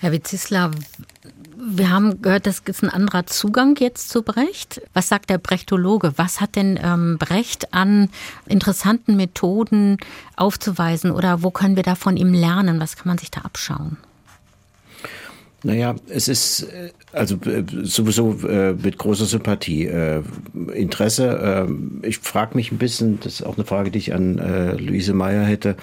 Herr 0.00 0.12
Witzisla, 0.12 0.70
wir 1.70 1.90
haben 1.90 2.22
gehört, 2.22 2.46
das 2.46 2.60
ist 2.64 2.82
ein 2.82 2.88
anderer 2.88 3.26
Zugang 3.26 3.76
jetzt 3.78 4.08
zu 4.08 4.22
Brecht. 4.22 4.80
Was 4.94 5.08
sagt 5.08 5.30
der 5.30 5.38
Brechtologe? 5.38 6.12
Was 6.16 6.40
hat 6.40 6.56
denn 6.56 6.78
ähm, 6.82 7.18
Brecht 7.18 7.74
an 7.74 8.08
interessanten 8.46 9.16
Methoden 9.16 9.98
aufzuweisen 10.36 11.10
oder 11.10 11.42
wo 11.42 11.50
können 11.50 11.76
wir 11.76 11.82
da 11.82 11.94
von 11.94 12.16
ihm 12.16 12.32
lernen? 12.32 12.80
Was 12.80 12.96
kann 12.96 13.08
man 13.08 13.18
sich 13.18 13.30
da 13.30 13.42
abschauen? 13.42 13.98
Naja, 15.64 15.96
es 16.08 16.28
ist 16.28 16.62
äh, 16.62 16.90
also 17.12 17.36
äh, 17.44 17.64
sowieso 17.82 18.38
äh, 18.48 18.74
mit 18.74 18.96
großer 18.96 19.26
Sympathie, 19.26 19.86
äh, 19.86 20.22
Interesse. 20.72 21.66
Äh, 21.68 22.06
ich 22.06 22.18
frage 22.18 22.54
mich 22.54 22.72
ein 22.72 22.78
bisschen, 22.78 23.18
das 23.20 23.34
ist 23.34 23.42
auch 23.42 23.56
eine 23.56 23.66
Frage, 23.66 23.90
die 23.90 23.98
ich 23.98 24.14
an 24.14 24.38
äh, 24.38 24.72
Luise 24.72 25.14
Meyer 25.14 25.44
hätte 25.44 25.76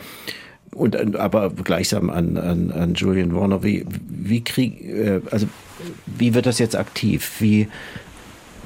und 0.75 1.15
aber 1.15 1.49
gleichsam 1.49 2.09
an, 2.09 2.37
an, 2.37 2.71
an 2.71 2.93
Julian 2.93 3.33
Warner, 3.33 3.63
wie, 3.63 3.85
wie 4.07 4.43
krieg, 4.43 4.81
äh, 4.83 5.21
also 5.31 5.47
wie 6.05 6.33
wird 6.33 6.45
das 6.45 6.59
jetzt 6.59 6.75
aktiv? 6.75 7.31
Wie, 7.39 7.67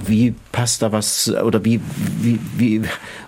wie 0.06 0.34
passt 0.52 0.82
da 0.82 0.92
was 0.92 1.32
oder 1.32 1.64
wie, 1.66 1.80
wie, 2.20 2.40
wie, 2.58 2.82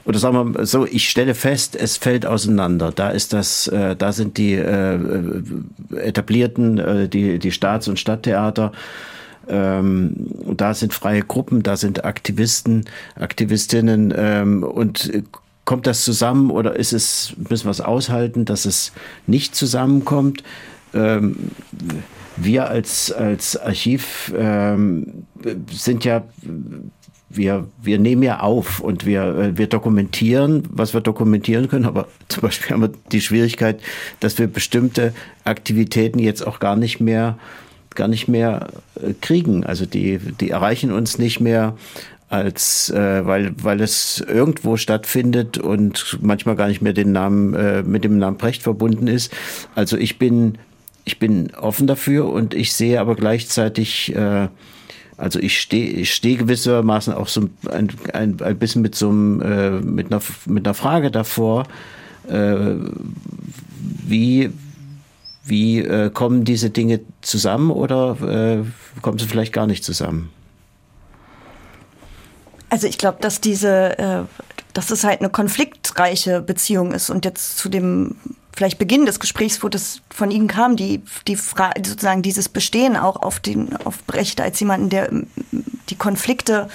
oder 0.05 0.19
sagen 0.19 0.55
wir 0.55 0.65
so, 0.65 0.85
ich 0.85 1.09
stelle 1.09 1.35
fest, 1.35 1.75
es 1.75 1.97
fällt 1.97 2.25
auseinander. 2.25 2.91
Da 2.91 3.09
ist 3.09 3.33
das, 3.33 3.67
äh, 3.67 3.95
da 3.95 4.11
sind 4.11 4.37
die 4.37 4.53
äh, 4.53 4.99
etablierten, 5.95 6.77
äh, 6.79 7.07
die, 7.07 7.39
die 7.39 7.51
Staats- 7.51 7.87
und 7.87 7.99
Stadttheater, 7.99 8.71
ähm, 9.47 10.15
da 10.55 10.73
sind 10.73 10.93
freie 10.93 11.21
Gruppen, 11.21 11.61
da 11.63 11.75
sind 11.75 12.05
Aktivisten, 12.05 12.85
Aktivistinnen 13.15 14.13
ähm, 14.15 14.63
und 14.63 15.11
kommt 15.71 15.87
das 15.87 16.03
zusammen 16.03 16.51
oder 16.51 16.75
ist 16.75 16.91
es, 16.91 17.33
müssen 17.47 17.63
wir 17.63 17.71
es 17.71 17.79
aushalten, 17.79 18.43
dass 18.43 18.65
es 18.65 18.91
nicht 19.25 19.55
zusammenkommt? 19.55 20.43
Ähm, 20.93 21.37
wir 22.35 22.67
als, 22.67 23.09
als 23.09 23.55
Archiv 23.55 24.33
ähm, 24.37 25.23
sind 25.71 26.03
ja, 26.03 26.25
wir, 27.29 27.69
wir 27.81 27.99
nehmen 27.99 28.21
ja 28.21 28.41
auf 28.41 28.81
und 28.81 29.05
wir, 29.05 29.23
äh, 29.23 29.57
wir 29.57 29.67
dokumentieren, 29.67 30.63
was 30.69 30.93
wir 30.93 30.99
dokumentieren 30.99 31.69
können, 31.69 31.85
aber 31.85 32.09
zum 32.27 32.41
Beispiel 32.41 32.71
haben 32.71 32.81
wir 32.81 32.91
die 33.13 33.21
Schwierigkeit, 33.21 33.79
dass 34.19 34.37
wir 34.39 34.47
bestimmte 34.47 35.13
Aktivitäten 35.45 36.19
jetzt 36.19 36.45
auch 36.45 36.59
gar 36.59 36.75
nicht 36.75 36.99
mehr 36.99 37.37
gar 37.95 38.09
nicht 38.09 38.27
mehr 38.27 38.67
äh, 38.95 39.13
kriegen. 39.21 39.65
Also 39.65 39.85
die, 39.85 40.17
die 40.17 40.49
erreichen 40.49 40.91
uns 40.91 41.17
nicht 41.17 41.39
mehr 41.39 41.77
als 42.31 42.89
äh, 42.89 43.25
weil 43.25 43.53
weil 43.61 43.81
es 43.81 44.23
irgendwo 44.25 44.77
stattfindet 44.77 45.57
und 45.57 46.17
manchmal 46.21 46.55
gar 46.55 46.69
nicht 46.69 46.81
mehr 46.81 46.93
den 46.93 47.11
Namen 47.11 47.53
äh, 47.53 47.83
mit 47.83 48.05
dem 48.05 48.17
Namen 48.17 48.37
Brecht 48.37 48.63
verbunden 48.63 49.07
ist. 49.07 49.33
Also 49.75 49.97
ich 49.97 50.17
bin 50.17 50.57
ich 51.03 51.19
bin 51.19 51.53
offen 51.55 51.87
dafür 51.87 52.29
und 52.29 52.53
ich 52.53 52.73
sehe 52.73 53.01
aber 53.01 53.15
gleichzeitig 53.15 54.15
äh, 54.15 54.47
also 55.17 55.39
ich 55.39 55.59
stehe 55.59 55.89
ich 55.89 56.13
stehe 56.13 56.37
gewissermaßen 56.37 57.13
auch 57.13 57.27
so 57.27 57.49
ein, 57.69 57.89
ein, 58.13 58.37
ein 58.41 58.57
bisschen 58.57 58.81
mit 58.81 58.95
so 58.95 59.09
einem 59.09 59.41
äh, 59.41 59.71
mit 59.81 60.11
einer 60.11 60.21
mit 60.45 60.65
einer 60.65 60.73
Frage 60.73 61.11
davor 61.11 61.65
äh, 62.29 62.75
wie 64.07 64.51
wie 65.43 65.79
äh, 65.79 66.09
kommen 66.11 66.45
diese 66.45 66.69
Dinge 66.69 67.01
zusammen 67.19 67.71
oder 67.71 68.61
äh, 68.61 69.01
kommen 69.01 69.19
sie 69.19 69.27
vielleicht 69.27 69.51
gar 69.51 69.67
nicht 69.67 69.83
zusammen? 69.83 70.29
Also 72.71 72.87
ich 72.87 72.97
glaube, 72.97 73.17
dass 73.19 73.41
diese, 73.41 73.99
äh, 73.99 74.23
dass 74.71 74.91
es 74.91 75.03
halt 75.03 75.19
eine 75.19 75.29
konfliktreiche 75.29 76.39
Beziehung 76.41 76.93
ist 76.93 77.09
und 77.09 77.25
jetzt 77.25 77.57
zu 77.57 77.67
dem 77.67 78.15
vielleicht 78.55 78.79
Beginn 78.79 79.05
des 79.05 79.19
Gesprächs, 79.19 79.61
wo 79.61 79.67
das 79.67 80.01
von 80.09 80.31
Ihnen 80.31 80.47
kam, 80.47 80.77
die, 80.77 81.03
die 81.27 81.35
Frage, 81.35 81.81
sozusagen 81.85 82.21
dieses 82.21 82.47
Bestehen 82.47 82.95
auch 82.95 83.17
auf 83.17 83.41
den, 83.41 83.75
auf 83.85 84.01
Brecht 84.05 84.39
als 84.39 84.57
jemanden, 84.61 84.89
der 84.89 85.09
die 85.89 85.95
Konflikte 85.97 86.69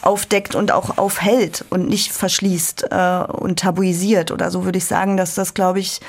aufdeckt 0.00 0.54
und 0.54 0.72
auch 0.72 0.96
aufhält 0.96 1.66
und 1.68 1.86
nicht 1.86 2.12
verschließt 2.12 2.86
äh, 2.90 3.24
und 3.30 3.58
tabuisiert 3.58 4.30
oder 4.30 4.50
so 4.50 4.64
würde 4.64 4.78
ich 4.78 4.86
sagen, 4.86 5.18
dass 5.18 5.34
das, 5.34 5.52
glaube 5.52 5.80
ich, 5.80 6.00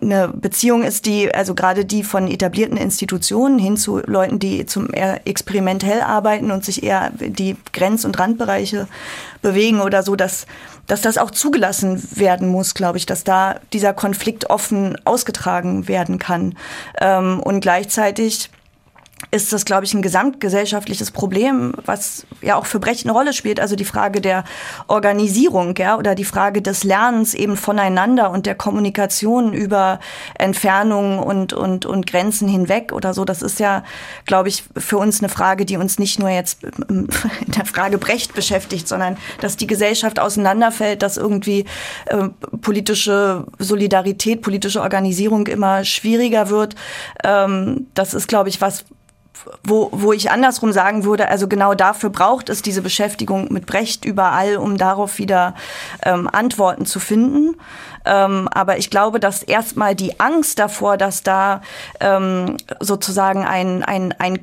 eine 0.00 0.28
Beziehung 0.28 0.82
ist, 0.82 1.06
die, 1.06 1.34
also 1.34 1.54
gerade 1.54 1.84
die 1.84 2.02
von 2.02 2.28
etablierten 2.28 2.76
Institutionen 2.76 3.58
hin 3.58 3.76
zu 3.76 3.98
Leuten, 4.06 4.38
die 4.38 4.66
zum 4.66 4.92
eher 4.92 5.26
experimentell 5.26 6.00
arbeiten 6.00 6.50
und 6.50 6.64
sich 6.64 6.82
eher 6.82 7.10
die 7.14 7.56
Grenz- 7.72 8.04
und 8.04 8.18
Randbereiche 8.18 8.88
bewegen 9.42 9.80
oder 9.80 10.02
so, 10.02 10.16
dass, 10.16 10.46
dass 10.86 11.00
das 11.00 11.18
auch 11.18 11.30
zugelassen 11.30 12.02
werden 12.14 12.48
muss, 12.48 12.74
glaube 12.74 12.98
ich, 12.98 13.06
dass 13.06 13.24
da 13.24 13.60
dieser 13.72 13.92
Konflikt 13.92 14.50
offen 14.50 14.96
ausgetragen 15.04 15.88
werden 15.88 16.18
kann. 16.18 16.56
Ähm, 17.00 17.40
und 17.40 17.60
gleichzeitig 17.60 18.50
ist 19.30 19.52
das, 19.52 19.64
glaube 19.64 19.84
ich, 19.84 19.92
ein 19.92 20.00
gesamtgesellschaftliches 20.00 21.10
Problem, 21.10 21.74
was 21.84 22.26
ja 22.40 22.56
auch 22.56 22.66
für 22.66 22.78
Brecht 22.78 23.04
eine 23.04 23.12
Rolle 23.12 23.32
spielt. 23.32 23.60
Also 23.60 23.76
die 23.76 23.84
Frage 23.84 24.20
der 24.20 24.44
Organisierung, 24.86 25.74
ja, 25.76 25.98
oder 25.98 26.14
die 26.14 26.24
Frage 26.24 26.62
des 26.62 26.82
Lernens 26.82 27.34
eben 27.34 27.56
voneinander 27.56 28.30
und 28.30 28.46
der 28.46 28.54
Kommunikation 28.54 29.52
über 29.52 30.00
Entfernungen 30.38 31.18
und, 31.18 31.52
und, 31.52 31.84
und 31.84 32.06
Grenzen 32.06 32.48
hinweg 32.48 32.92
oder 32.92 33.12
so. 33.12 33.24
Das 33.24 33.42
ist 33.42 33.60
ja, 33.60 33.84
glaube 34.24 34.48
ich, 34.48 34.64
für 34.76 34.96
uns 34.96 35.20
eine 35.20 35.28
Frage, 35.28 35.66
die 35.66 35.76
uns 35.76 35.98
nicht 35.98 36.18
nur 36.18 36.30
jetzt 36.30 36.62
in 36.88 37.08
der 37.48 37.66
Frage 37.66 37.98
Brecht 37.98 38.34
beschäftigt, 38.34 38.88
sondern 38.88 39.18
dass 39.40 39.56
die 39.56 39.66
Gesellschaft 39.66 40.20
auseinanderfällt, 40.20 41.02
dass 41.02 41.18
irgendwie 41.18 41.66
äh, 42.06 42.28
politische 42.62 43.44
Solidarität, 43.58 44.40
politische 44.40 44.80
Organisierung 44.80 45.48
immer 45.48 45.84
schwieriger 45.84 46.48
wird. 46.48 46.76
Ähm, 47.24 47.88
das 47.94 48.14
ist, 48.14 48.28
glaube 48.28 48.48
ich, 48.48 48.60
was, 48.60 48.84
wo, 49.64 49.88
wo 49.92 50.12
ich 50.12 50.30
andersrum 50.30 50.72
sagen 50.72 51.04
würde, 51.04 51.28
also 51.28 51.48
genau 51.48 51.74
dafür 51.74 52.10
braucht 52.10 52.48
es 52.48 52.62
diese 52.62 52.82
Beschäftigung 52.82 53.52
mit 53.52 53.66
Brecht 53.66 54.04
überall, 54.04 54.56
um 54.56 54.76
darauf 54.76 55.18
wieder 55.18 55.54
ähm, 56.04 56.28
Antworten 56.30 56.86
zu 56.86 57.00
finden. 57.00 57.56
Ähm, 58.04 58.48
aber 58.52 58.78
ich 58.78 58.90
glaube, 58.90 59.20
dass 59.20 59.42
erstmal 59.42 59.94
die 59.94 60.18
Angst 60.20 60.58
davor, 60.58 60.96
dass 60.96 61.22
da 61.22 61.62
ähm, 62.00 62.56
sozusagen 62.80 63.44
ein, 63.44 63.82
ein, 63.82 64.14
ein 64.18 64.38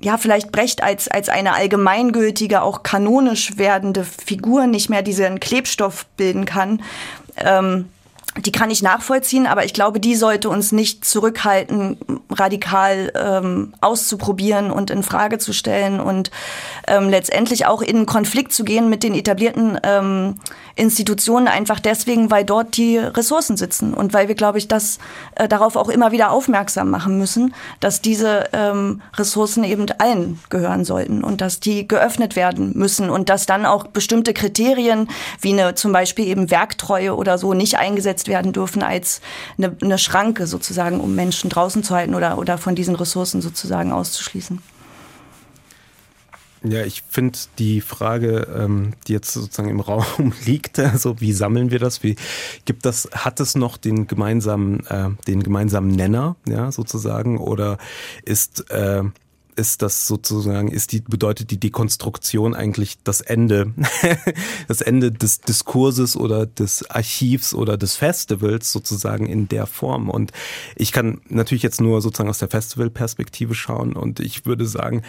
ja, 0.00 0.18
vielleicht 0.18 0.52
Brecht 0.52 0.82
als, 0.82 1.08
als 1.08 1.28
eine 1.28 1.54
allgemeingültige, 1.54 2.62
auch 2.62 2.82
kanonisch 2.82 3.56
werdende 3.56 4.04
Figur 4.04 4.66
nicht 4.66 4.90
mehr 4.90 5.02
diesen 5.02 5.40
Klebstoff 5.40 6.06
bilden 6.16 6.44
kann. 6.44 6.82
Ähm, 7.36 7.88
die 8.36 8.52
kann 8.52 8.70
ich 8.70 8.82
nachvollziehen, 8.82 9.46
aber 9.46 9.64
ich 9.64 9.72
glaube, 9.72 10.00
die 10.00 10.16
sollte 10.16 10.48
uns 10.48 10.72
nicht 10.72 11.04
zurückhalten, 11.04 11.96
radikal 12.30 13.12
ähm, 13.14 13.74
auszuprobieren 13.80 14.72
und 14.72 14.90
in 14.90 15.04
Frage 15.04 15.38
zu 15.38 15.52
stellen 15.52 16.00
und 16.00 16.30
ähm, 16.88 17.08
letztendlich 17.08 17.66
auch 17.66 17.80
in 17.80 18.06
Konflikt 18.06 18.52
zu 18.52 18.64
gehen 18.64 18.88
mit 18.88 19.04
den 19.04 19.14
etablierten 19.14 19.78
ähm, 19.84 20.36
Institutionen, 20.76 21.46
einfach 21.46 21.78
deswegen, 21.78 22.32
weil 22.32 22.44
dort 22.44 22.76
die 22.76 22.98
Ressourcen 22.98 23.56
sitzen 23.56 23.94
und 23.94 24.12
weil 24.12 24.26
wir, 24.26 24.34
glaube 24.34 24.58
ich, 24.58 24.66
das 24.66 24.98
äh, 25.36 25.46
darauf 25.46 25.76
auch 25.76 25.88
immer 25.88 26.10
wieder 26.10 26.32
aufmerksam 26.32 26.90
machen 26.90 27.16
müssen, 27.18 27.54
dass 27.78 28.00
diese 28.00 28.48
ähm, 28.52 29.00
Ressourcen 29.16 29.62
eben 29.62 29.86
allen 29.98 30.40
gehören 30.50 30.84
sollten 30.84 31.22
und 31.22 31.40
dass 31.40 31.60
die 31.60 31.86
geöffnet 31.86 32.34
werden 32.34 32.72
müssen 32.74 33.10
und 33.10 33.28
dass 33.28 33.46
dann 33.46 33.66
auch 33.66 33.86
bestimmte 33.86 34.34
Kriterien 34.34 35.08
wie 35.40 35.52
eine 35.52 35.76
zum 35.76 35.92
Beispiel 35.92 36.26
eben 36.26 36.50
Werktreue 36.50 37.14
oder 37.14 37.38
so 37.38 37.54
nicht 37.54 37.78
eingesetzt 37.78 38.23
eingesetzt 38.24 38.28
werden 38.28 38.52
dürfen 38.52 38.82
als 38.82 39.20
eine, 39.58 39.76
eine 39.80 39.98
Schranke 39.98 40.46
sozusagen, 40.46 41.00
um 41.00 41.14
Menschen 41.14 41.50
draußen 41.50 41.82
zu 41.82 41.94
halten 41.94 42.14
oder, 42.14 42.38
oder 42.38 42.58
von 42.58 42.74
diesen 42.74 42.96
Ressourcen 42.96 43.40
sozusagen 43.40 43.92
auszuschließen. 43.92 44.60
Ja, 46.66 46.82
ich 46.82 47.02
finde 47.10 47.38
die 47.58 47.82
Frage, 47.82 48.48
ähm, 48.56 48.94
die 49.06 49.12
jetzt 49.12 49.34
sozusagen 49.34 49.68
im 49.68 49.80
Raum 49.80 50.32
liegt, 50.46 50.78
also 50.78 51.20
wie 51.20 51.34
sammeln 51.34 51.70
wir 51.70 51.78
das? 51.78 52.02
Wie 52.02 52.16
gibt 52.64 52.86
das? 52.86 53.06
Hat 53.12 53.38
es 53.40 53.54
noch 53.54 53.76
den 53.76 54.06
gemeinsamen, 54.06 54.80
äh, 54.86 55.10
den 55.26 55.42
gemeinsamen 55.42 55.90
Nenner, 55.90 56.36
ja 56.48 56.72
sozusagen, 56.72 57.36
oder 57.36 57.76
ist 58.24 58.70
äh, 58.70 59.02
ist 59.56 59.82
das 59.82 60.06
sozusagen, 60.06 60.68
ist 60.68 60.92
die, 60.92 61.00
bedeutet 61.00 61.50
die 61.50 61.58
Dekonstruktion 61.58 62.54
eigentlich 62.54 62.98
das 63.02 63.20
Ende, 63.20 63.72
das 64.68 64.80
Ende 64.80 65.12
des 65.12 65.40
Diskurses 65.40 66.16
oder 66.16 66.46
des 66.46 66.88
Archivs 66.90 67.54
oder 67.54 67.76
des 67.76 67.96
Festivals 67.96 68.72
sozusagen 68.72 69.26
in 69.26 69.48
der 69.48 69.66
Form. 69.66 70.10
Und 70.10 70.32
ich 70.76 70.92
kann 70.92 71.20
natürlich 71.28 71.62
jetzt 71.62 71.80
nur 71.80 72.00
sozusagen 72.00 72.30
aus 72.30 72.38
der 72.38 72.48
Festivalperspektive 72.48 73.54
schauen 73.54 73.94
und 73.94 74.20
ich 74.20 74.46
würde 74.46 74.66
sagen, 74.66 75.02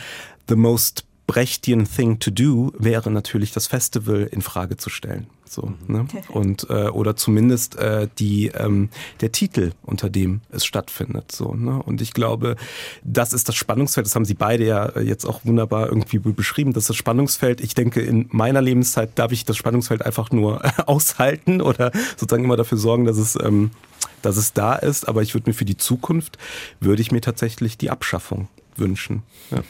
the 0.48 0.56
most 0.56 1.06
Brechtian 1.28 1.86
thing 1.86 2.20
to 2.20 2.32
do 2.32 2.72
wäre 2.78 3.10
natürlich 3.10 3.52
das 3.52 3.68
Festival 3.68 4.30
in 4.32 4.42
Frage 4.42 4.78
zu 4.78 4.90
stellen. 4.90 5.28
So, 5.48 5.74
ne? 5.88 6.06
Und 6.30 6.68
äh, 6.70 6.88
oder 6.90 7.16
zumindest 7.16 7.76
äh, 7.78 8.08
die 8.20 8.48
ähm, 8.48 8.90
der 9.22 9.32
Titel, 9.32 9.72
unter 9.84 10.10
dem 10.10 10.42
es 10.50 10.66
stattfindet. 10.66 11.32
So, 11.32 11.54
ne? 11.54 11.82
Und 11.82 12.02
ich 12.02 12.14
glaube, 12.14 12.56
das 13.04 13.34
ist 13.34 13.48
das 13.48 13.56
Spannungsfeld. 13.56 14.06
Das 14.06 14.16
haben 14.16 14.26
Sie 14.26 14.34
beide 14.34 14.66
ja 14.66 14.86
äh, 14.88 15.02
jetzt 15.02 15.26
auch 15.26 15.46
wunderbar 15.46 15.88
irgendwie 15.88 16.20
beschrieben. 16.20 16.74
Das 16.74 16.84
ist 16.84 16.90
das 16.90 16.98
Spannungsfeld. 16.98 17.62
Ich 17.62 17.74
denke, 17.74 18.02
in 18.02 18.28
meiner 18.32 18.62
Lebenszeit 18.62 19.18
darf 19.18 19.32
ich 19.32 19.46
das 19.46 19.58
Spannungsfeld 19.58 20.06
einfach 20.06 20.32
nur 20.32 20.62
aushalten 20.88 21.62
oder 21.62 21.92
sozusagen 22.18 22.44
immer 22.44 22.58
dafür 22.58 22.78
sorgen, 22.78 23.06
dass 23.06 23.18
es 23.18 23.38
ähm, 23.42 23.72
dass 24.22 24.38
es 24.38 24.54
da 24.54 24.76
ist. 24.76 25.08
Aber 25.08 25.22
ich 25.22 25.34
würde 25.34 25.50
mir 25.50 25.54
für 25.54 25.66
die 25.66 25.78
Zukunft 25.78 26.38
würde 26.80 27.02
ich 27.02 27.12
mir 27.12 27.22
tatsächlich 27.22 27.78
die 27.78 27.90
Abschaffung 27.90 28.48
wünschen. 28.76 29.24
Ja. 29.52 29.62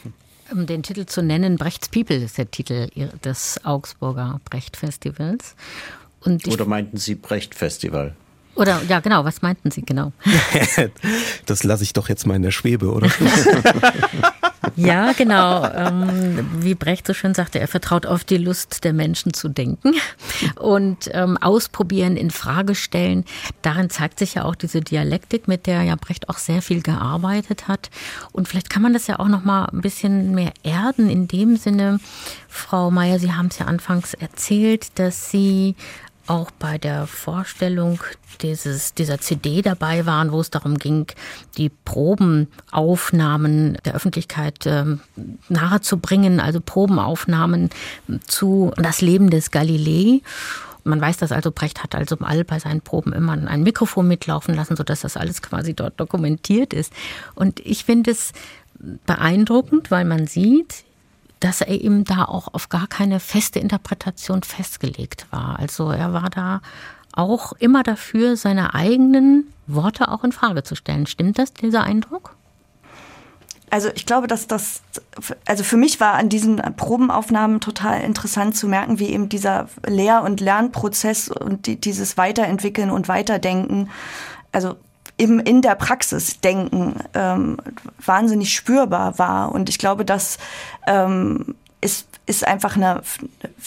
Um 0.52 0.66
den 0.66 0.82
Titel 0.82 1.06
zu 1.06 1.22
nennen, 1.22 1.56
Brechts 1.56 1.88
People 1.88 2.16
ist 2.16 2.38
der 2.38 2.50
Titel 2.50 2.88
des 3.24 3.60
Augsburger 3.64 4.40
Brecht-Festivals. 4.44 5.56
Oder 6.24 6.64
meinten 6.66 6.96
Sie 6.96 7.14
Brecht-Festival? 7.14 8.14
Oder 8.56 8.80
ja, 8.88 9.00
genau, 9.00 9.24
was 9.24 9.42
meinten 9.42 9.70
Sie 9.70 9.82
genau? 9.82 10.12
das 11.46 11.62
lasse 11.62 11.82
ich 11.82 11.92
doch 11.92 12.08
jetzt 12.08 12.26
mal 12.26 12.36
in 12.36 12.42
der 12.42 12.52
Schwebe, 12.52 12.90
oder? 12.90 13.10
ja, 14.76 15.12
genau. 15.16 15.64
Ähm, 15.66 16.48
wie 16.58 16.74
Brecht 16.74 17.06
so 17.06 17.14
schön 17.14 17.34
sagte, 17.34 17.58
er 17.58 17.68
vertraut 17.68 18.06
auf 18.06 18.24
die 18.24 18.36
Lust 18.36 18.84
der 18.84 18.92
Menschen 18.92 19.32
zu 19.32 19.48
denken 19.48 19.94
und 20.60 21.10
ähm, 21.12 21.36
ausprobieren, 21.38 22.16
in 22.16 22.30
Frage 22.30 22.74
stellen. 22.74 23.24
Darin 23.62 23.90
zeigt 23.90 24.18
sich 24.18 24.34
ja 24.34 24.44
auch 24.44 24.54
diese 24.54 24.80
Dialektik, 24.80 25.48
mit 25.48 25.66
der 25.66 25.82
ja 25.82 25.96
Brecht 25.96 26.28
auch 26.28 26.38
sehr 26.38 26.62
viel 26.62 26.82
gearbeitet 26.82 27.68
hat. 27.68 27.90
Und 28.32 28.48
vielleicht 28.48 28.70
kann 28.70 28.82
man 28.82 28.92
das 28.92 29.06
ja 29.06 29.18
auch 29.18 29.28
noch 29.28 29.44
mal 29.44 29.66
ein 29.66 29.80
bisschen 29.80 30.34
mehr 30.34 30.52
erden 30.62 31.10
in 31.10 31.26
dem 31.28 31.56
Sinne, 31.56 31.98
Frau 32.48 32.90
Meier, 32.90 33.18
Sie 33.18 33.32
haben 33.32 33.48
es 33.48 33.58
ja 33.58 33.66
anfangs 33.66 34.14
erzählt, 34.14 34.98
dass 34.98 35.30
Sie 35.30 35.74
auch 36.26 36.50
bei 36.50 36.78
der 36.78 37.06
Vorstellung 37.06 38.00
dieses, 38.42 38.94
dieser 38.94 39.20
CD 39.20 39.62
dabei 39.62 40.06
waren, 40.06 40.32
wo 40.32 40.40
es 40.40 40.50
darum 40.50 40.78
ging, 40.78 41.06
die 41.56 41.68
Probenaufnahmen 41.68 43.78
der 43.84 43.94
Öffentlichkeit 43.94 44.66
äh, 44.66 44.84
nahezubringen, 45.48 46.40
also 46.40 46.60
Probenaufnahmen 46.60 47.70
zu 48.26 48.72
das 48.76 49.00
Leben 49.00 49.30
des 49.30 49.50
Galilei. 49.50 50.20
Man 50.84 51.00
weiß 51.00 51.16
das 51.16 51.32
also, 51.32 51.50
Brecht 51.50 51.82
hat 51.82 51.94
also 51.94 52.16
all 52.20 52.44
bei 52.44 52.58
seinen 52.58 52.80
Proben 52.80 53.12
immer 53.12 53.32
ein 53.32 53.62
Mikrofon 53.62 54.06
mitlaufen 54.06 54.54
lassen, 54.54 54.76
sodass 54.76 55.00
das 55.00 55.16
alles 55.16 55.42
quasi 55.42 55.74
dort 55.74 55.98
dokumentiert 55.98 56.72
ist. 56.72 56.92
Und 57.34 57.60
ich 57.60 57.84
finde 57.84 58.12
es 58.12 58.32
beeindruckend, 59.06 59.90
weil 59.90 60.04
man 60.04 60.26
sieht, 60.26 60.85
dass 61.40 61.60
er 61.60 61.80
eben 61.80 62.04
da 62.04 62.24
auch 62.24 62.52
auf 62.54 62.68
gar 62.68 62.86
keine 62.86 63.20
feste 63.20 63.58
Interpretation 63.58 64.42
festgelegt 64.42 65.26
war. 65.30 65.58
Also 65.58 65.90
er 65.90 66.12
war 66.12 66.30
da 66.30 66.60
auch 67.12 67.52
immer 67.52 67.82
dafür, 67.82 68.36
seine 68.36 68.74
eigenen 68.74 69.52
Worte 69.66 70.10
auch 70.10 70.24
in 70.24 70.32
Frage 70.32 70.62
zu 70.62 70.74
stellen. 70.74 71.06
Stimmt 71.06 71.38
das, 71.38 71.52
dieser 71.52 71.82
Eindruck? 71.82 72.36
also 73.70 73.88
ich 73.94 74.06
glaube, 74.06 74.26
dass 74.26 74.46
das, 74.46 74.82
also 75.44 75.64
für 75.64 75.76
mich 75.76 76.00
war 76.00 76.14
an 76.14 76.28
diesen 76.28 76.56
Probenaufnahmen 76.76 77.60
total 77.60 78.00
interessant 78.02 78.56
zu 78.56 78.68
merken, 78.68 78.98
wie 78.98 79.08
eben 79.08 79.28
dieser 79.28 79.68
Lehr- 79.86 80.22
und 80.22 80.40
Lernprozess 80.40 81.28
und 81.28 81.66
die, 81.66 81.76
dieses 81.76 82.16
Weiterentwickeln 82.16 82.90
und 82.90 83.08
Weiterdenken, 83.08 83.90
also 84.52 84.76
eben 85.18 85.40
in 85.40 85.62
der 85.62 85.74
Praxis 85.74 86.40
denken, 86.40 86.96
ähm, 87.14 87.58
wahnsinnig 88.04 88.54
spürbar 88.54 89.18
war. 89.18 89.52
Und 89.52 89.68
ich 89.68 89.78
glaube, 89.78 90.04
das 90.04 90.38
ähm, 90.86 91.54
ist, 91.80 92.06
ist 92.26 92.46
einfach 92.46 92.76
eine, 92.76 93.02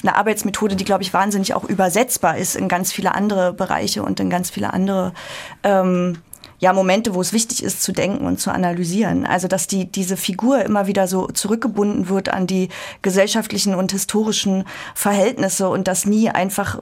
eine 0.03 0.15
Arbeitsmethode, 0.15 0.75
die, 0.75 0.85
glaube 0.85 1.03
ich, 1.03 1.13
wahnsinnig 1.13 1.53
auch 1.53 1.63
übersetzbar 1.63 2.37
ist 2.37 2.55
in 2.55 2.67
ganz 2.67 2.91
viele 2.91 3.15
andere 3.15 3.53
Bereiche 3.53 4.03
und 4.03 4.19
in 4.19 4.29
ganz 4.29 4.49
viele 4.49 4.73
andere 4.73 5.13
ähm, 5.63 6.19
ja 6.59 6.73
Momente, 6.73 7.15
wo 7.15 7.21
es 7.21 7.33
wichtig 7.33 7.63
ist 7.63 7.81
zu 7.81 7.91
denken 7.91 8.25
und 8.25 8.39
zu 8.39 8.51
analysieren. 8.51 9.25
Also 9.25 9.47
dass 9.47 9.67
die 9.67 9.85
diese 9.85 10.17
Figur 10.17 10.63
immer 10.63 10.87
wieder 10.87 11.07
so 11.07 11.27
zurückgebunden 11.27 12.09
wird 12.09 12.29
an 12.29 12.47
die 12.47 12.69
gesellschaftlichen 13.01 13.75
und 13.75 13.91
historischen 13.91 14.65
Verhältnisse 14.93 15.69
und 15.69 15.87
dass 15.87 16.05
nie 16.05 16.29
einfach 16.29 16.79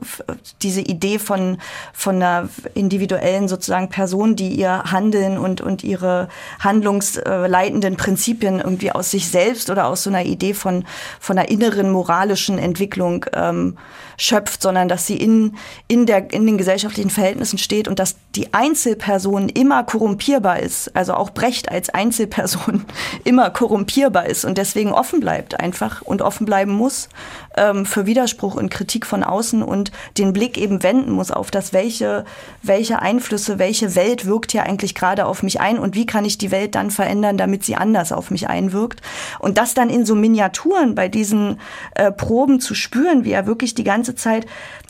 diese 0.61 0.81
Idee 0.81 1.19
von 1.19 1.59
von 1.93 2.15
einer 2.15 2.49
individuellen 2.73 3.47
sozusagen 3.47 3.89
Person, 3.89 4.35
die 4.35 4.49
ihr 4.49 4.83
Handeln 4.91 5.37
und 5.37 5.61
und 5.61 5.83
ihre 5.83 6.27
handlungsleitenden 6.59 7.97
Prinzipien 7.97 8.59
irgendwie 8.59 8.91
aus 8.91 9.11
sich 9.11 9.29
selbst 9.29 9.69
oder 9.69 9.87
aus 9.87 10.03
so 10.03 10.09
einer 10.09 10.25
Idee 10.25 10.53
von 10.53 10.85
von 11.19 11.37
einer 11.37 11.49
inneren 11.49 11.91
moralischen 11.91 12.57
Entwicklung 12.57 13.25
ähm, 13.33 13.77
schöpft, 14.17 14.61
sondern 14.61 14.89
dass 14.89 15.05
sie 15.05 15.15
in, 15.15 15.55
in, 15.87 16.05
der, 16.07 16.33
in 16.33 16.45
den 16.45 16.57
gesellschaftlichen 16.57 17.11
Verhältnissen 17.11 17.59
steht 17.59 17.87
und 17.87 17.99
dass 17.99 18.15
die 18.35 18.53
Einzelperson 18.53 19.47
immer 19.49 19.83
korrumpierbar 19.83 20.59
ist. 20.59 20.95
Also 20.95 21.13
auch 21.13 21.29
Brecht 21.29 21.71
als 21.71 21.89
Einzelperson 21.89 22.85
immer 23.23 23.51
korrumpierbar 23.51 24.25
ist 24.25 24.43
und 24.43 24.57
deswegen 24.57 24.91
offen 24.91 25.19
bleibt 25.19 25.59
einfach 25.59 26.01
und 26.01 26.21
offen 26.23 26.45
bleiben 26.45 26.71
muss 26.71 27.09
ähm, 27.55 27.85
für 27.85 28.05
Widerspruch 28.05 28.55
und 28.55 28.69
Kritik 28.69 29.05
von 29.05 29.23
außen 29.23 29.61
und 29.61 29.91
den 30.17 30.33
Blick 30.33 30.57
eben 30.57 30.83
wenden 30.83 31.11
muss 31.11 31.31
auf 31.31 31.51
das, 31.51 31.73
welche, 31.73 32.25
welche 32.63 32.99
Einflüsse, 32.99 33.59
welche 33.59 33.95
Welt 33.95 34.25
wirkt 34.25 34.51
hier 34.51 34.63
eigentlich 34.63 34.95
gerade 34.95 35.25
auf 35.25 35.43
mich 35.43 35.59
ein 35.59 35.77
und 35.77 35.95
wie 35.95 36.05
kann 36.05 36.25
ich 36.25 36.37
die 36.37 36.51
Welt 36.51 36.75
dann 36.75 36.91
verändern, 36.91 37.37
damit 37.37 37.63
sie 37.63 37.75
anders 37.75 38.11
auf 38.11 38.31
mich 38.31 38.47
einwirkt. 38.47 39.01
Und 39.39 39.57
das 39.57 39.73
dann 39.73 39.89
in 39.89 40.05
so 40.05 40.15
Miniaturen 40.15 40.95
bei 40.95 41.07
diesen 41.07 41.59
äh, 41.95 42.11
Proben 42.11 42.59
zu 42.59 42.73
spüren, 42.73 43.25
wie 43.25 43.31
er 43.31 43.45
wirklich 43.45 43.75
die 43.75 43.83
ganze 43.83 44.06
Zeit 44.15 44.45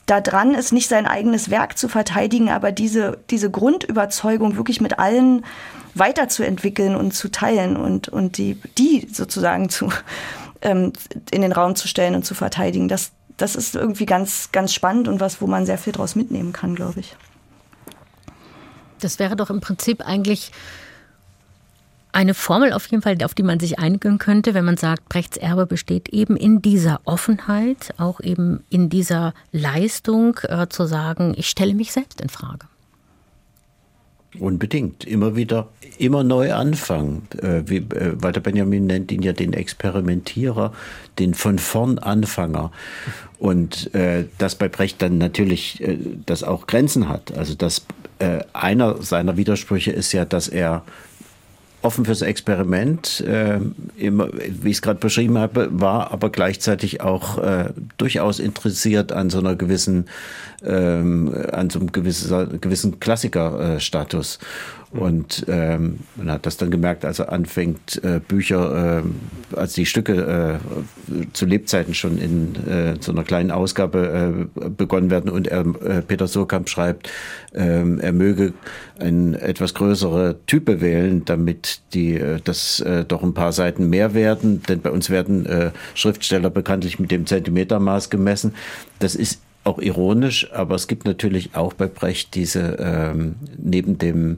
da 0.05 0.21
dran 0.21 0.53
ist, 0.53 0.71
nicht 0.71 0.87
sein 0.87 1.05
eigenes 1.05 1.49
Werk 1.49 1.77
zu 1.77 1.89
verteidigen, 1.89 2.49
aber 2.49 2.71
diese, 2.71 3.19
diese 3.29 3.51
Grundüberzeugung 3.51 4.55
wirklich 4.55 4.79
mit 4.79 4.99
allen 4.99 5.45
weiterzuentwickeln 5.95 6.95
und 6.95 7.13
zu 7.13 7.29
teilen 7.29 7.75
und, 7.75 8.07
und 8.07 8.37
die, 8.37 8.55
die 8.77 9.07
sozusagen 9.11 9.69
zu, 9.69 9.89
ähm, 10.61 10.93
in 11.31 11.41
den 11.41 11.51
Raum 11.51 11.75
zu 11.75 11.87
stellen 11.87 12.15
und 12.15 12.25
zu 12.25 12.35
verteidigen. 12.35 12.87
Das, 12.87 13.11
das 13.35 13.55
ist 13.55 13.75
irgendwie 13.75 14.05
ganz, 14.05 14.49
ganz 14.51 14.73
spannend 14.73 15.07
und 15.07 15.19
was, 15.19 15.41
wo 15.41 15.47
man 15.47 15.65
sehr 15.65 15.77
viel 15.77 15.93
draus 15.93 16.15
mitnehmen 16.15 16.53
kann, 16.53 16.75
glaube 16.75 17.01
ich. 17.01 17.15
Das 18.99 19.19
wäre 19.19 19.35
doch 19.35 19.49
im 19.49 19.59
Prinzip 19.59 20.05
eigentlich 20.05 20.51
eine 22.17 22.33
Formel 22.33 22.73
auf 22.73 22.87
jeden 22.87 23.03
Fall, 23.03 23.15
auf 23.23 23.35
die 23.35 23.43
man 23.43 23.59
sich 23.59 23.77
einigen 23.77 24.17
könnte, 24.17 24.55
wenn 24.55 24.65
man 24.65 24.75
sagt, 24.75 25.07
Brechts 25.07 25.37
Erbe 25.37 25.67
besteht 25.67 26.09
eben 26.09 26.35
in 26.35 26.63
dieser 26.63 26.99
Offenheit, 27.05 27.93
auch 27.99 28.19
eben 28.21 28.63
in 28.71 28.89
dieser 28.89 29.35
Leistung 29.51 30.39
äh, 30.41 30.67
zu 30.67 30.87
sagen, 30.87 31.35
ich 31.37 31.47
stelle 31.47 31.75
mich 31.75 31.91
selbst 31.91 32.19
in 32.19 32.29
Frage. 32.29 32.65
Unbedingt. 34.39 35.03
Immer 35.03 35.35
wieder, 35.35 35.67
immer 35.99 36.23
neu 36.23 36.53
anfangen. 36.53 37.27
Äh, 37.39 37.61
wie, 37.67 37.77
äh, 37.77 38.15
Walter 38.19 38.41
Benjamin 38.41 38.87
nennt 38.87 39.11
ihn 39.11 39.21
ja 39.21 39.33
den 39.33 39.53
Experimentierer, 39.53 40.73
den 41.19 41.35
von 41.35 41.59
vorn 41.59 41.99
Anfänger. 41.99 42.71
Und 43.37 43.93
äh, 43.93 44.25
dass 44.39 44.55
bei 44.55 44.69
Brecht 44.69 45.03
dann 45.03 45.19
natürlich 45.19 45.83
äh, 45.83 45.99
das 46.25 46.41
auch 46.43 46.65
Grenzen 46.65 47.09
hat. 47.09 47.37
Also 47.37 47.53
dass 47.53 47.85
äh, 48.17 48.39
einer 48.53 49.03
seiner 49.03 49.37
Widersprüche 49.37 49.91
ist 49.91 50.13
ja, 50.13 50.25
dass 50.25 50.47
er 50.47 50.83
offen 51.87 52.03
fürs 52.03 52.21
Experiment, 52.21 53.21
äh, 53.21 53.59
immer, 53.97 54.27
wie 54.33 54.69
ich 54.69 54.77
es 54.77 54.81
gerade 54.81 54.99
beschrieben 54.99 55.37
habe, 55.37 55.69
war 55.71 56.11
aber 56.11 56.29
gleichzeitig 56.29 56.99
auch 56.99 57.37
äh, 57.37 57.69
durchaus 57.97 58.39
interessiert 58.39 59.13
an 59.13 59.29
so 59.29 59.39
einer 59.39 59.55
gewissen, 59.55 60.07
ähm, 60.65 61.33
an 61.53 61.69
so 61.69 61.79
einem 61.79 61.93
gewissen, 61.93 62.59
gewissen 62.59 62.99
Klassikerstatus. 62.99 64.39
Und 64.91 65.45
ähm, 65.49 65.99
man 66.15 66.31
hat 66.31 66.45
das 66.45 66.55
dann 66.55 66.71
gemerkt, 66.71 67.03
als 67.03 67.19
er 67.19 67.31
anfängt, 67.31 68.01
äh, 68.05 68.21
Bücher, 68.25 69.03
äh, 69.03 69.55
als 69.55 69.73
die 69.73 69.85
Stücke 69.85 70.59
äh, 70.63 71.25
zu 71.33 71.45
Lebzeiten 71.45 71.93
schon 71.93 72.17
in 72.17 72.55
äh, 72.67 72.95
so 73.01 73.11
einer 73.11 73.25
kleinen 73.25 73.51
Ausgabe 73.51 74.47
äh, 74.55 74.69
begonnen 74.69 75.11
werden 75.11 75.29
und 75.29 75.47
er, 75.47 75.65
äh, 75.83 76.01
Peter 76.01 76.27
Surkamp 76.27 76.69
schreibt, 76.69 77.09
äh, 77.51 77.97
er 77.99 78.13
möge 78.13 78.53
ein 78.97 79.33
etwas 79.33 79.73
größere 79.73 80.37
Type 80.47 80.79
wählen, 80.79 81.25
damit 81.25 81.81
die 81.93 82.13
äh, 82.13 82.39
das 82.41 82.79
äh, 82.79 83.03
doch 83.03 83.23
ein 83.23 83.33
paar 83.33 83.51
Seiten 83.51 83.89
mehr 83.89 84.13
werden, 84.13 84.63
denn 84.69 84.79
bei 84.79 84.91
uns 84.91 85.09
werden 85.09 85.45
äh, 85.47 85.71
Schriftsteller 85.95 86.49
bekanntlich 86.49 86.97
mit 86.97 87.11
dem 87.11 87.25
Zentimetermaß 87.25 88.09
gemessen. 88.09 88.55
Das 88.99 89.15
ist 89.15 89.41
auch 89.65 89.79
ironisch, 89.79 90.49
aber 90.53 90.75
es 90.75 90.87
gibt 90.87 91.05
natürlich 91.05 91.55
auch 91.55 91.73
bei 91.73 91.87
Brecht 91.87 92.35
diese 92.35 92.77
ähm, 92.79 93.35
neben 93.57 93.97
dem 93.97 94.37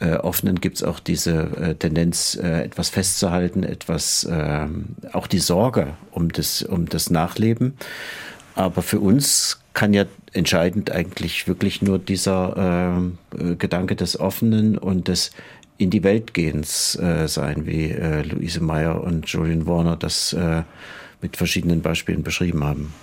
äh, 0.00 0.14
Offenen 0.14 0.60
gibt 0.60 0.76
es 0.76 0.82
auch 0.82 0.98
diese 0.98 1.32
äh, 1.56 1.74
Tendenz, 1.74 2.38
äh, 2.42 2.62
etwas 2.62 2.88
festzuhalten, 2.88 3.62
etwas, 3.62 4.24
äh, 4.24 4.66
auch 5.12 5.26
die 5.26 5.38
Sorge 5.38 5.94
um 6.10 6.30
das, 6.32 6.62
um 6.62 6.88
das 6.88 7.10
Nachleben. 7.10 7.74
Aber 8.54 8.82
für 8.82 8.98
uns 8.98 9.60
kann 9.74 9.92
ja 9.92 10.04
entscheidend 10.32 10.90
eigentlich 10.90 11.46
wirklich 11.46 11.82
nur 11.82 11.98
dieser 11.98 12.96
äh, 13.38 13.54
Gedanke 13.56 13.94
des 13.94 14.18
Offenen 14.18 14.78
und 14.78 15.08
des 15.08 15.30
in 15.76 15.90
die 15.90 16.02
Welt 16.02 16.34
gehens 16.34 16.94
äh, 16.96 17.26
sein, 17.26 17.66
wie 17.66 17.90
äh, 17.90 18.22
Luise 18.22 18.60
Meyer 18.60 19.02
und 19.02 19.26
Julian 19.28 19.66
Warner 19.66 19.96
das 19.96 20.36
mit 21.22 21.36
verschiedenen 21.36 21.82
Beispielen 21.82 22.22
beschrieben 22.22 22.64
haben. 22.64 22.94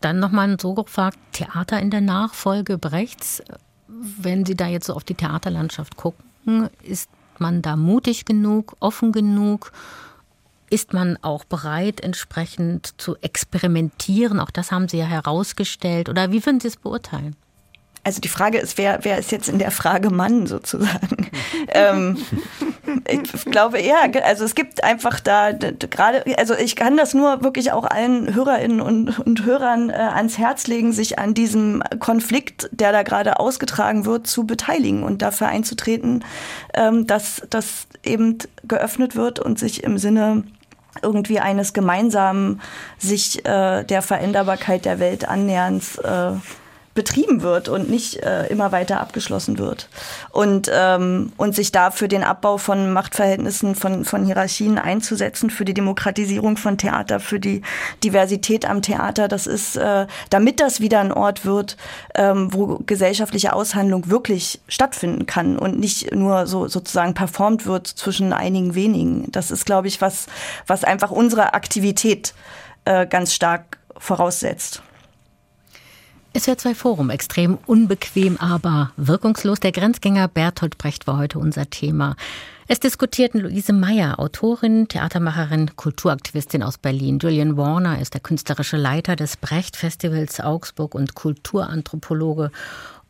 Dann 0.00 0.20
nochmal 0.20 0.56
so 0.60 0.74
gefragt, 0.74 1.18
Theater 1.32 1.80
in 1.80 1.90
der 1.90 2.00
Nachfolge 2.00 2.78
Brechts 2.78 3.42
wenn 3.88 4.44
Sie 4.44 4.56
da 4.56 4.66
jetzt 4.66 4.86
so 4.86 4.94
auf 4.94 5.04
die 5.04 5.14
Theaterlandschaft 5.14 5.96
gucken, 5.96 6.68
ist 6.82 7.10
man 7.38 7.62
da 7.62 7.76
mutig 7.76 8.24
genug, 8.24 8.76
offen 8.80 9.12
genug? 9.12 9.72
Ist 10.68 10.92
man 10.92 11.18
auch 11.22 11.44
bereit, 11.44 12.00
entsprechend 12.00 13.00
zu 13.00 13.16
experimentieren? 13.16 14.40
Auch 14.40 14.50
das 14.50 14.72
haben 14.72 14.88
Sie 14.88 14.98
ja 14.98 15.06
herausgestellt. 15.06 16.08
Oder 16.08 16.32
wie 16.32 16.44
würden 16.44 16.60
Sie 16.60 16.68
es 16.68 16.76
beurteilen? 16.76 17.36
Also 18.06 18.20
die 18.20 18.28
Frage 18.28 18.58
ist, 18.58 18.78
wer, 18.78 19.00
wer 19.02 19.18
ist 19.18 19.32
jetzt 19.32 19.48
in 19.48 19.58
der 19.58 19.72
Frage 19.72 20.10
Mann 20.10 20.46
sozusagen? 20.46 21.28
ähm, 21.68 22.16
ich 23.08 23.44
glaube 23.46 23.78
eher, 23.78 23.98
also 24.24 24.44
es 24.44 24.54
gibt 24.54 24.84
einfach 24.84 25.20
da 25.20 25.52
gerade, 25.52 26.24
also 26.38 26.54
ich 26.54 26.76
kann 26.76 26.96
das 26.96 27.14
nur 27.14 27.42
wirklich 27.42 27.72
auch 27.72 27.84
allen 27.84 28.34
Hörerinnen 28.34 28.80
und, 28.80 29.18
und 29.18 29.44
Hörern 29.44 29.90
äh, 29.90 29.94
ans 29.94 30.38
Herz 30.38 30.66
legen, 30.66 30.92
sich 30.92 31.18
an 31.18 31.34
diesem 31.34 31.82
Konflikt, 31.98 32.68
der 32.72 32.92
da 32.92 33.02
gerade 33.02 33.38
ausgetragen 33.38 34.04
wird, 34.04 34.26
zu 34.26 34.44
beteiligen 34.44 35.02
und 35.02 35.22
dafür 35.22 35.48
einzutreten, 35.48 36.24
ähm, 36.74 37.06
dass 37.06 37.42
das 37.50 37.86
eben 38.04 38.38
geöffnet 38.64 39.16
wird 39.16 39.38
und 39.38 39.58
sich 39.58 39.84
im 39.84 39.98
Sinne 39.98 40.44
irgendwie 41.02 41.40
eines 41.40 41.72
gemeinsamen 41.72 42.60
sich 42.98 43.44
äh, 43.44 43.84
der 43.84 44.02
Veränderbarkeit 44.02 44.84
der 44.84 44.98
Welt 44.98 45.28
annäherns 45.28 45.98
äh, 45.98 46.32
betrieben 46.96 47.42
wird 47.42 47.68
und 47.68 47.88
nicht 47.88 48.16
äh, 48.24 48.46
immer 48.48 48.72
weiter 48.72 49.00
abgeschlossen 49.00 49.58
wird. 49.58 49.88
Und, 50.32 50.68
ähm, 50.74 51.32
und 51.36 51.54
sich 51.54 51.70
da 51.70 51.92
für 51.92 52.08
den 52.08 52.24
Abbau 52.24 52.58
von 52.58 52.92
Machtverhältnissen, 52.92 53.76
von, 53.76 54.04
von 54.04 54.24
Hierarchien 54.24 54.78
einzusetzen, 54.78 55.50
für 55.50 55.64
die 55.64 55.74
Demokratisierung 55.74 56.56
von 56.56 56.78
Theater, 56.78 57.20
für 57.20 57.38
die 57.38 57.62
Diversität 58.02 58.68
am 58.68 58.82
Theater, 58.82 59.28
das 59.28 59.46
ist, 59.46 59.76
äh, 59.76 60.08
damit 60.30 60.58
das 60.58 60.80
wieder 60.80 60.98
ein 60.98 61.12
Ort 61.12 61.44
wird, 61.44 61.76
ähm, 62.16 62.52
wo 62.52 62.80
gesellschaftliche 62.84 63.52
Aushandlung 63.52 64.10
wirklich 64.10 64.60
stattfinden 64.66 65.26
kann 65.26 65.56
und 65.58 65.78
nicht 65.78 66.12
nur 66.12 66.48
so 66.48 66.66
sozusagen 66.66 67.14
performt 67.14 67.66
wird 67.66 67.86
zwischen 67.86 68.32
einigen 68.32 68.74
wenigen. 68.74 69.30
Das 69.30 69.52
ist, 69.52 69.66
glaube 69.66 69.86
ich, 69.86 70.00
was, 70.00 70.26
was 70.66 70.82
einfach 70.82 71.10
unsere 71.10 71.54
Aktivität 71.54 72.34
äh, 72.86 73.06
ganz 73.06 73.34
stark 73.34 73.78
voraussetzt. 73.98 74.82
SWR2 76.36 76.74
Forum, 76.74 77.08
extrem 77.08 77.56
unbequem, 77.64 78.36
aber 78.36 78.92
wirkungslos. 78.98 79.58
Der 79.58 79.72
Grenzgänger 79.72 80.28
Bertolt 80.28 80.76
Brecht 80.76 81.06
war 81.06 81.16
heute 81.16 81.38
unser 81.38 81.70
Thema. 81.70 82.14
Es 82.68 82.78
diskutierten 82.78 83.40
Luise 83.40 83.72
Meyer, 83.72 84.20
Autorin, 84.20 84.86
Theatermacherin, 84.86 85.76
Kulturaktivistin 85.76 86.62
aus 86.62 86.76
Berlin. 86.76 87.20
Julian 87.20 87.56
Warner 87.56 88.02
ist 88.02 88.12
der 88.12 88.20
künstlerische 88.20 88.76
Leiter 88.76 89.16
des 89.16 89.38
Brecht-Festivals 89.38 90.40
Augsburg 90.40 90.94
und 90.94 91.14
Kulturanthropologe. 91.14 92.50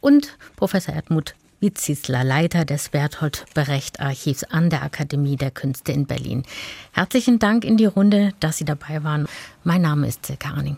Und 0.01 0.39
Professor 0.55 0.95
Erdmut 0.95 1.35
Witzisler, 1.59 2.23
Leiter 2.23 2.65
des 2.65 2.91
Bertolt 2.91 3.45
Brecht 3.55 3.99
Archivs 3.99 4.45
an 4.45 4.71
der 4.71 4.85
Akademie 4.85 5.37
der 5.37 5.51
Künste 5.51 5.91
in 5.91 6.07
Berlin. 6.07 6.45
Herzlichen 6.93 7.41
Dank 7.41 7.65
in 7.65 7.77
die 7.77 7.87
Runde, 7.87 8.35
dass 8.39 8.59
Sie 8.59 8.65
dabei 8.65 9.03
waren. 9.03 9.27
Mein 9.65 9.83
Name 9.83 10.07
ist 10.07 10.27
Silke 10.27 10.49
Arning. 10.49 10.75